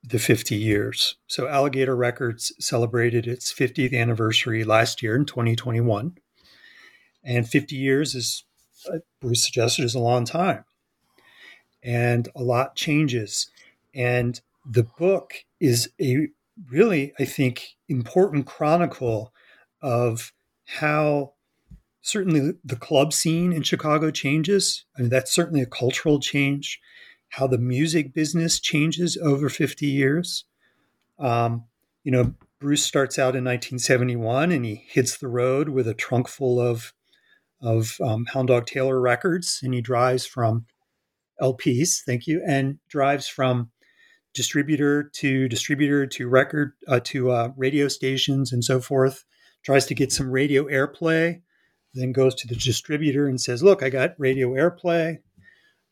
the 0.03 0.19
50 0.19 0.55
years. 0.55 1.15
So 1.27 1.47
Alligator 1.47 1.95
Records 1.95 2.53
celebrated 2.59 3.27
its 3.27 3.53
50th 3.53 3.93
anniversary 3.93 4.63
last 4.63 5.03
year 5.03 5.15
in 5.15 5.25
2021. 5.25 6.17
And 7.23 7.47
50 7.47 7.75
years 7.75 8.15
is, 8.15 8.43
uh, 8.91 8.99
Bruce 9.19 9.43
suggested, 9.43 9.83
is 9.83 9.95
a 9.95 9.99
long 9.99 10.23
time. 10.23 10.63
And 11.87 12.27
a 12.35 12.43
lot 12.43 12.75
changes. 12.75 13.49
And 13.95 14.39
the 14.69 14.83
book 14.83 15.45
is 15.59 15.89
a 16.01 16.27
really, 16.69 17.13
I 17.17 17.25
think, 17.25 17.77
important 17.87 18.45
chronicle 18.45 19.33
of 19.81 20.33
how 20.65 21.33
certainly 22.01 22.53
the 22.63 22.75
club 22.75 23.13
scene 23.13 23.53
in 23.53 23.63
Chicago 23.63 24.11
changes. 24.11 24.83
I 24.97 25.01
mean, 25.01 25.09
that's 25.09 25.33
certainly 25.33 25.61
a 25.61 25.65
cultural 25.65 26.19
change. 26.19 26.81
How 27.29 27.47
the 27.47 27.57
music 27.57 28.13
business 28.13 28.59
changes 28.59 29.17
over 29.17 29.49
50 29.49 29.85
years. 29.85 30.45
Um, 31.19 31.65
you 32.03 32.11
know, 32.11 32.33
Bruce 32.59 32.83
starts 32.83 33.19
out 33.19 33.35
in 33.35 33.43
1971 33.43 34.51
and 34.51 34.65
he 34.65 34.75
hits 34.75 35.17
the 35.17 35.27
road 35.27 35.69
with 35.69 35.87
a 35.87 35.93
trunk 35.93 36.27
full 36.27 36.59
of 36.59 36.93
of 37.59 37.97
um, 38.03 38.25
Hound 38.27 38.49
Dog 38.49 38.67
Taylor 38.67 38.99
records, 39.01 39.61
and 39.63 39.73
he 39.73 39.81
drives 39.81 40.27
from 40.27 40.67
LPs, 41.41 42.03
thank 42.03 42.27
you, 42.27 42.41
and 42.45 42.79
drives 42.89 43.27
from 43.27 43.71
distributor 44.33 45.09
to 45.15 45.49
distributor 45.49 46.05
to 46.05 46.29
record 46.29 46.73
uh, 46.87 46.99
to 47.03 47.31
uh, 47.31 47.49
radio 47.57 47.87
stations 47.87 48.53
and 48.53 48.63
so 48.63 48.79
forth. 48.79 49.25
Tries 49.63 49.85
to 49.87 49.95
get 49.95 50.11
some 50.11 50.29
radio 50.29 50.65
airplay, 50.65 51.41
then 51.93 52.11
goes 52.11 52.35
to 52.35 52.47
the 52.47 52.55
distributor 52.55 53.27
and 53.27 53.41
says, 53.41 53.63
"Look, 53.63 53.83
I 53.83 53.89
got 53.89 54.13
radio 54.17 54.51
airplay." 54.51 55.17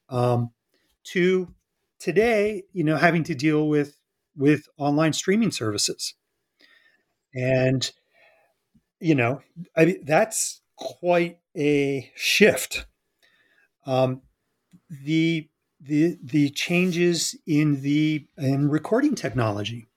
Um, 0.10 0.52
to 1.06 1.54
today, 2.00 2.64
you 2.72 2.84
know, 2.84 2.98
having 2.98 3.24
to 3.26 3.36
deal 3.36 3.68
with 3.68 3.98
with 4.38 4.68
online 4.78 5.14
streaming 5.14 5.52
services, 5.52 6.14
and 7.34 7.92
you 9.00 9.16
know, 9.16 9.42
I 9.76 9.98
that's 10.04 10.62
quite 10.78 11.40
a 11.58 12.12
shift. 12.16 12.86
Um, 13.86 14.22
the 14.90 15.50
the 15.80 16.18
the 16.24 16.50
changes 16.50 17.36
in 17.46 17.82
the 17.82 18.28
in 18.38 18.70
recording 18.70 19.16
technology. 19.16 19.88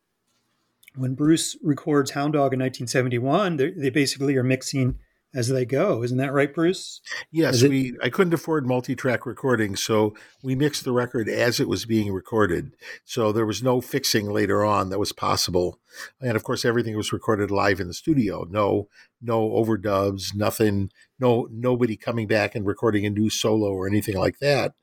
When 0.95 1.15
Bruce 1.15 1.57
records 1.63 2.13
Hound 2.13 2.33
Dog 2.33 2.53
in 2.53 2.61
1971, 2.61 3.57
they 3.57 3.91
basically 3.91 4.37
are 4.37 4.43
mixing 4.43 4.99
as 5.35 5.49
they 5.49 5.65
go. 5.67 6.03
Isn't 6.03 6.17
that 6.19 6.33
right, 6.33 6.53
Bruce? 6.53 7.01
Yes, 7.31 7.63
it- 7.63 7.69
we. 7.69 7.97
I 8.03 8.09
couldn't 8.09 8.33
afford 8.35 8.67
multi-track 8.67 9.27
recording, 9.27 9.77
so 9.77 10.15
we 10.43 10.55
mixed 10.55 10.85
the 10.85 10.93
record 10.93 11.29
as 11.29 11.61
it 11.61 11.69
was 11.69 11.85
being 11.85 12.13
recorded. 12.13 12.75
So 13.05 13.31
there 13.31 13.47
was 13.47 13.63
no 13.63 13.81
fixing 13.81 14.31
later 14.31 14.65
on 14.65 14.89
that 14.89 14.99
was 14.99 15.13
possible, 15.13 15.79
and 16.21 16.35
of 16.37 16.45
course, 16.45 16.65
everything 16.65 16.97
was 16.97 17.13
recorded 17.13 17.51
live 17.51 17.79
in 17.81 17.89
the 17.89 17.95
studio. 17.95 18.47
No, 18.49 18.89
no 19.21 19.51
overdubs, 19.51 20.35
nothing. 20.35 20.91
No, 21.21 21.49
nobody 21.51 21.97
coming 21.97 22.27
back 22.27 22.55
and 22.55 22.65
recording 22.67 23.05
a 23.05 23.11
new 23.11 23.29
solo 23.29 23.71
or 23.73 23.87
anything 23.87 24.17
like 24.17 24.39
that. 24.39 24.75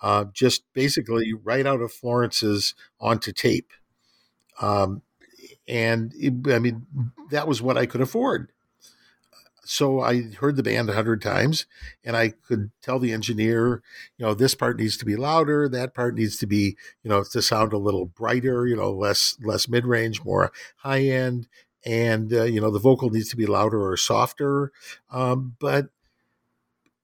Uh, 0.00 0.24
just 0.32 0.64
basically 0.72 1.32
right 1.32 1.66
out 1.66 1.80
of 1.80 1.92
Florence's 1.92 2.74
onto 2.98 3.30
tape. 3.30 3.70
Um, 4.60 5.02
and 5.68 6.12
it, 6.16 6.52
I 6.52 6.58
mean, 6.58 6.86
that 7.30 7.46
was 7.46 7.62
what 7.62 7.76
I 7.78 7.86
could 7.86 8.00
afford 8.00 8.50
so 9.64 10.00
I 10.00 10.22
heard 10.40 10.56
the 10.56 10.62
band 10.62 10.90
a 10.90 10.94
hundred 10.94 11.22
times, 11.22 11.66
and 12.04 12.16
I 12.16 12.30
could 12.30 12.70
tell 12.82 12.98
the 12.98 13.12
engineer, 13.12 13.82
you 14.18 14.26
know, 14.26 14.34
this 14.34 14.54
part 14.54 14.78
needs 14.78 14.96
to 14.96 15.04
be 15.04 15.16
louder, 15.16 15.68
that 15.68 15.94
part 15.94 16.14
needs 16.14 16.36
to 16.38 16.46
be, 16.46 16.76
you 17.02 17.10
know, 17.10 17.22
to 17.22 17.42
sound 17.42 17.72
a 17.72 17.78
little 17.78 18.06
brighter, 18.06 18.66
you 18.66 18.76
know, 18.76 18.90
less 18.90 19.36
less 19.42 19.68
mid 19.68 19.86
range, 19.86 20.24
more 20.24 20.52
high 20.78 21.02
end, 21.02 21.48
and 21.84 22.32
uh, 22.32 22.44
you 22.44 22.60
know, 22.60 22.70
the 22.70 22.78
vocal 22.78 23.10
needs 23.10 23.28
to 23.30 23.36
be 23.36 23.46
louder 23.46 23.80
or 23.80 23.96
softer. 23.96 24.72
Um, 25.10 25.54
but 25.60 25.86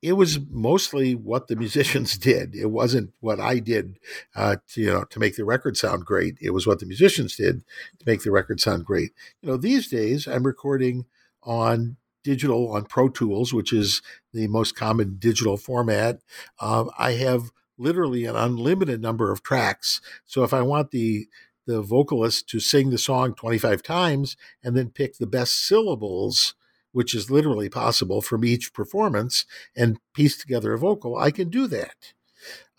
it 0.02 0.12
was 0.12 0.38
mostly 0.50 1.14
what 1.14 1.46
the 1.46 1.56
musicians 1.64 2.18
did. 2.18 2.54
It 2.54 2.66
wasn't 2.70 3.12
what 3.20 3.38
I 3.38 3.60
did, 3.60 3.98
uh, 4.34 4.56
to, 4.70 4.80
you 4.80 4.90
know, 4.90 5.04
to 5.04 5.18
make 5.20 5.36
the 5.36 5.44
record 5.44 5.76
sound 5.76 6.04
great. 6.04 6.38
It 6.40 6.50
was 6.50 6.66
what 6.66 6.80
the 6.80 6.86
musicians 6.86 7.36
did 7.36 7.60
to 7.98 8.04
make 8.06 8.22
the 8.22 8.32
record 8.32 8.60
sound 8.60 8.84
great. 8.84 9.12
You 9.42 9.50
know, 9.50 9.56
these 9.56 9.88
days 9.88 10.26
I'm 10.26 10.44
recording 10.44 11.06
on 11.42 11.96
digital 12.22 12.72
on 12.72 12.84
Pro 12.84 13.08
Tools, 13.08 13.52
which 13.52 13.72
is 13.72 14.02
the 14.32 14.48
most 14.48 14.76
common 14.76 15.16
digital 15.18 15.56
format, 15.56 16.20
um, 16.60 16.90
I 16.98 17.12
have 17.12 17.50
literally 17.78 18.24
an 18.24 18.36
unlimited 18.36 19.00
number 19.00 19.30
of 19.30 19.42
tracks. 19.42 20.00
So 20.24 20.42
if 20.44 20.52
I 20.52 20.62
want 20.62 20.90
the 20.90 21.28
the 21.66 21.82
vocalist 21.82 22.48
to 22.48 22.60
sing 22.60 22.88
the 22.88 22.96
song 22.96 23.34
25 23.34 23.82
times 23.82 24.38
and 24.64 24.74
then 24.74 24.88
pick 24.88 25.18
the 25.18 25.26
best 25.26 25.66
syllables, 25.66 26.54
which 26.92 27.14
is 27.14 27.30
literally 27.30 27.68
possible 27.68 28.22
from 28.22 28.42
each 28.42 28.72
performance, 28.72 29.44
and 29.76 29.98
piece 30.14 30.38
together 30.38 30.72
a 30.72 30.78
vocal, 30.78 31.18
I 31.18 31.30
can 31.30 31.50
do 31.50 31.66
that. 31.66 32.14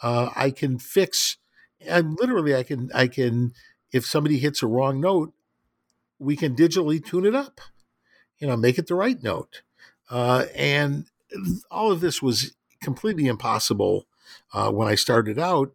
Uh, 0.02 0.32
I 0.36 0.50
can 0.50 0.80
fix, 0.80 1.38
and 1.80 2.18
literally, 2.20 2.56
I 2.56 2.64
can, 2.64 2.90
I 2.92 3.08
can, 3.08 3.54
if 3.92 4.08
somebody 4.08 4.40
hits 4.40 4.64
a 4.64 4.68
wrong 4.68 5.00
note, 5.00 5.34
we 6.18 6.36
can 6.36 6.56
digitally 6.56 7.04
tune 7.04 7.28
it 7.28 7.36
up 7.36 7.62
you 8.40 8.48
know, 8.48 8.58
make 8.58 8.78
it 8.78 8.88
the 8.88 8.96
right 8.96 9.22
note. 9.22 9.62
Uh, 10.10 10.46
and 10.56 11.06
all 11.70 11.92
of 11.92 12.02
this 12.02 12.22
was 12.22 12.56
completely 12.82 13.28
impossible 13.28 14.08
uh, 14.54 14.72
when 14.72 14.88
I 14.88 14.96
started 14.96 15.38
out. 15.38 15.74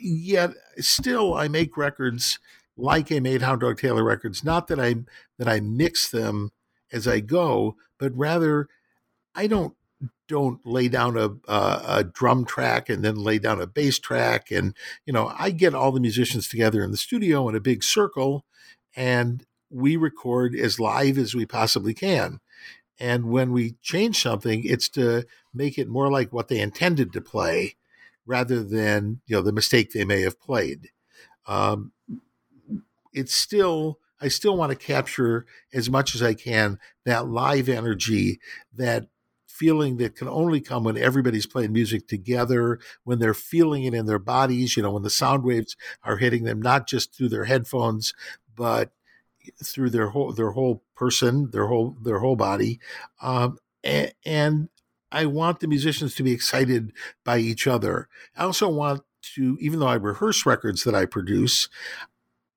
Yet 0.00 0.52
still, 0.78 1.34
I 1.34 1.48
make 1.48 1.76
records 1.76 2.38
like 2.76 3.10
I 3.10 3.18
made 3.18 3.42
Hound 3.42 3.60
Dog 3.60 3.78
Taylor 3.78 4.04
records. 4.04 4.44
Not 4.44 4.68
that 4.68 4.78
I 4.78 4.94
that 5.38 5.48
I 5.48 5.60
mix 5.60 6.08
them 6.08 6.52
as 6.92 7.08
I 7.08 7.20
go, 7.20 7.76
but 7.98 8.16
rather 8.16 8.68
I 9.34 9.48
don't 9.48 9.74
don't 10.28 10.64
lay 10.64 10.88
down 10.88 11.16
a, 11.16 11.30
a, 11.50 11.82
a, 11.88 12.04
drum 12.04 12.44
track 12.44 12.88
and 12.88 13.02
then 13.02 13.16
lay 13.16 13.38
down 13.38 13.60
a 13.60 13.66
bass 13.66 13.98
track 13.98 14.50
and 14.50 14.74
you 15.06 15.12
know 15.12 15.32
i 15.36 15.50
get 15.50 15.74
all 15.74 15.90
the 15.90 15.98
musicians 15.98 16.46
together 16.46 16.84
in 16.84 16.92
the 16.92 16.96
studio 16.96 17.48
in 17.48 17.56
a 17.56 17.60
big 17.60 17.82
circle 17.82 18.44
and 18.94 19.44
we 19.70 19.96
record 19.96 20.54
as 20.54 20.80
live 20.80 21.18
as 21.18 21.34
we 21.34 21.46
possibly 21.46 21.94
can. 21.94 22.40
And 23.00 23.26
when 23.26 23.52
we 23.52 23.76
change 23.82 24.20
something, 24.20 24.64
it's 24.64 24.88
to 24.90 25.24
make 25.54 25.78
it 25.78 25.88
more 25.88 26.10
like 26.10 26.32
what 26.32 26.48
they 26.48 26.60
intended 26.60 27.12
to 27.12 27.20
play 27.20 27.76
rather 28.26 28.62
than, 28.62 29.20
you 29.26 29.36
know, 29.36 29.42
the 29.42 29.52
mistake 29.52 29.92
they 29.92 30.04
may 30.04 30.22
have 30.22 30.40
played. 30.40 30.90
Um, 31.46 31.92
it's 33.12 33.34
still, 33.34 33.98
I 34.20 34.28
still 34.28 34.56
want 34.56 34.70
to 34.70 34.76
capture 34.76 35.46
as 35.72 35.88
much 35.88 36.14
as 36.14 36.22
I 36.22 36.34
can 36.34 36.78
that 37.04 37.28
live 37.28 37.68
energy, 37.68 38.40
that 38.74 39.06
feeling 39.46 39.96
that 39.96 40.14
can 40.14 40.28
only 40.28 40.60
come 40.60 40.84
when 40.84 40.96
everybody's 40.96 41.46
playing 41.46 41.72
music 41.72 42.06
together, 42.06 42.78
when 43.04 43.18
they're 43.18 43.34
feeling 43.34 43.84
it 43.84 43.94
in 43.94 44.06
their 44.06 44.18
bodies, 44.18 44.76
you 44.76 44.82
know, 44.82 44.90
when 44.90 45.02
the 45.02 45.10
sound 45.10 45.42
waves 45.42 45.76
are 46.04 46.18
hitting 46.18 46.44
them, 46.44 46.60
not 46.60 46.86
just 46.86 47.14
through 47.14 47.28
their 47.28 47.44
headphones, 47.44 48.12
but 48.54 48.92
through 49.62 49.90
their 49.90 50.08
whole 50.08 50.32
their 50.32 50.50
whole 50.52 50.82
person, 50.96 51.50
their 51.50 51.66
whole 51.66 51.96
their 52.02 52.18
whole 52.18 52.36
body, 52.36 52.80
um, 53.22 53.58
and, 53.84 54.12
and 54.24 54.68
I 55.10 55.26
want 55.26 55.60
the 55.60 55.68
musicians 55.68 56.14
to 56.16 56.22
be 56.22 56.32
excited 56.32 56.92
by 57.24 57.38
each 57.38 57.66
other. 57.66 58.08
I 58.36 58.44
also 58.44 58.68
want 58.68 59.02
to, 59.34 59.56
even 59.60 59.80
though 59.80 59.88
I 59.88 59.94
rehearse 59.94 60.44
records 60.44 60.84
that 60.84 60.94
I 60.94 61.06
produce, 61.06 61.68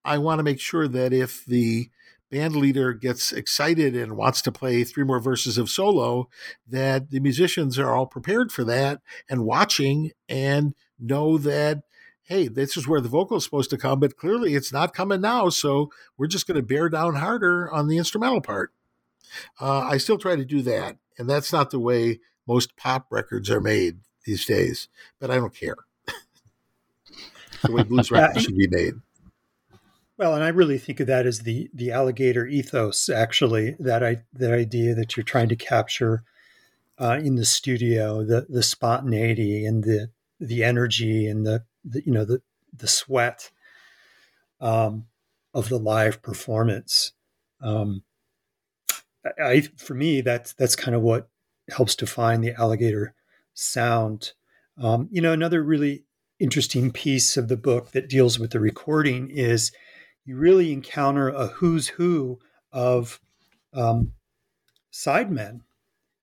I 0.04 0.18
want 0.18 0.40
to 0.40 0.44
make 0.44 0.60
sure 0.60 0.88
that 0.88 1.14
if 1.14 1.46
the 1.46 1.90
band 2.30 2.56
leader 2.56 2.94
gets 2.94 3.32
excited 3.32 3.96
and 3.96 4.18
wants 4.18 4.42
to 4.42 4.52
play 4.52 4.84
three 4.84 5.04
more 5.04 5.20
verses 5.20 5.58
of 5.58 5.70
solo, 5.70 6.30
that 6.68 7.12
the 7.12 7.20
musicians 7.20 7.78
are 7.78 7.94
all 7.94 8.06
prepared 8.06 8.52
for 8.52 8.64
that 8.64 9.02
and 9.30 9.46
watching 9.46 10.12
and 10.30 10.74
know 10.98 11.38
that 11.38 11.84
hey, 12.32 12.48
this 12.48 12.78
is 12.78 12.88
where 12.88 13.02
the 13.02 13.10
vocal 13.10 13.36
is 13.36 13.44
supposed 13.44 13.70
to 13.70 13.78
come, 13.78 14.00
but 14.00 14.16
clearly 14.16 14.56
it's 14.56 14.72
not 14.72 14.94
coming 14.94 15.20
now. 15.20 15.50
So 15.50 15.92
we're 16.18 16.28
just 16.28 16.48
going 16.48 16.56
to 16.56 16.62
bear 16.62 16.88
down 16.88 17.16
harder 17.16 17.70
on 17.70 17.90
the 17.90 17.98
instrumental 17.98 18.40
part. 18.40 18.72
Uh, 19.60 19.80
I 19.80 19.98
still 19.98 20.18
try 20.18 20.38
to 20.38 20.46
do 20.46 20.62
that. 20.62 20.96
And 21.18 21.30
that's 21.30 21.52
not 21.52 21.72
the 21.72 21.80
way 21.80 22.22
most 22.48 22.78
pop 22.78 23.08
records 23.12 23.50
are 23.50 23.60
made 23.60 23.98
these 24.26 24.46
days, 24.46 24.88
but 25.20 25.30
I 25.30 25.36
don't 25.36 25.54
care. 25.54 25.76
the 27.64 27.74
way 27.74 27.84
blues 27.84 28.10
records 28.12 28.46
should 28.46 28.56
be 28.56 28.70
made. 28.70 28.94
Well, 30.18 30.34
and 30.34 30.44
I 30.44 30.50
really 30.50 30.78
think 30.78 31.02
of 31.02 31.08
that 31.08 31.26
as 31.26 31.40
the 31.40 31.70
the 31.74 31.92
alligator 31.92 32.46
ethos. 32.46 33.10
Actually, 33.10 33.76
that 33.80 34.04
I 34.04 34.22
that 34.34 34.54
idea 34.54 34.96
that 34.96 35.18
you're 35.18 35.24
trying 35.24 35.50
to 35.50 35.56
capture 35.56 36.24
uh, 36.98 37.20
in 37.22 37.36
the 37.36 37.46
studio, 37.46 38.24
the 38.24 38.46
the 38.48 38.64
spontaneity 38.64 39.66
and 39.66 39.84
the 39.84 40.12
the 40.40 40.64
energy 40.64 41.28
and 41.28 41.46
the 41.46 41.66
the 41.84 42.04
you 42.06 42.12
know 42.12 42.26
the 42.26 42.42
the 42.74 42.88
sweat 42.88 43.52
um, 44.60 45.06
of 45.54 45.70
the 45.70 45.80
live 45.80 46.22
performance. 46.22 47.14
Um, 47.62 48.04
I 49.44 49.62
for 49.78 49.94
me 49.94 50.22
that's 50.22 50.54
that's 50.54 50.76
kind 50.76 50.96
of 50.96 51.02
what 51.02 51.30
helps 51.70 51.96
define 51.96 52.42
the 52.42 52.54
alligator 52.54 53.14
sound. 53.54 54.34
Um, 54.78 55.10
you 55.12 55.22
know, 55.22 55.34
another 55.34 55.64
really 55.64 56.06
interesting 56.40 56.92
piece 56.92 57.38
of 57.38 57.48
the 57.48 57.58
book 57.58 57.92
that 57.92 58.10
deals 58.10 58.40
with 58.40 58.52
the 58.52 58.60
recording 58.60 59.30
is 59.30 59.72
you 60.26 60.36
really 60.38 60.72
encounter 60.72 61.30
a 61.30 61.48
who's 61.48 61.88
who 61.88 62.40
of 62.72 63.20
um, 63.74 64.14
sidemen. 64.92 65.62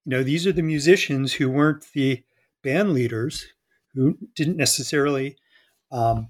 You 0.05 0.11
know, 0.11 0.23
these 0.23 0.47
are 0.47 0.53
the 0.53 0.63
musicians 0.63 1.35
who 1.35 1.51
weren't 1.51 1.85
the 1.93 2.25
band 2.63 2.93
leaders, 2.93 3.47
who 3.95 4.19
didn't 4.35 4.57
necessarily 4.57 5.37
um, 5.91 6.29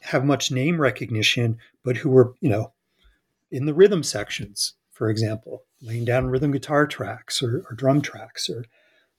have 0.00 0.24
much 0.24 0.50
name 0.50 0.80
recognition, 0.80 1.58
but 1.84 1.98
who 1.98 2.10
were, 2.10 2.34
you 2.40 2.48
know, 2.48 2.72
in 3.50 3.66
the 3.66 3.74
rhythm 3.74 4.02
sections, 4.02 4.74
for 4.90 5.08
example, 5.08 5.64
laying 5.80 6.04
down 6.04 6.26
rhythm 6.26 6.52
guitar 6.52 6.86
tracks 6.86 7.42
or, 7.42 7.64
or 7.68 7.74
drum 7.74 8.00
tracks 8.00 8.48
or 8.48 8.64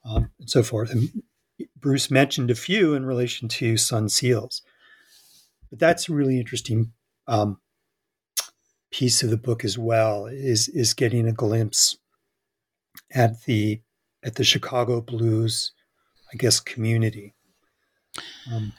um, 0.06 0.30
and 0.40 0.50
so 0.50 0.64
forth. 0.64 0.92
And 0.92 1.24
Bruce 1.80 2.12
mentioned 2.12 2.52
a 2.52 2.56
few 2.56 2.94
in 2.94 3.06
relation 3.06 3.48
to 3.48 3.78
Son 3.78 4.10
Seals. 4.10 4.62
But 5.70 5.80
that's 5.80 6.10
a 6.10 6.14
really 6.14 6.40
interesting 6.40 6.92
um, 7.28 7.60
piece 8.92 9.24
of 9.24 9.30
the 9.30 9.38
book 9.38 9.66
as 9.66 9.78
well 9.78 10.28
is 10.28 10.68
is 10.68 10.94
getting 10.94 11.28
a 11.28 11.34
glimpse 11.34 11.98
at 13.14 13.44
the 13.44 13.82
at 14.24 14.36
the 14.36 14.44
Chicago 14.44 15.02
blues, 15.02 15.72
I 16.32 16.38
guess, 16.38 16.60
community. 16.60 17.34
Um, 18.52 18.74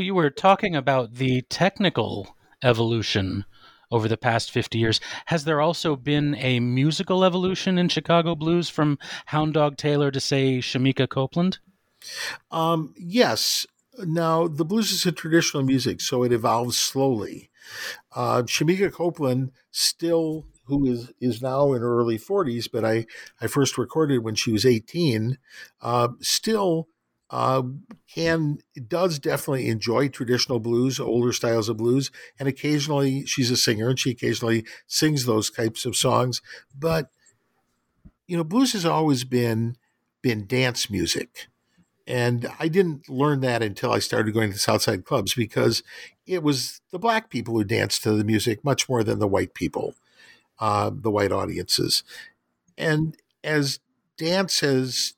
you 0.00 0.14
were 0.14 0.30
talking 0.30 0.74
about 0.74 1.14
the 1.14 1.42
technical 1.42 2.36
evolution 2.62 3.44
over 3.90 4.08
the 4.08 4.16
past 4.16 4.50
50 4.50 4.78
years. 4.78 5.00
Has 5.26 5.44
there 5.44 5.60
also 5.60 5.96
been 5.96 6.34
a 6.36 6.60
musical 6.60 7.24
evolution 7.24 7.78
in 7.78 7.88
Chicago 7.88 8.34
blues 8.34 8.68
from 8.68 8.98
Hound 9.26 9.54
Dog 9.54 9.76
Taylor 9.76 10.10
to, 10.10 10.20
say, 10.20 10.58
Shemekia 10.58 11.08
Copeland? 11.08 11.58
Um, 12.50 12.94
yes. 12.96 13.66
Now, 13.98 14.46
the 14.46 14.64
blues 14.64 14.92
is 14.92 15.06
a 15.06 15.12
traditional 15.12 15.62
music, 15.62 16.00
so 16.00 16.22
it 16.22 16.32
evolves 16.32 16.76
slowly. 16.76 17.50
Uh, 18.14 18.42
Shemekia 18.42 18.92
Copeland 18.92 19.52
still, 19.70 20.46
who 20.66 20.86
is, 20.86 21.10
is 21.20 21.42
now 21.42 21.72
in 21.72 21.80
her 21.80 21.98
early 21.98 22.18
40s, 22.18 22.68
but 22.70 22.84
I, 22.84 23.06
I 23.40 23.46
first 23.46 23.78
recorded 23.78 24.22
when 24.22 24.34
she 24.34 24.52
was 24.52 24.64
18, 24.64 25.38
uh, 25.82 26.08
still 26.20 26.88
uh, 27.30 27.62
can 28.12 28.58
does 28.88 29.18
definitely 29.18 29.68
enjoy 29.68 30.08
traditional 30.08 30.60
blues, 30.60 30.98
older 30.98 31.32
styles 31.32 31.68
of 31.68 31.76
blues, 31.76 32.10
and 32.38 32.48
occasionally 32.48 33.26
she's 33.26 33.50
a 33.50 33.56
singer 33.56 33.88
and 33.88 33.98
she 33.98 34.10
occasionally 34.10 34.64
sings 34.86 35.24
those 35.24 35.50
types 35.50 35.84
of 35.84 35.96
songs. 35.96 36.40
But 36.76 37.10
you 38.26 38.36
know, 38.36 38.44
blues 38.44 38.72
has 38.72 38.84
always 38.84 39.24
been 39.24 39.76
been 40.22 40.46
dance 40.46 40.90
music. 40.90 41.48
And 42.06 42.48
I 42.58 42.68
didn't 42.68 43.08
learn 43.10 43.40
that 43.40 43.62
until 43.62 43.92
I 43.92 43.98
started 43.98 44.32
going 44.32 44.50
to 44.50 44.58
Southside 44.58 45.04
clubs 45.04 45.34
because 45.34 45.82
it 46.26 46.42
was 46.42 46.80
the 46.90 46.98
black 46.98 47.28
people 47.28 47.54
who 47.54 47.64
danced 47.64 48.02
to 48.02 48.12
the 48.12 48.24
music 48.24 48.64
much 48.64 48.88
more 48.88 49.04
than 49.04 49.18
the 49.18 49.28
white 49.28 49.52
people, 49.52 49.94
uh, 50.58 50.90
the 50.90 51.10
white 51.10 51.32
audiences. 51.32 52.02
And 52.78 53.14
as 53.44 53.80
dance 54.16 54.60
has 54.60 55.14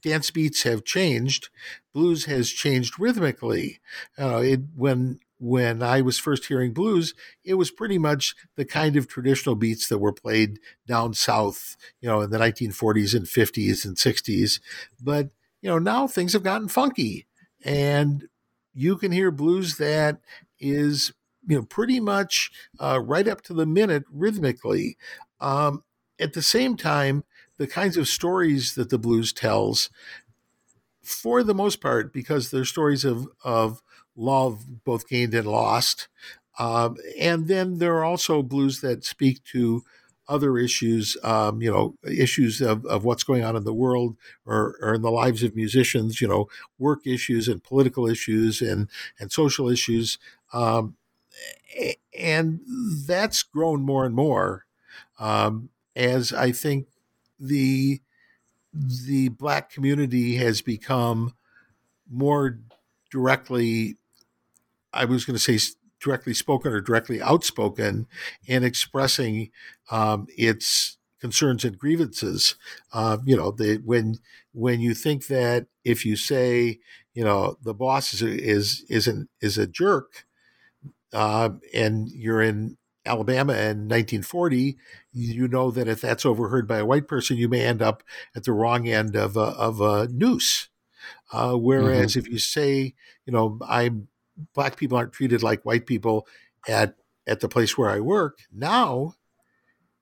dance 0.00 0.30
beats 0.30 0.62
have 0.64 0.84
changed, 0.84 1.48
blues 1.92 2.24
has 2.26 2.50
changed 2.50 2.98
rhythmically. 2.98 3.80
Uh, 4.18 4.38
it, 4.38 4.60
when 4.74 5.20
when 5.38 5.82
I 5.82 6.02
was 6.02 6.18
first 6.18 6.46
hearing 6.46 6.74
blues, 6.74 7.14
it 7.44 7.54
was 7.54 7.70
pretty 7.70 7.96
much 7.96 8.34
the 8.56 8.64
kind 8.66 8.94
of 8.96 9.08
traditional 9.08 9.54
beats 9.54 9.88
that 9.88 9.98
were 9.98 10.12
played 10.12 10.58
down 10.86 11.14
south, 11.14 11.76
you 12.02 12.08
know, 12.10 12.20
in 12.20 12.28
the 12.30 12.38
1940s 12.38 13.14
and 13.14 13.26
50s 13.26 13.86
and 13.86 13.96
60s. 13.96 14.60
But 15.02 15.30
you 15.62 15.70
know, 15.70 15.78
now 15.78 16.06
things 16.06 16.34
have 16.34 16.42
gotten 16.42 16.68
funky 16.68 17.26
and 17.64 18.28
you 18.74 18.96
can 18.96 19.12
hear 19.12 19.30
blues 19.30 19.76
that 19.78 20.20
is, 20.58 21.12
you 21.46 21.56
know, 21.56 21.62
pretty 21.64 22.00
much 22.00 22.50
uh, 22.78 23.00
right 23.00 23.26
up 23.26 23.42
to 23.42 23.54
the 23.54 23.66
minute 23.66 24.04
rhythmically. 24.10 24.96
Um, 25.40 25.84
at 26.18 26.34
the 26.34 26.42
same 26.42 26.76
time, 26.76 27.24
the 27.60 27.66
kinds 27.66 27.98
of 27.98 28.08
stories 28.08 28.74
that 28.74 28.88
the 28.88 28.96
blues 28.96 29.34
tells, 29.34 29.90
for 31.02 31.42
the 31.42 31.54
most 31.54 31.78
part, 31.82 32.10
because 32.10 32.50
they're 32.50 32.64
stories 32.64 33.04
of, 33.04 33.28
of 33.44 33.82
love, 34.16 34.82
both 34.82 35.06
gained 35.06 35.34
and 35.34 35.46
lost. 35.46 36.08
Um, 36.58 36.96
and 37.18 37.48
then 37.48 37.76
there 37.76 37.96
are 37.96 38.04
also 38.04 38.42
blues 38.42 38.80
that 38.80 39.04
speak 39.04 39.44
to 39.52 39.82
other 40.26 40.56
issues, 40.56 41.18
um, 41.22 41.60
you 41.60 41.70
know, 41.70 41.96
issues 42.10 42.62
of, 42.62 42.86
of 42.86 43.04
what's 43.04 43.24
going 43.24 43.44
on 43.44 43.56
in 43.56 43.64
the 43.64 43.74
world 43.74 44.16
or, 44.46 44.78
or 44.80 44.94
in 44.94 45.02
the 45.02 45.10
lives 45.10 45.42
of 45.42 45.54
musicians, 45.54 46.18
you 46.18 46.28
know, 46.28 46.48
work 46.78 47.06
issues 47.06 47.46
and 47.46 47.62
political 47.62 48.08
issues 48.08 48.62
and, 48.62 48.88
and 49.18 49.32
social 49.32 49.68
issues. 49.68 50.16
Um, 50.54 50.96
and 52.18 52.60
that's 53.06 53.42
grown 53.42 53.82
more 53.82 54.06
and 54.06 54.14
more 54.14 54.64
um, 55.18 55.68
as 55.94 56.32
I 56.32 56.52
think 56.52 56.86
the 57.40 58.00
the 58.72 59.28
black 59.30 59.70
community 59.70 60.36
has 60.36 60.62
become 60.62 61.34
more 62.10 62.60
directly 63.10 63.96
I 64.92 65.04
was 65.04 65.24
going 65.24 65.36
to 65.36 65.42
say 65.58 65.58
directly 66.00 66.34
spoken 66.34 66.72
or 66.72 66.80
directly 66.80 67.20
outspoken 67.20 68.06
in 68.46 68.64
expressing 68.64 69.50
um, 69.90 70.26
its 70.36 70.96
concerns 71.20 71.64
and 71.64 71.78
grievances. 71.78 72.56
Uh, 72.92 73.18
you 73.24 73.36
know, 73.36 73.50
the, 73.50 73.80
when 73.84 74.16
when 74.52 74.80
you 74.80 74.94
think 74.94 75.26
that 75.28 75.66
if 75.84 76.04
you 76.04 76.16
say, 76.16 76.80
you 77.14 77.24
know, 77.24 77.56
the 77.62 77.74
boss 77.74 78.14
is 78.14 78.22
is 78.22 78.84
is 78.88 79.06
an, 79.06 79.28
is 79.40 79.58
a 79.58 79.66
jerk, 79.66 80.24
uh, 81.12 81.50
and 81.74 82.08
you're 82.10 82.42
in 82.42 82.76
Alabama 83.10 83.52
in 83.54 83.88
1940, 83.88 84.76
you 85.12 85.48
know 85.48 85.70
that 85.72 85.88
if 85.88 86.00
that's 86.00 86.24
overheard 86.24 86.68
by 86.68 86.78
a 86.78 86.86
white 86.86 87.08
person, 87.08 87.36
you 87.36 87.48
may 87.48 87.64
end 87.64 87.82
up 87.82 88.04
at 88.36 88.44
the 88.44 88.52
wrong 88.52 88.86
end 88.86 89.16
of 89.16 89.36
a, 89.36 89.40
of 89.40 89.80
a 89.80 90.06
noose. 90.08 90.68
Uh, 91.32 91.54
whereas 91.54 92.12
mm-hmm. 92.12 92.20
if 92.20 92.28
you 92.28 92.38
say, 92.38 92.94
you 93.26 93.32
know, 93.32 93.58
I'm 93.66 94.08
black 94.54 94.76
people 94.76 94.96
aren't 94.96 95.12
treated 95.12 95.42
like 95.42 95.64
white 95.64 95.86
people 95.86 96.26
at 96.68 96.94
at 97.26 97.40
the 97.40 97.48
place 97.48 97.76
where 97.76 97.90
I 97.90 98.00
work. 98.00 98.38
Now, 98.52 99.14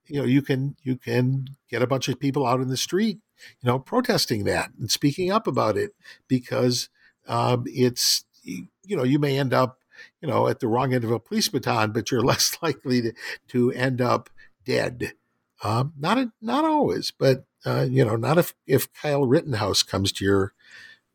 you 0.05 0.19
know, 0.19 0.25
you 0.25 0.43
can 0.43 0.75
you 0.83 0.95
can 0.95 1.47
get 1.69 1.81
a 1.81 1.87
bunch 1.87 2.07
of 2.09 2.19
people 2.19 2.45
out 2.45 2.61
in 2.61 2.69
the 2.69 2.77
street, 2.77 3.19
you 3.61 3.67
know, 3.67 3.79
protesting 3.79 4.43
that 4.43 4.69
and 4.79 4.91
speaking 4.91 5.31
up 5.31 5.47
about 5.47 5.77
it 5.77 5.91
because 6.27 6.89
um, 7.27 7.63
it's 7.65 8.23
you 8.43 8.95
know 8.95 9.03
you 9.03 9.17
may 9.17 9.37
end 9.37 9.53
up 9.53 9.78
you 10.21 10.27
know 10.27 10.47
at 10.47 10.59
the 10.59 10.67
wrong 10.67 10.93
end 10.93 11.03
of 11.03 11.11
a 11.11 11.19
police 11.19 11.49
baton, 11.49 11.91
but 11.91 12.11
you're 12.11 12.21
less 12.23 12.57
likely 12.61 13.01
to 13.01 13.13
to 13.49 13.71
end 13.71 14.01
up 14.01 14.29
dead. 14.65 15.13
Um, 15.61 15.93
not 15.97 16.17
a, 16.17 16.31
not 16.41 16.63
always, 16.63 17.11
but 17.11 17.45
uh, 17.65 17.85
you 17.89 18.05
know, 18.05 18.15
not 18.15 18.37
if 18.37 18.53
if 18.65 18.91
Kyle 18.93 19.25
Rittenhouse 19.25 19.83
comes 19.83 20.11
to 20.13 20.25
your 20.25 20.53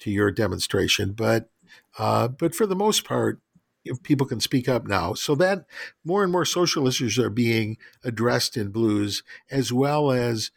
to 0.01 0.11
your 0.11 0.31
demonstration, 0.31 1.13
but 1.13 1.49
uh, 1.99 2.29
but 2.29 2.55
for 2.55 2.67
the 2.67 2.77
most 2.77 3.05
part, 3.05 3.41
people 4.03 4.27
can 4.27 4.41
speak 4.41 4.69
up 4.69 4.87
now. 4.87 5.15
So 5.15 5.35
that 5.37 5.67
more 6.05 6.23
and 6.23 6.33
more 6.33 6.45
social 6.45 6.87
issues 6.87 7.19
are 7.19 7.31
being 7.31 7.79
addressed 8.03 8.57
in 8.57 8.71
blues, 8.71 9.23
as 9.51 9.73
well 9.73 10.11
as 10.11 10.51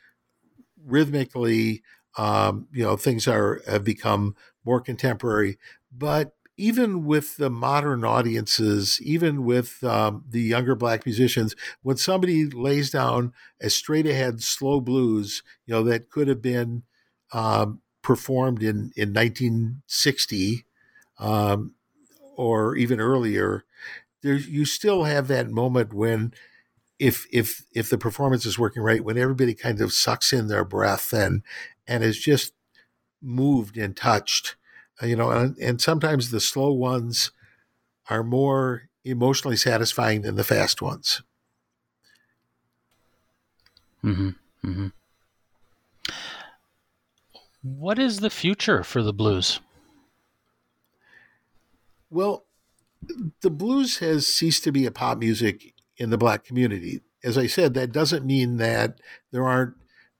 rhythmically, 0.85 1.83
um, 2.17 2.67
you 2.71 2.83
know, 2.83 2.97
things 2.97 3.27
are 3.27 3.61
have 3.67 3.83
become 3.83 4.35
more 4.65 4.81
contemporary. 4.81 5.57
But 5.95 6.33
even 6.57 7.05
with 7.05 7.37
the 7.37 7.49
modern 7.49 8.03
audiences, 8.03 8.99
even 9.01 9.45
with 9.45 9.83
um, 9.83 10.23
the 10.27 10.41
younger 10.41 10.75
black 10.75 11.05
musicians, 11.05 11.55
when 11.83 11.97
somebody 11.97 12.45
lays 12.45 12.89
down 12.89 13.31
a 13.61 13.69
straight 13.69 14.07
ahead 14.07 14.41
slow 14.41 14.81
blues, 14.81 15.43
you 15.65 15.73
know, 15.73 15.83
that 15.83 16.09
could 16.09 16.27
have 16.27 16.41
been 16.41 16.83
um, 17.31 17.81
performed 18.01 18.63
in, 18.63 18.91
in 18.95 19.13
1960 19.13 20.65
um, 21.19 21.73
or 22.35 22.75
even 22.75 22.99
earlier, 22.99 23.63
there 24.23 24.35
you 24.35 24.65
still 24.65 25.03
have 25.03 25.27
that 25.27 25.49
moment 25.49 25.93
when 25.93 26.33
if 26.99 27.27
if 27.31 27.63
if 27.73 27.89
the 27.89 27.97
performance 27.97 28.45
is 28.45 28.59
working 28.59 28.81
right, 28.83 29.03
when 29.03 29.17
everybody 29.17 29.53
kind 29.53 29.81
of 29.81 29.93
sucks 29.93 30.33
in 30.33 30.47
their 30.47 30.65
breath 30.65 31.13
and 31.13 31.43
and 31.87 32.03
is 32.03 32.17
just 32.19 32.53
moved 33.21 33.77
and 33.77 33.95
touched, 33.95 34.55
you 35.01 35.15
know, 35.15 35.29
and, 35.31 35.57
and 35.57 35.81
sometimes 35.81 36.31
the 36.31 36.39
slow 36.39 36.71
ones 36.71 37.31
are 38.09 38.23
more 38.23 38.89
emotionally 39.03 39.57
satisfying 39.57 40.21
than 40.21 40.35
the 40.35 40.43
fast 40.43 40.81
ones. 40.81 41.21
Mm-hmm. 44.03 44.29
Mm-hmm. 44.65 44.87
What 47.61 47.99
is 47.99 48.19
the 48.19 48.29
future 48.29 48.83
for 48.83 49.03
the 49.03 49.13
blues? 49.13 49.59
Well, 52.09 52.45
the 53.41 53.49
blues 53.49 53.97
has 53.97 54.25
ceased 54.25 54.63
to 54.63 54.71
be 54.71 54.85
a 54.85 54.91
pop 54.91 55.17
music 55.17 55.73
in 55.97 56.09
the 56.09 56.17
black 56.17 56.43
community. 56.43 57.01
As 57.23 57.37
I 57.37 57.47
said, 57.47 57.73
that 57.73 57.91
doesn't 57.91 58.25
mean 58.25 58.57
that 58.57 58.99
there 59.31 59.43
aren't 59.43 59.75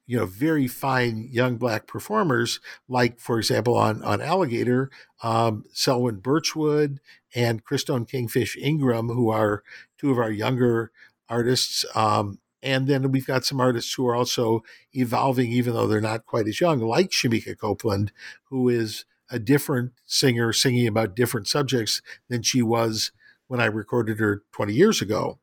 you 0.07 0.17
know 0.17 0.25
very 0.25 0.67
fine 0.67 1.27
young 1.29 1.57
black 1.57 1.85
performers 1.85 2.59
like 2.87 3.19
for 3.19 3.37
example 3.37 3.75
on 3.75 4.01
on 4.03 4.21
alligator 4.21 4.89
um, 5.21 5.63
selwyn 5.71 6.15
birchwood 6.15 6.99
and 7.35 7.63
christone 7.63 8.07
kingfish 8.07 8.57
ingram 8.57 9.09
who 9.09 9.29
are 9.29 9.63
two 9.97 10.11
of 10.11 10.17
our 10.17 10.31
younger 10.31 10.91
artists 11.29 11.85
um, 11.93 12.39
and 12.63 12.87
then 12.87 13.11
we've 13.11 13.27
got 13.27 13.45
some 13.45 13.59
artists 13.59 13.93
who 13.93 14.07
are 14.07 14.15
also 14.15 14.63
evolving 14.93 15.51
even 15.51 15.73
though 15.73 15.87
they're 15.87 16.01
not 16.01 16.25
quite 16.25 16.47
as 16.47 16.59
young 16.59 16.79
like 16.79 17.11
shemekia 17.11 17.57
copeland 17.57 18.11
who 18.45 18.69
is 18.69 19.05
a 19.29 19.39
different 19.39 19.91
singer 20.05 20.53
singing 20.53 20.87
about 20.87 21.15
different 21.15 21.47
subjects 21.47 22.01
than 22.29 22.41
she 22.41 22.61
was 22.61 23.11
when 23.47 23.59
I 23.59 23.65
recorded 23.65 24.19
her 24.19 24.43
20 24.51 24.73
years 24.73 25.01
ago. 25.01 25.39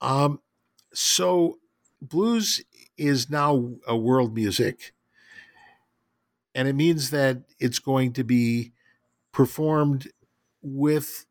Um, 0.00 0.40
so 0.92 1.58
blues 2.00 2.62
is 2.98 3.30
now 3.30 3.74
a 3.86 3.96
world 3.96 4.34
music. 4.34 4.92
And 6.54 6.66
it 6.66 6.74
means 6.74 7.10
that 7.10 7.42
it's 7.58 7.78
going 7.78 8.12
to 8.14 8.24
be 8.24 8.72
performed 9.32 10.08
with 10.62 11.26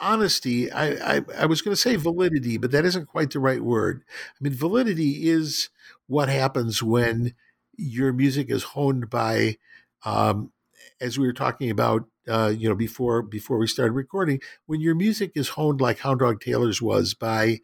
honesty. 0.00 0.70
I, 0.70 1.16
I, 1.16 1.20
I 1.38 1.46
was 1.46 1.62
going 1.62 1.72
to 1.74 1.80
say 1.80 1.96
validity, 1.96 2.56
but 2.58 2.70
that 2.72 2.84
isn't 2.84 3.06
quite 3.06 3.30
the 3.30 3.38
right 3.40 3.62
word. 3.62 4.02
I 4.08 4.36
mean, 4.40 4.52
validity 4.54 5.28
is 5.28 5.68
what 6.06 6.28
happens 6.28 6.82
when 6.82 7.34
your 7.76 8.12
music 8.12 8.50
is 8.50 8.64
honed 8.64 9.08
by, 9.08 9.58
um, 10.04 10.52
as 11.00 11.18
we 11.18 11.26
were 11.26 11.32
talking 11.32 11.70
about, 11.70 12.06
uh, 12.28 12.52
you 12.56 12.68
know, 12.68 12.74
before 12.74 13.22
before 13.22 13.58
we 13.58 13.66
started 13.66 13.92
recording, 13.92 14.40
when 14.66 14.80
your 14.80 14.94
music 14.94 15.32
is 15.34 15.50
honed 15.50 15.80
like 15.80 16.00
Hound 16.00 16.20
Dog 16.20 16.40
Taylor's 16.40 16.80
was 16.80 17.14
by 17.14 17.60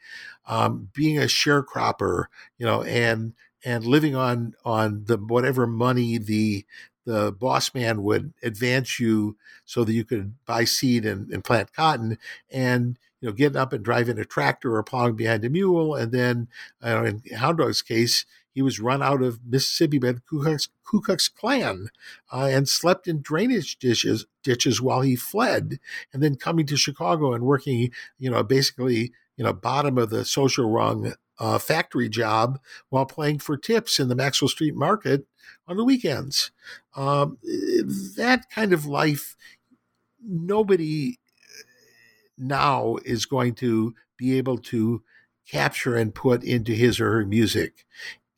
um, 0.47 0.89
being 0.95 1.19
a 1.19 1.23
sharecropper, 1.23 2.25
you 2.59 2.67
know, 2.67 2.83
and 2.83 3.35
and 3.65 3.85
living 3.85 4.15
on 4.15 4.55
on 4.65 5.05
the 5.05 5.17
whatever 5.17 5.67
money 5.67 6.19
the 6.19 6.65
the 7.05 7.33
boss 7.33 7.75
man 7.75 8.03
would 8.03 8.35
advance 8.43 9.01
you 9.01 9.37
so 9.65 9.83
that 9.83 9.95
you 9.95 10.05
could 10.05 10.35
buy 10.45 10.65
seed 10.65 11.07
and, 11.07 11.33
and 11.33 11.43
plant 11.43 11.73
cotton 11.73 12.19
and 12.51 12.99
you 13.21 13.29
know 13.29 13.33
getting 13.33 13.57
up 13.57 13.73
and 13.73 13.83
driving 13.83 14.19
a 14.19 14.25
tractor 14.27 14.77
or 14.77 14.83
plowing 14.83 15.17
behind 15.17 15.43
a 15.43 15.49
mule 15.49 15.95
and 15.95 16.13
then 16.13 16.49
uh, 16.85 17.05
in 17.05 17.23
hound 17.37 17.57
dog's 17.57 17.81
case 17.81 18.27
he 18.59 18.63
was 18.63 18.81
run 18.81 19.05
out 19.05 19.23
of 19.23 19.39
Mississippi 19.47 20.01
by 20.01 20.11
the 20.11 20.21
Ku 20.21 20.43
Klux, 20.43 20.69
Ku 20.83 21.01
Klux 21.01 21.29
Klan 21.29 21.91
uh, 22.33 22.49
and 22.51 22.69
slept 22.69 23.07
in 23.07 23.23
drainage 23.23 23.79
ditches, 23.79 24.27
ditches 24.43 24.83
while 24.83 25.03
he 25.03 25.15
fled, 25.15 25.79
and 26.13 26.25
then 26.25 26.35
coming 26.35 26.67
to 26.67 26.77
Chicago 26.77 27.33
and 27.33 27.45
working, 27.45 27.93
you 28.19 28.29
know, 28.29 28.43
basically, 28.43 29.13
you 29.37 29.45
know, 29.45 29.53
bottom 29.53 29.97
of 29.97 30.11
the 30.11 30.25
social 30.25 30.69
rung 30.69 31.13
uh, 31.39 31.59
factory 31.59 32.09
job 32.09 32.59
while 32.89 33.07
playing 33.07 33.39
for 33.39 33.57
tips 33.57 34.01
in 34.01 34.09
the 34.09 34.17
Maxwell 34.17 34.49
Street 34.49 34.75
Market 34.75 35.25
on 35.69 35.77
the 35.77 35.85
weekends. 35.85 36.51
Um, 36.97 37.39
that 38.17 38.51
kind 38.51 38.73
of 38.73 38.87
life, 38.87 39.37
nobody 40.21 41.21
now 42.37 42.97
is 43.05 43.25
going 43.25 43.55
to 43.55 43.95
be 44.17 44.37
able 44.37 44.59
to 44.59 45.05
capture 45.49 45.95
and 45.95 46.13
put 46.13 46.43
into 46.43 46.73
his 46.73 46.99
or 46.99 47.13
her 47.13 47.25
music. 47.25 47.85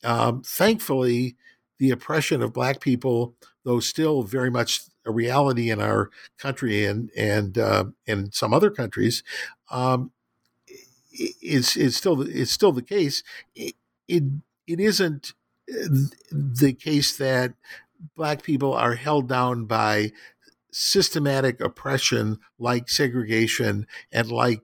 Um, 0.03 0.41
thankfully, 0.43 1.35
the 1.79 1.91
oppression 1.91 2.41
of 2.41 2.53
Black 2.53 2.79
people, 2.79 3.35
though 3.63 3.79
still 3.79 4.23
very 4.23 4.51
much 4.51 4.81
a 5.05 5.11
reality 5.11 5.71
in 5.71 5.81
our 5.81 6.09
country 6.37 6.85
and 6.85 7.09
and 7.17 7.57
uh, 7.57 7.85
some 8.31 8.53
other 8.53 8.69
countries, 8.69 9.23
um, 9.71 10.11
is 11.41 11.75
is 11.75 11.95
still 11.95 12.21
is 12.21 12.51
still 12.51 12.71
the 12.71 12.81
case. 12.81 13.23
It, 13.55 13.75
it 14.07 14.23
it 14.67 14.79
isn't 14.79 15.33
the 15.67 16.73
case 16.73 17.15
that 17.17 17.53
black 18.15 18.43
people 18.43 18.73
are 18.73 18.95
held 18.95 19.29
down 19.29 19.65
by 19.65 20.11
systematic 20.71 21.61
oppression 21.61 22.39
like 22.59 22.89
segregation 22.89 23.87
and 24.11 24.31
like 24.31 24.61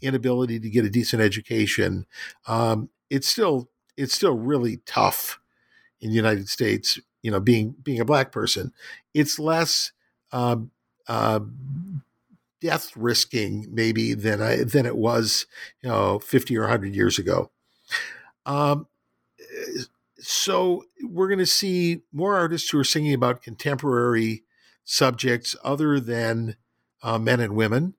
inability 0.00 0.58
to 0.60 0.70
get 0.70 0.84
a 0.84 0.90
decent 0.90 1.22
education 1.22 2.06
um, 2.46 2.88
it's 3.10 3.28
still 3.28 3.68
it's 3.96 4.14
still 4.14 4.34
really 4.34 4.78
tough 4.86 5.40
in 6.00 6.10
the 6.10 6.16
united 6.16 6.48
states 6.48 6.98
you 7.22 7.30
know 7.30 7.40
being 7.40 7.74
being 7.82 8.00
a 8.00 8.04
black 8.04 8.32
person 8.32 8.72
it's 9.14 9.38
less 9.38 9.92
um, 10.32 10.70
uh, 11.08 11.40
death 12.60 12.92
risking 12.96 13.66
maybe 13.70 14.14
than 14.14 14.40
I, 14.40 14.62
than 14.64 14.86
it 14.86 14.96
was 14.96 15.46
you 15.82 15.88
know 15.88 16.18
50 16.18 16.56
or 16.56 16.62
100 16.62 16.94
years 16.94 17.18
ago 17.18 17.50
um, 18.46 18.86
so 20.18 20.84
we're 21.02 21.28
going 21.28 21.38
to 21.38 21.46
see 21.46 22.02
more 22.12 22.36
artists 22.36 22.70
who 22.70 22.78
are 22.78 22.84
singing 22.84 23.14
about 23.14 23.42
contemporary 23.42 24.44
subjects 24.84 25.56
other 25.64 25.98
than 25.98 26.56
uh, 27.02 27.18
men 27.18 27.40
and 27.40 27.56
women. 27.56 27.94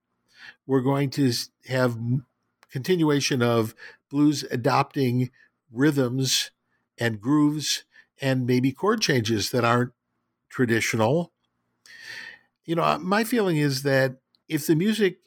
We're 0.68 0.82
going 0.82 1.10
to 1.12 1.32
have 1.68 1.98
continuation 2.70 3.42
of 3.42 3.76
blues 4.10 4.44
adopting 4.52 5.32
rhythms 5.72 6.52
and 6.98 7.22
grooves 7.22 7.84
and 8.22 8.46
maybe 8.46 8.72
chord 8.72 9.02
changes 9.02 9.52
that 9.52 9.64
aren't 9.64 9.94
traditional. 10.50 11.32
You 12.66 12.76
know, 12.76 13.00
my 13.00 13.24
feeling 13.24 13.58
is 13.58 13.84
that 13.84 14.18
if 14.48 14.68
the 14.68 14.76
music 14.76 15.18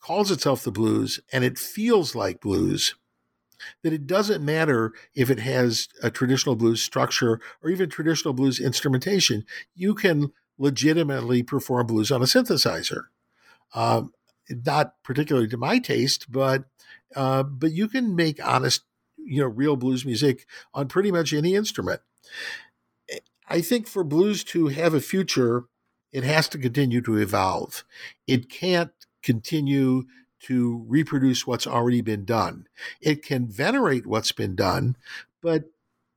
calls 0.00 0.30
itself 0.30 0.62
the 0.62 0.70
blues 0.70 1.20
and 1.32 1.44
it 1.44 1.58
feels 1.58 2.14
like 2.14 2.40
blues, 2.40 2.94
that 3.82 3.92
it 3.92 4.06
doesn't 4.06 4.44
matter 4.44 4.92
if 5.14 5.30
it 5.30 5.40
has 5.40 5.88
a 6.02 6.10
traditional 6.10 6.56
blues 6.56 6.82
structure 6.82 7.40
or 7.62 7.70
even 7.70 7.88
traditional 7.88 8.34
blues 8.34 8.60
instrumentation. 8.60 9.44
You 9.74 9.94
can 9.94 10.32
legitimately 10.58 11.42
perform 11.42 11.86
blues 11.86 12.10
on 12.10 12.22
a 12.22 12.26
synthesizer. 12.26 13.04
Um, 13.74 14.12
not 14.48 14.94
particularly 15.02 15.48
to 15.48 15.56
my 15.56 15.78
taste, 15.78 16.30
but 16.30 16.64
uh, 17.14 17.42
but 17.42 17.72
you 17.72 17.88
can 17.88 18.14
make 18.14 18.44
honest, 18.46 18.82
you 19.26 19.40
know, 19.40 19.48
real 19.48 19.76
blues 19.76 20.04
music 20.04 20.46
on 20.72 20.88
pretty 20.88 21.10
much 21.10 21.32
any 21.32 21.54
instrument. 21.54 22.00
I 23.48 23.60
think 23.60 23.86
for 23.86 24.02
blues 24.02 24.42
to 24.44 24.68
have 24.68 24.94
a 24.94 25.00
future, 25.00 25.64
it 26.12 26.24
has 26.24 26.48
to 26.48 26.58
continue 26.58 27.00
to 27.02 27.16
evolve. 27.16 27.84
It 28.26 28.48
can't 28.48 28.90
continue 29.22 30.04
to 30.40 30.84
reproduce 30.88 31.46
what's 31.46 31.66
already 31.66 32.00
been 32.00 32.24
done. 32.24 32.66
It 33.00 33.22
can 33.22 33.48
venerate 33.48 34.06
what's 34.06 34.32
been 34.32 34.54
done, 34.54 34.96
but 35.42 35.64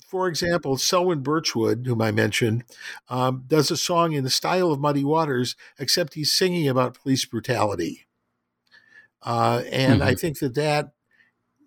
for 0.09 0.27
example, 0.27 0.75
Selwyn 0.77 1.21
Birchwood, 1.21 1.85
whom 1.85 2.01
I 2.01 2.11
mentioned, 2.11 2.63
um, 3.09 3.43
does 3.45 3.69
a 3.69 3.77
song 3.77 4.13
in 4.13 4.23
the 4.23 4.31
style 4.31 4.71
of 4.71 4.79
Muddy 4.79 5.03
Waters, 5.03 5.55
except 5.77 6.15
he's 6.15 6.33
singing 6.33 6.67
about 6.67 6.99
police 6.99 7.25
brutality. 7.25 8.07
Uh, 9.21 9.61
and 9.71 9.99
mm-hmm. 9.99 10.09
I 10.09 10.15
think 10.15 10.39
that 10.39 10.55
that 10.55 10.93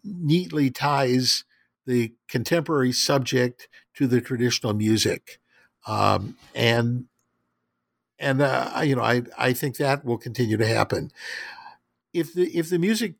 neatly 0.04 0.70
ties 0.70 1.44
the 1.86 2.12
contemporary 2.28 2.92
subject 2.92 3.68
to 3.94 4.06
the 4.06 4.20
traditional 4.20 4.72
music. 4.72 5.40
Um, 5.86 6.36
and 6.54 7.06
and 8.18 8.40
uh, 8.40 8.80
you 8.84 8.96
know, 8.96 9.02
I 9.02 9.22
I 9.36 9.52
think 9.52 9.76
that 9.76 10.04
will 10.04 10.18
continue 10.18 10.56
to 10.56 10.66
happen 10.66 11.10
if 12.12 12.32
the 12.34 12.56
if 12.56 12.68
the 12.68 12.78
music 12.78 13.14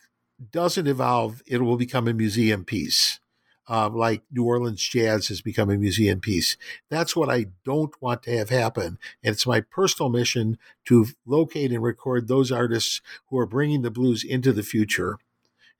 doesn't 0.50 0.86
evolve, 0.86 1.42
it 1.46 1.62
will 1.62 1.76
become 1.76 2.08
a 2.08 2.12
museum 2.12 2.64
piece. 2.64 3.20
Uh, 3.68 3.88
like 3.88 4.22
New 4.30 4.44
Orleans 4.44 4.82
jazz 4.82 5.28
has 5.28 5.40
become 5.40 5.70
a 5.70 5.78
museum 5.78 6.20
piece. 6.20 6.56
That's 6.90 7.14
what 7.14 7.30
I 7.30 7.46
don't 7.64 7.94
want 8.02 8.24
to 8.24 8.36
have 8.36 8.50
happen. 8.50 8.98
And 9.22 9.34
it's 9.34 9.46
my 9.46 9.60
personal 9.60 10.10
mission 10.10 10.58
to 10.86 11.06
locate 11.24 11.70
and 11.70 11.80
record 11.82 12.26
those 12.26 12.50
artists 12.50 13.00
who 13.28 13.38
are 13.38 13.46
bringing 13.46 13.82
the 13.82 13.90
blues 13.90 14.24
into 14.24 14.52
the 14.52 14.64
future 14.64 15.16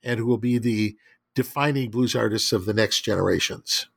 and 0.03 0.19
who 0.19 0.25
will 0.25 0.37
be 0.37 0.57
the 0.57 0.95
defining 1.35 1.89
blues 1.89 2.15
artists 2.15 2.51
of 2.51 2.65
the 2.65 2.73
next 2.73 3.01
generations. 3.01 3.87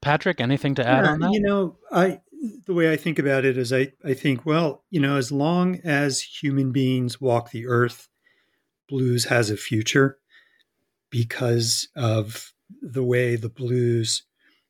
Patrick, 0.00 0.40
anything 0.40 0.74
to 0.76 0.86
add 0.86 1.04
yeah, 1.04 1.10
on 1.10 1.20
that? 1.20 1.32
You 1.32 1.40
know, 1.40 1.76
I 1.90 2.20
the 2.66 2.74
way 2.74 2.92
I 2.92 2.96
think 2.96 3.18
about 3.18 3.44
it 3.44 3.56
is 3.56 3.72
I, 3.72 3.92
I 4.04 4.14
think, 4.14 4.44
well, 4.44 4.84
you 4.90 5.00
know, 5.00 5.16
as 5.16 5.32
long 5.32 5.80
as 5.84 6.20
human 6.20 6.70
beings 6.70 7.20
walk 7.20 7.50
the 7.50 7.66
earth, 7.66 8.08
blues 8.88 9.24
has 9.24 9.50
a 9.50 9.56
future 9.56 10.18
because 11.10 11.88
of 11.96 12.52
the 12.82 13.02
way 13.02 13.36
the 13.36 13.48
blues 13.48 14.22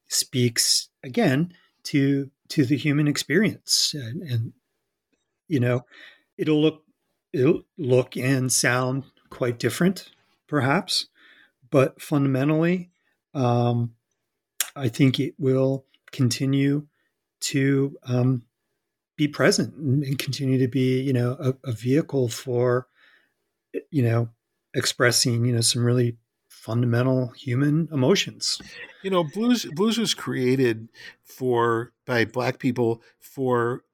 speaks 0.09 0.89
again 1.03 1.53
to 1.82 2.30
to 2.49 2.64
the 2.64 2.76
human 2.76 3.09
experience 3.09 3.95
and, 3.95 4.22
and 4.22 4.53
you 5.49 5.59
know 5.59 5.84
it'll 6.39 6.61
look 6.61 6.84
it'll 6.84 6.86
look 7.76 8.16
and 8.16 8.53
sound 8.53 9.05
quite 9.30 9.59
different 9.59 10.11
perhaps 10.47 11.07
but 11.70 12.01
fundamentally 12.01 12.91
um, 13.34 13.95
i 14.74 14.89
think 14.89 15.20
it 15.20 15.34
will 15.39 15.84
continue 16.12 16.87
to 17.41 17.97
um, 18.05 18.43
be 19.16 19.26
present 19.26 19.74
and 19.74 20.18
continue 20.18 20.59
to 20.59 20.68
be, 20.68 21.01
you 21.01 21.12
know, 21.12 21.37
a, 21.41 21.55
a 21.68 21.72
vehicle 21.72 22.28
for, 22.28 22.87
you 23.91 24.03
know, 24.03 24.28
expressing, 24.74 25.45
you 25.45 25.55
know, 25.55 25.61
some 25.61 25.84
really 25.84 26.16
fundamental 26.49 27.28
human 27.28 27.89
emotions. 27.93 28.61
You 29.03 29.11
know, 29.11 29.24
blues 29.24 29.64
blues 29.64 29.99
was 29.99 30.14
created 30.14 30.89
for 31.22 31.93
by 32.07 32.24
black 32.24 32.59
people 32.59 33.03
for 33.20 33.84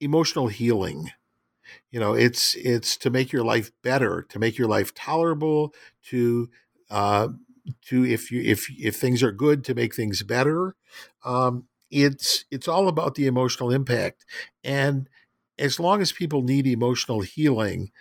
emotional 0.00 0.48
healing. 0.48 1.10
You 1.90 2.00
know, 2.00 2.14
it's 2.14 2.54
it's 2.56 2.96
to 2.98 3.10
make 3.10 3.32
your 3.32 3.44
life 3.44 3.70
better, 3.82 4.22
to 4.30 4.38
make 4.38 4.58
your 4.58 4.68
life 4.68 4.94
tolerable, 4.94 5.74
to 6.10 6.48
uh, 6.90 7.28
to 7.86 8.04
if 8.04 8.30
you 8.30 8.42
if 8.42 8.68
if 8.78 8.96
things 8.96 9.22
are 9.22 9.32
good, 9.32 9.64
to 9.64 9.74
make 9.74 9.94
things 9.94 10.22
better. 10.22 10.74
Um, 11.24 11.64
it's 11.90 12.44
it's 12.50 12.68
all 12.68 12.88
about 12.88 13.14
the 13.14 13.26
emotional 13.26 13.70
impact 13.70 14.24
and 14.64 15.08
as 15.58 15.78
long 15.78 16.02
as 16.02 16.10
people 16.10 16.42
need 16.42 16.66
emotional 16.66 17.20
healing 17.20 17.92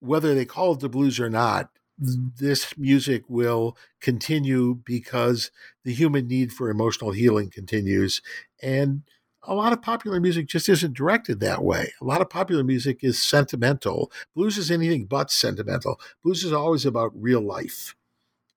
whether 0.00 0.34
they 0.34 0.44
call 0.44 0.72
it 0.72 0.80
the 0.80 0.88
blues 0.88 1.20
or 1.20 1.30
not 1.30 1.70
this 1.98 2.76
music 2.78 3.24
will 3.28 3.76
continue 4.00 4.74
because 4.84 5.50
the 5.84 5.92
human 5.92 6.28
need 6.28 6.52
for 6.52 6.70
emotional 6.70 7.10
healing 7.12 7.50
continues 7.50 8.22
and 8.62 9.02
a 9.48 9.54
lot 9.54 9.72
of 9.72 9.80
popular 9.80 10.20
music 10.20 10.46
just 10.46 10.68
isn't 10.68 10.92
directed 10.92 11.40
that 11.40 11.64
way. 11.64 11.92
A 12.00 12.04
lot 12.04 12.20
of 12.20 12.28
popular 12.28 12.62
music 12.62 13.02
is 13.02 13.20
sentimental. 13.20 14.12
Blues 14.34 14.58
is 14.58 14.70
anything 14.70 15.06
but 15.06 15.30
sentimental. 15.30 15.98
Blues 16.22 16.44
is 16.44 16.52
always 16.52 16.84
about 16.84 17.12
real 17.14 17.40
life 17.40 17.96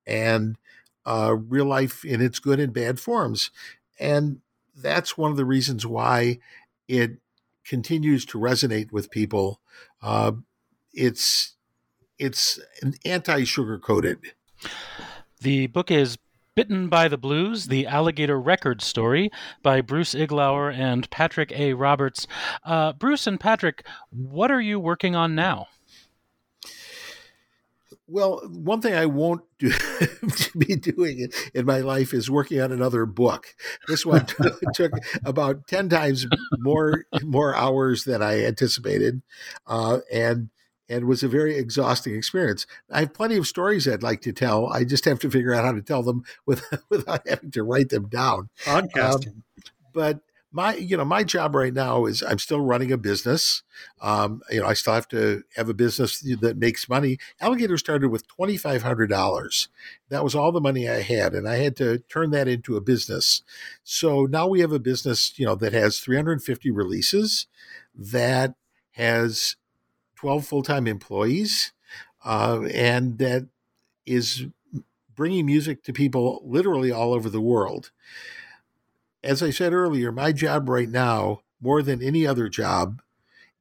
and 0.05 0.57
uh, 1.05 1.35
real 1.47 1.65
life 1.65 2.03
in 2.03 2.21
its 2.21 2.39
good 2.39 2.59
and 2.59 2.73
bad 2.73 2.99
forms. 2.99 3.51
And 3.99 4.41
that's 4.75 5.17
one 5.17 5.31
of 5.31 5.37
the 5.37 5.45
reasons 5.45 5.85
why 5.87 6.39
it 6.89 7.11
continues 7.65 8.25
to 8.25 8.37
resonate 8.37 8.91
with 8.91 9.11
people. 9.11 9.61
Uh, 10.01 10.33
it's 10.93 11.55
it's 12.19 12.59
anti 13.05 13.45
sugar 13.45 13.79
coated. 13.79 14.19
The 15.39 15.67
book 15.67 15.89
is 15.89 16.17
Bitten 16.53 16.89
by 16.89 17.07
the 17.07 17.17
Blues, 17.17 17.67
the 17.67 17.87
Alligator 17.87 18.37
Record 18.39 18.81
Story 18.81 19.31
by 19.63 19.79
Bruce 19.79 20.13
Iglauer 20.13 20.73
and 20.73 21.09
Patrick 21.09 21.53
A. 21.53 21.73
Roberts. 21.73 22.27
Uh, 22.65 22.91
Bruce 22.91 23.25
and 23.25 23.39
Patrick, 23.39 23.85
what 24.09 24.51
are 24.51 24.59
you 24.59 24.77
working 24.77 25.15
on 25.15 25.33
now? 25.33 25.67
Well, 28.05 28.41
one 28.49 28.81
thing 28.81 28.93
I 28.93 29.05
won't 29.05 29.43
do, 29.59 29.71
be 30.57 30.75
doing 30.75 31.29
in 31.53 31.65
my 31.65 31.79
life 31.79 32.13
is 32.13 32.29
working 32.29 32.59
on 32.59 32.73
another 32.73 33.05
book. 33.05 33.55
This 33.87 34.05
one 34.05 34.25
took, 34.27 34.59
took 34.73 34.91
about 35.23 35.67
ten 35.67 35.87
times 35.87 36.27
more 36.59 37.05
more 37.23 37.55
hours 37.55 38.03
than 38.03 38.21
I 38.21 38.43
anticipated, 38.43 39.21
uh, 39.67 39.99
and 40.11 40.49
and 40.91 41.05
was 41.05 41.23
a 41.23 41.27
very 41.27 41.55
exhausting 41.55 42.15
experience. 42.15 42.67
I 42.91 42.99
have 42.99 43.13
plenty 43.13 43.37
of 43.37 43.47
stories 43.47 43.87
I'd 43.87 44.03
like 44.03 44.21
to 44.21 44.33
tell. 44.33 44.67
I 44.67 44.83
just 44.83 45.05
have 45.05 45.19
to 45.19 45.31
figure 45.31 45.53
out 45.53 45.63
how 45.63 45.71
to 45.71 45.81
tell 45.81 46.03
them 46.03 46.23
with, 46.45 46.63
without 46.89 47.27
having 47.27 47.51
to 47.51 47.63
write 47.63 47.89
them 47.89 48.07
down. 48.09 48.49
Podcasting. 48.65 49.27
Um, 49.27 49.43
but 49.93 50.19
my 50.53 50.75
you 50.75 50.97
know 50.97 51.05
my 51.05 51.23
job 51.23 51.55
right 51.55 51.73
now 51.73 52.05
is 52.05 52.21
I'm 52.21 52.39
still 52.39 52.59
running 52.59 52.91
a 52.91 52.97
business. 52.97 53.63
Um, 54.01 54.41
you 54.49 54.59
know 54.59 54.67
I 54.67 54.73
still 54.73 54.93
have 54.93 55.07
to 55.09 55.43
have 55.55 55.69
a 55.69 55.73
business 55.73 56.19
that 56.41 56.57
makes 56.57 56.89
money. 56.89 57.17
Alligator 57.39 57.77
started 57.77 58.09
with 58.09 58.27
twenty 58.27 58.57
five 58.57 58.83
hundred 58.83 59.09
dollars. 59.09 59.69
That 60.09 60.25
was 60.25 60.35
all 60.35 60.51
the 60.51 60.59
money 60.59 60.89
I 60.89 61.01
had, 61.01 61.33
and 61.33 61.47
I 61.47 61.55
had 61.57 61.77
to 61.77 61.99
turn 61.99 62.31
that 62.31 62.49
into 62.49 62.75
a 62.75 62.81
business. 62.81 63.43
So 63.83 64.25
now 64.25 64.45
we 64.47 64.59
have 64.59 64.73
a 64.73 64.79
business 64.79 65.33
you 65.39 65.45
know 65.45 65.55
that 65.55 65.71
has 65.71 65.99
350 65.99 66.69
releases, 66.69 67.47
that 67.95 68.55
has 68.91 69.55
12 70.21 70.45
full 70.45 70.61
time 70.61 70.85
employees, 70.85 71.71
uh, 72.23 72.61
and 72.75 73.17
that 73.17 73.47
is 74.05 74.45
bringing 75.15 75.47
music 75.47 75.83
to 75.83 75.91
people 75.91 76.43
literally 76.45 76.91
all 76.91 77.11
over 77.11 77.27
the 77.27 77.41
world. 77.41 77.89
As 79.23 79.41
I 79.41 79.49
said 79.49 79.73
earlier, 79.73 80.11
my 80.11 80.31
job 80.31 80.69
right 80.69 80.89
now, 80.89 81.41
more 81.59 81.81
than 81.81 82.03
any 82.03 82.27
other 82.27 82.49
job, 82.49 83.01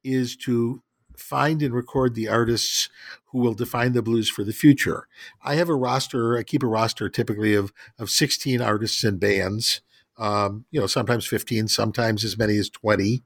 is 0.05 0.37
to 0.37 0.83
find 1.17 1.63
and 1.63 1.75
record 1.75 2.15
the 2.15 2.29
artists 2.29 2.91
who 3.29 3.39
will 3.39 3.55
define 3.55 3.95
the 3.95 4.03
blues 4.03 4.29
for 4.29 4.45
the 4.45 4.53
future. 4.53 5.09
I 5.43 5.55
have 5.55 5.71
a 5.71 5.75
roster, 5.75 6.37
I 6.37 6.43
keep 6.43 6.63
a 6.63 6.67
roster 6.67 7.09
typically 7.09 7.55
of, 7.55 7.73
of 7.99 8.11
16 8.11 8.61
artists 8.61 9.03
and 9.03 9.19
bands, 9.19 9.81
um, 10.19 10.67
you 10.71 10.79
know, 10.79 10.87
sometimes 10.87 11.27
15, 11.27 11.69
sometimes 11.69 12.23
as 12.23 12.37
many 12.37 12.59
as 12.59 12.69
20. 12.69 13.23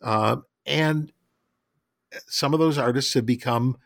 Uh, 0.00 0.36
and 0.64 1.10
some 2.26 2.54
of 2.54 2.60
those 2.60 2.78
artists 2.78 3.14
have 3.14 3.26
become 3.26 3.76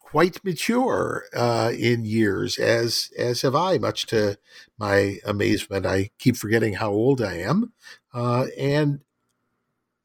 quite 0.00 0.44
mature 0.44 1.24
uh, 1.34 1.72
in 1.76 2.04
years, 2.04 2.58
as 2.58 3.10
as 3.16 3.42
have 3.42 3.54
I. 3.54 3.78
Much 3.78 4.06
to 4.06 4.38
my 4.78 5.18
amazement, 5.24 5.86
I 5.86 6.10
keep 6.18 6.36
forgetting 6.36 6.74
how 6.74 6.90
old 6.90 7.22
I 7.22 7.34
am, 7.34 7.72
uh, 8.12 8.46
and 8.58 9.00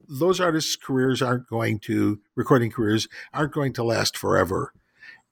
those 0.08 0.40
artists' 0.40 0.76
careers 0.76 1.22
aren't 1.22 1.48
going 1.48 1.80
to 1.80 2.20
recording 2.36 2.72
careers 2.72 3.08
aren't 3.34 3.54
going 3.54 3.74
to 3.74 3.84
last 3.84 4.16
forever. 4.18 4.74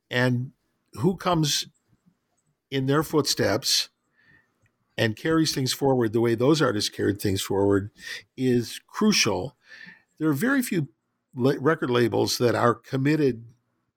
And 0.09 0.51
who 0.93 1.15
comes 1.15 1.67
in 2.71 2.87
their 2.87 3.03
footsteps 3.03 3.89
and 4.97 5.15
carries 5.15 5.53
things 5.53 5.73
forward 5.73 6.13
the 6.13 6.21
way 6.21 6.35
those 6.35 6.61
artists 6.61 6.89
carried 6.89 7.21
things 7.21 7.41
forward 7.41 7.91
is 8.37 8.79
crucial. 8.87 9.55
There 10.17 10.29
are 10.29 10.33
very 10.33 10.61
few 10.61 10.87
record 11.35 11.89
labels 11.89 12.37
that 12.37 12.55
are 12.55 12.73
committed 12.75 13.45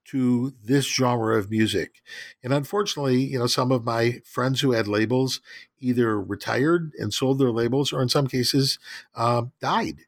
to 0.06 0.54
this 0.62 0.86
genre 0.86 1.36
of 1.36 1.50
music. 1.50 2.02
And 2.42 2.52
unfortunately, 2.52 3.24
you 3.24 3.38
know, 3.38 3.46
some 3.48 3.72
of 3.72 3.84
my 3.84 4.20
friends 4.24 4.60
who 4.60 4.72
had 4.72 4.86
labels 4.86 5.40
either 5.80 6.20
retired 6.20 6.92
and 6.98 7.12
sold 7.12 7.38
their 7.38 7.50
labels, 7.50 7.92
or 7.92 8.00
in 8.00 8.08
some 8.08 8.26
cases, 8.28 8.78
uh, 9.14 9.42
died. 9.60 10.02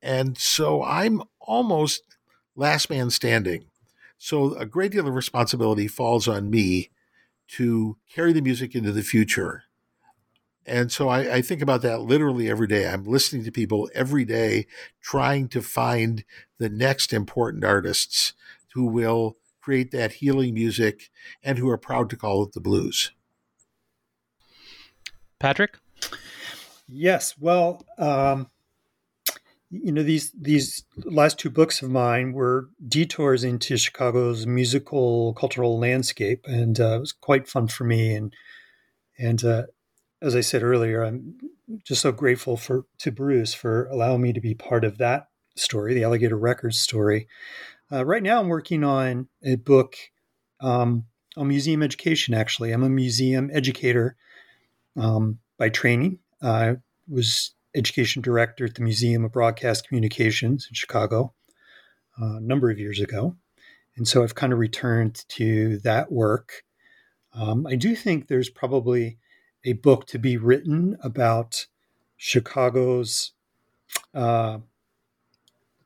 And 0.00 0.38
so 0.38 0.82
I'm 0.82 1.22
almost 1.40 2.02
last 2.54 2.88
man 2.88 3.10
standing. 3.10 3.66
So 4.18 4.54
a 4.54 4.64
great 4.64 4.92
deal 4.92 5.06
of 5.06 5.14
responsibility 5.14 5.88
falls 5.88 6.28
on 6.28 6.48
me 6.48 6.90
to 7.48 7.96
carry 8.12 8.32
the 8.32 8.40
music 8.40 8.74
into 8.74 8.92
the 8.92 9.02
future. 9.02 9.64
And 10.66 10.90
so 10.90 11.08
I, 11.08 11.36
I, 11.36 11.42
think 11.42 11.62
about 11.62 11.82
that 11.82 12.00
literally 12.00 12.50
every 12.50 12.66
day. 12.66 12.88
I'm 12.88 13.04
listening 13.04 13.44
to 13.44 13.52
people 13.52 13.88
every 13.94 14.24
day, 14.24 14.66
trying 15.00 15.48
to 15.48 15.62
find 15.62 16.24
the 16.58 16.68
next 16.68 17.12
important 17.12 17.64
artists 17.64 18.32
who 18.74 18.86
will 18.86 19.36
create 19.60 19.92
that 19.92 20.14
healing 20.14 20.54
music 20.54 21.10
and 21.42 21.58
who 21.58 21.68
are 21.68 21.78
proud 21.78 22.10
to 22.10 22.16
call 22.16 22.42
it 22.42 22.52
the 22.52 22.60
blues. 22.60 23.12
Patrick? 25.38 25.78
Yes. 26.88 27.34
Well, 27.38 27.84
um, 27.98 28.48
you 29.70 29.90
know 29.90 30.02
these 30.02 30.30
these 30.30 30.84
last 31.04 31.38
two 31.38 31.50
books 31.50 31.82
of 31.82 31.90
mine 31.90 32.32
were 32.32 32.70
detours 32.86 33.42
into 33.42 33.76
Chicago's 33.76 34.46
musical 34.46 35.34
cultural 35.34 35.78
landscape, 35.78 36.44
and 36.46 36.78
uh, 36.78 36.96
it 36.96 37.00
was 37.00 37.12
quite 37.12 37.48
fun 37.48 37.66
for 37.66 37.84
me. 37.84 38.14
And 38.14 38.32
and 39.18 39.44
uh, 39.44 39.62
as 40.22 40.34
I 40.34 40.40
said 40.40 40.62
earlier, 40.62 41.02
I'm 41.02 41.36
just 41.84 42.00
so 42.00 42.12
grateful 42.12 42.56
for 42.56 42.86
to 42.98 43.10
Bruce 43.10 43.54
for 43.54 43.86
allowing 43.86 44.22
me 44.22 44.32
to 44.32 44.40
be 44.40 44.54
part 44.54 44.84
of 44.84 44.98
that 44.98 45.28
story, 45.56 45.94
the 45.94 46.04
Alligator 46.04 46.38
Records 46.38 46.80
story. 46.80 47.28
Uh, 47.92 48.04
right 48.04 48.22
now, 48.22 48.40
I'm 48.40 48.48
working 48.48 48.82
on 48.82 49.28
a 49.44 49.56
book 49.56 49.96
um, 50.60 51.04
on 51.36 51.48
museum 51.48 51.82
education. 51.82 52.34
Actually, 52.34 52.72
I'm 52.72 52.82
a 52.82 52.88
museum 52.88 53.50
educator 53.52 54.16
um, 54.96 55.38
by 55.58 55.68
training. 55.68 56.18
I 56.42 56.76
was 57.08 57.54
education 57.74 58.22
director 58.22 58.64
at 58.64 58.74
the 58.74 58.82
Museum 58.82 59.24
of 59.24 59.32
Broadcast 59.32 59.86
Communications 59.86 60.66
in 60.68 60.74
Chicago 60.74 61.34
uh, 62.20 62.36
a 62.36 62.40
number 62.40 62.70
of 62.70 62.78
years 62.78 63.00
ago, 63.00 63.36
and 63.96 64.08
so 64.08 64.22
I've 64.22 64.34
kind 64.34 64.52
of 64.52 64.58
returned 64.58 65.24
to 65.30 65.78
that 65.80 66.10
work. 66.10 66.64
Um, 67.34 67.66
I 67.66 67.76
do 67.76 67.94
think 67.94 68.28
there's 68.28 68.48
probably 68.48 69.18
a 69.66 69.74
book 69.74 70.06
to 70.06 70.18
be 70.18 70.36
written 70.36 70.96
about 71.02 71.66
Chicago's, 72.16 73.32
uh, 74.14 74.58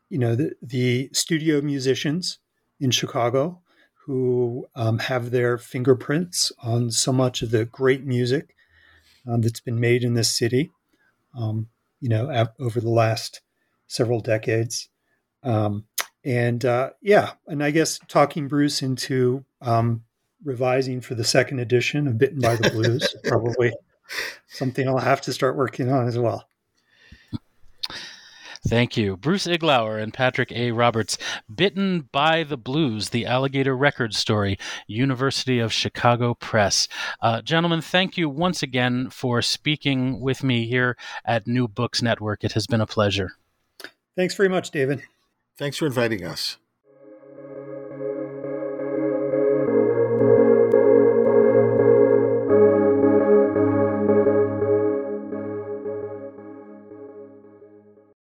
you 0.09 0.19
know, 0.19 0.37
the, 0.37 0.53
the 0.63 1.11
studio 1.13 1.61
musicians 1.61 2.39
in 2.79 2.91
Chicago 2.91 3.61
who 4.05 4.67
um, 4.75 4.99
have 4.99 5.31
their 5.31 5.57
fingerprints 5.59 6.53
on 6.63 6.91
so 6.91 7.13
much 7.13 7.43
of 7.43 7.51
the 7.51 7.65
great 7.65 8.05
music 8.05 8.55
um, 9.27 9.41
that's 9.41 9.61
been 9.61 9.81
made 9.81 10.05
in 10.05 10.15
this 10.15 10.37
city, 10.37 10.71
um, 11.35 11.69
you 12.01 12.09
know, 12.09 12.31
av- 12.31 12.53
over 12.59 12.81
the 12.81 12.91
last 12.91 13.41
several 13.87 14.21
decades. 14.21 14.89
Um, 15.43 15.87
and 16.25 16.65
uh, 16.65 16.91
yeah, 17.01 17.33
and 17.47 17.65
I 17.65 17.71
guess 17.71 17.99
talking 18.09 18.47
Bruce 18.47 18.83
into 18.83 19.45
um, 19.63 20.05
revising 20.45 21.01
for 21.01 21.15
the 21.15 21.25
second 21.25 21.59
edition 21.59 22.07
of 22.07 22.19
Bitten 22.19 22.41
by 22.41 22.57
the 22.57 22.71
Blues. 22.71 23.15
probably 23.25 23.73
something 24.49 24.89
I'll 24.89 24.99
have 24.99 25.21
to 25.23 25.33
start 25.33 25.57
working 25.57 25.91
on 25.91 26.09
as 26.09 26.19
well. 26.19 26.47
Thank 28.69 28.97
you. 28.97 29.17
Bruce 29.17 29.47
Iglauer 29.47 30.01
and 30.03 30.13
Patrick 30.13 30.53
A. 30.53 30.71
Roberts, 30.73 31.17
Bitten 31.53 32.09
by 32.13 32.45
the 32.45 32.59
Blues, 32.59 33.09
the 33.09 33.25
Alligator 33.25 33.75
Record 33.75 34.15
Story, 34.15 34.59
University 34.87 35.59
of 35.59 35.73
Chicago 35.73 36.35
Press. 36.35 36.87
Uh, 37.23 37.41
gentlemen, 37.41 37.81
thank 37.81 38.19
you 38.19 38.29
once 38.29 38.63
again 38.63 39.09
for 39.09 39.41
speaking 39.41 40.21
with 40.21 40.45
me 40.45 40.67
here 40.67 40.97
at 41.25 41.47
New 41.47 41.69
Books 41.69 42.03
Network. 42.03 42.45
It 42.45 42.53
has 42.53 42.67
been 42.67 42.83
a 42.83 42.87
pleasure. 42.87 43.33
Thanks 44.15 44.35
very 44.35 44.51
much, 44.51 44.71
David. 44.71 45.03
Thanks 45.57 45.79
for 45.79 45.87
inviting 45.87 46.25
us. 46.25 46.59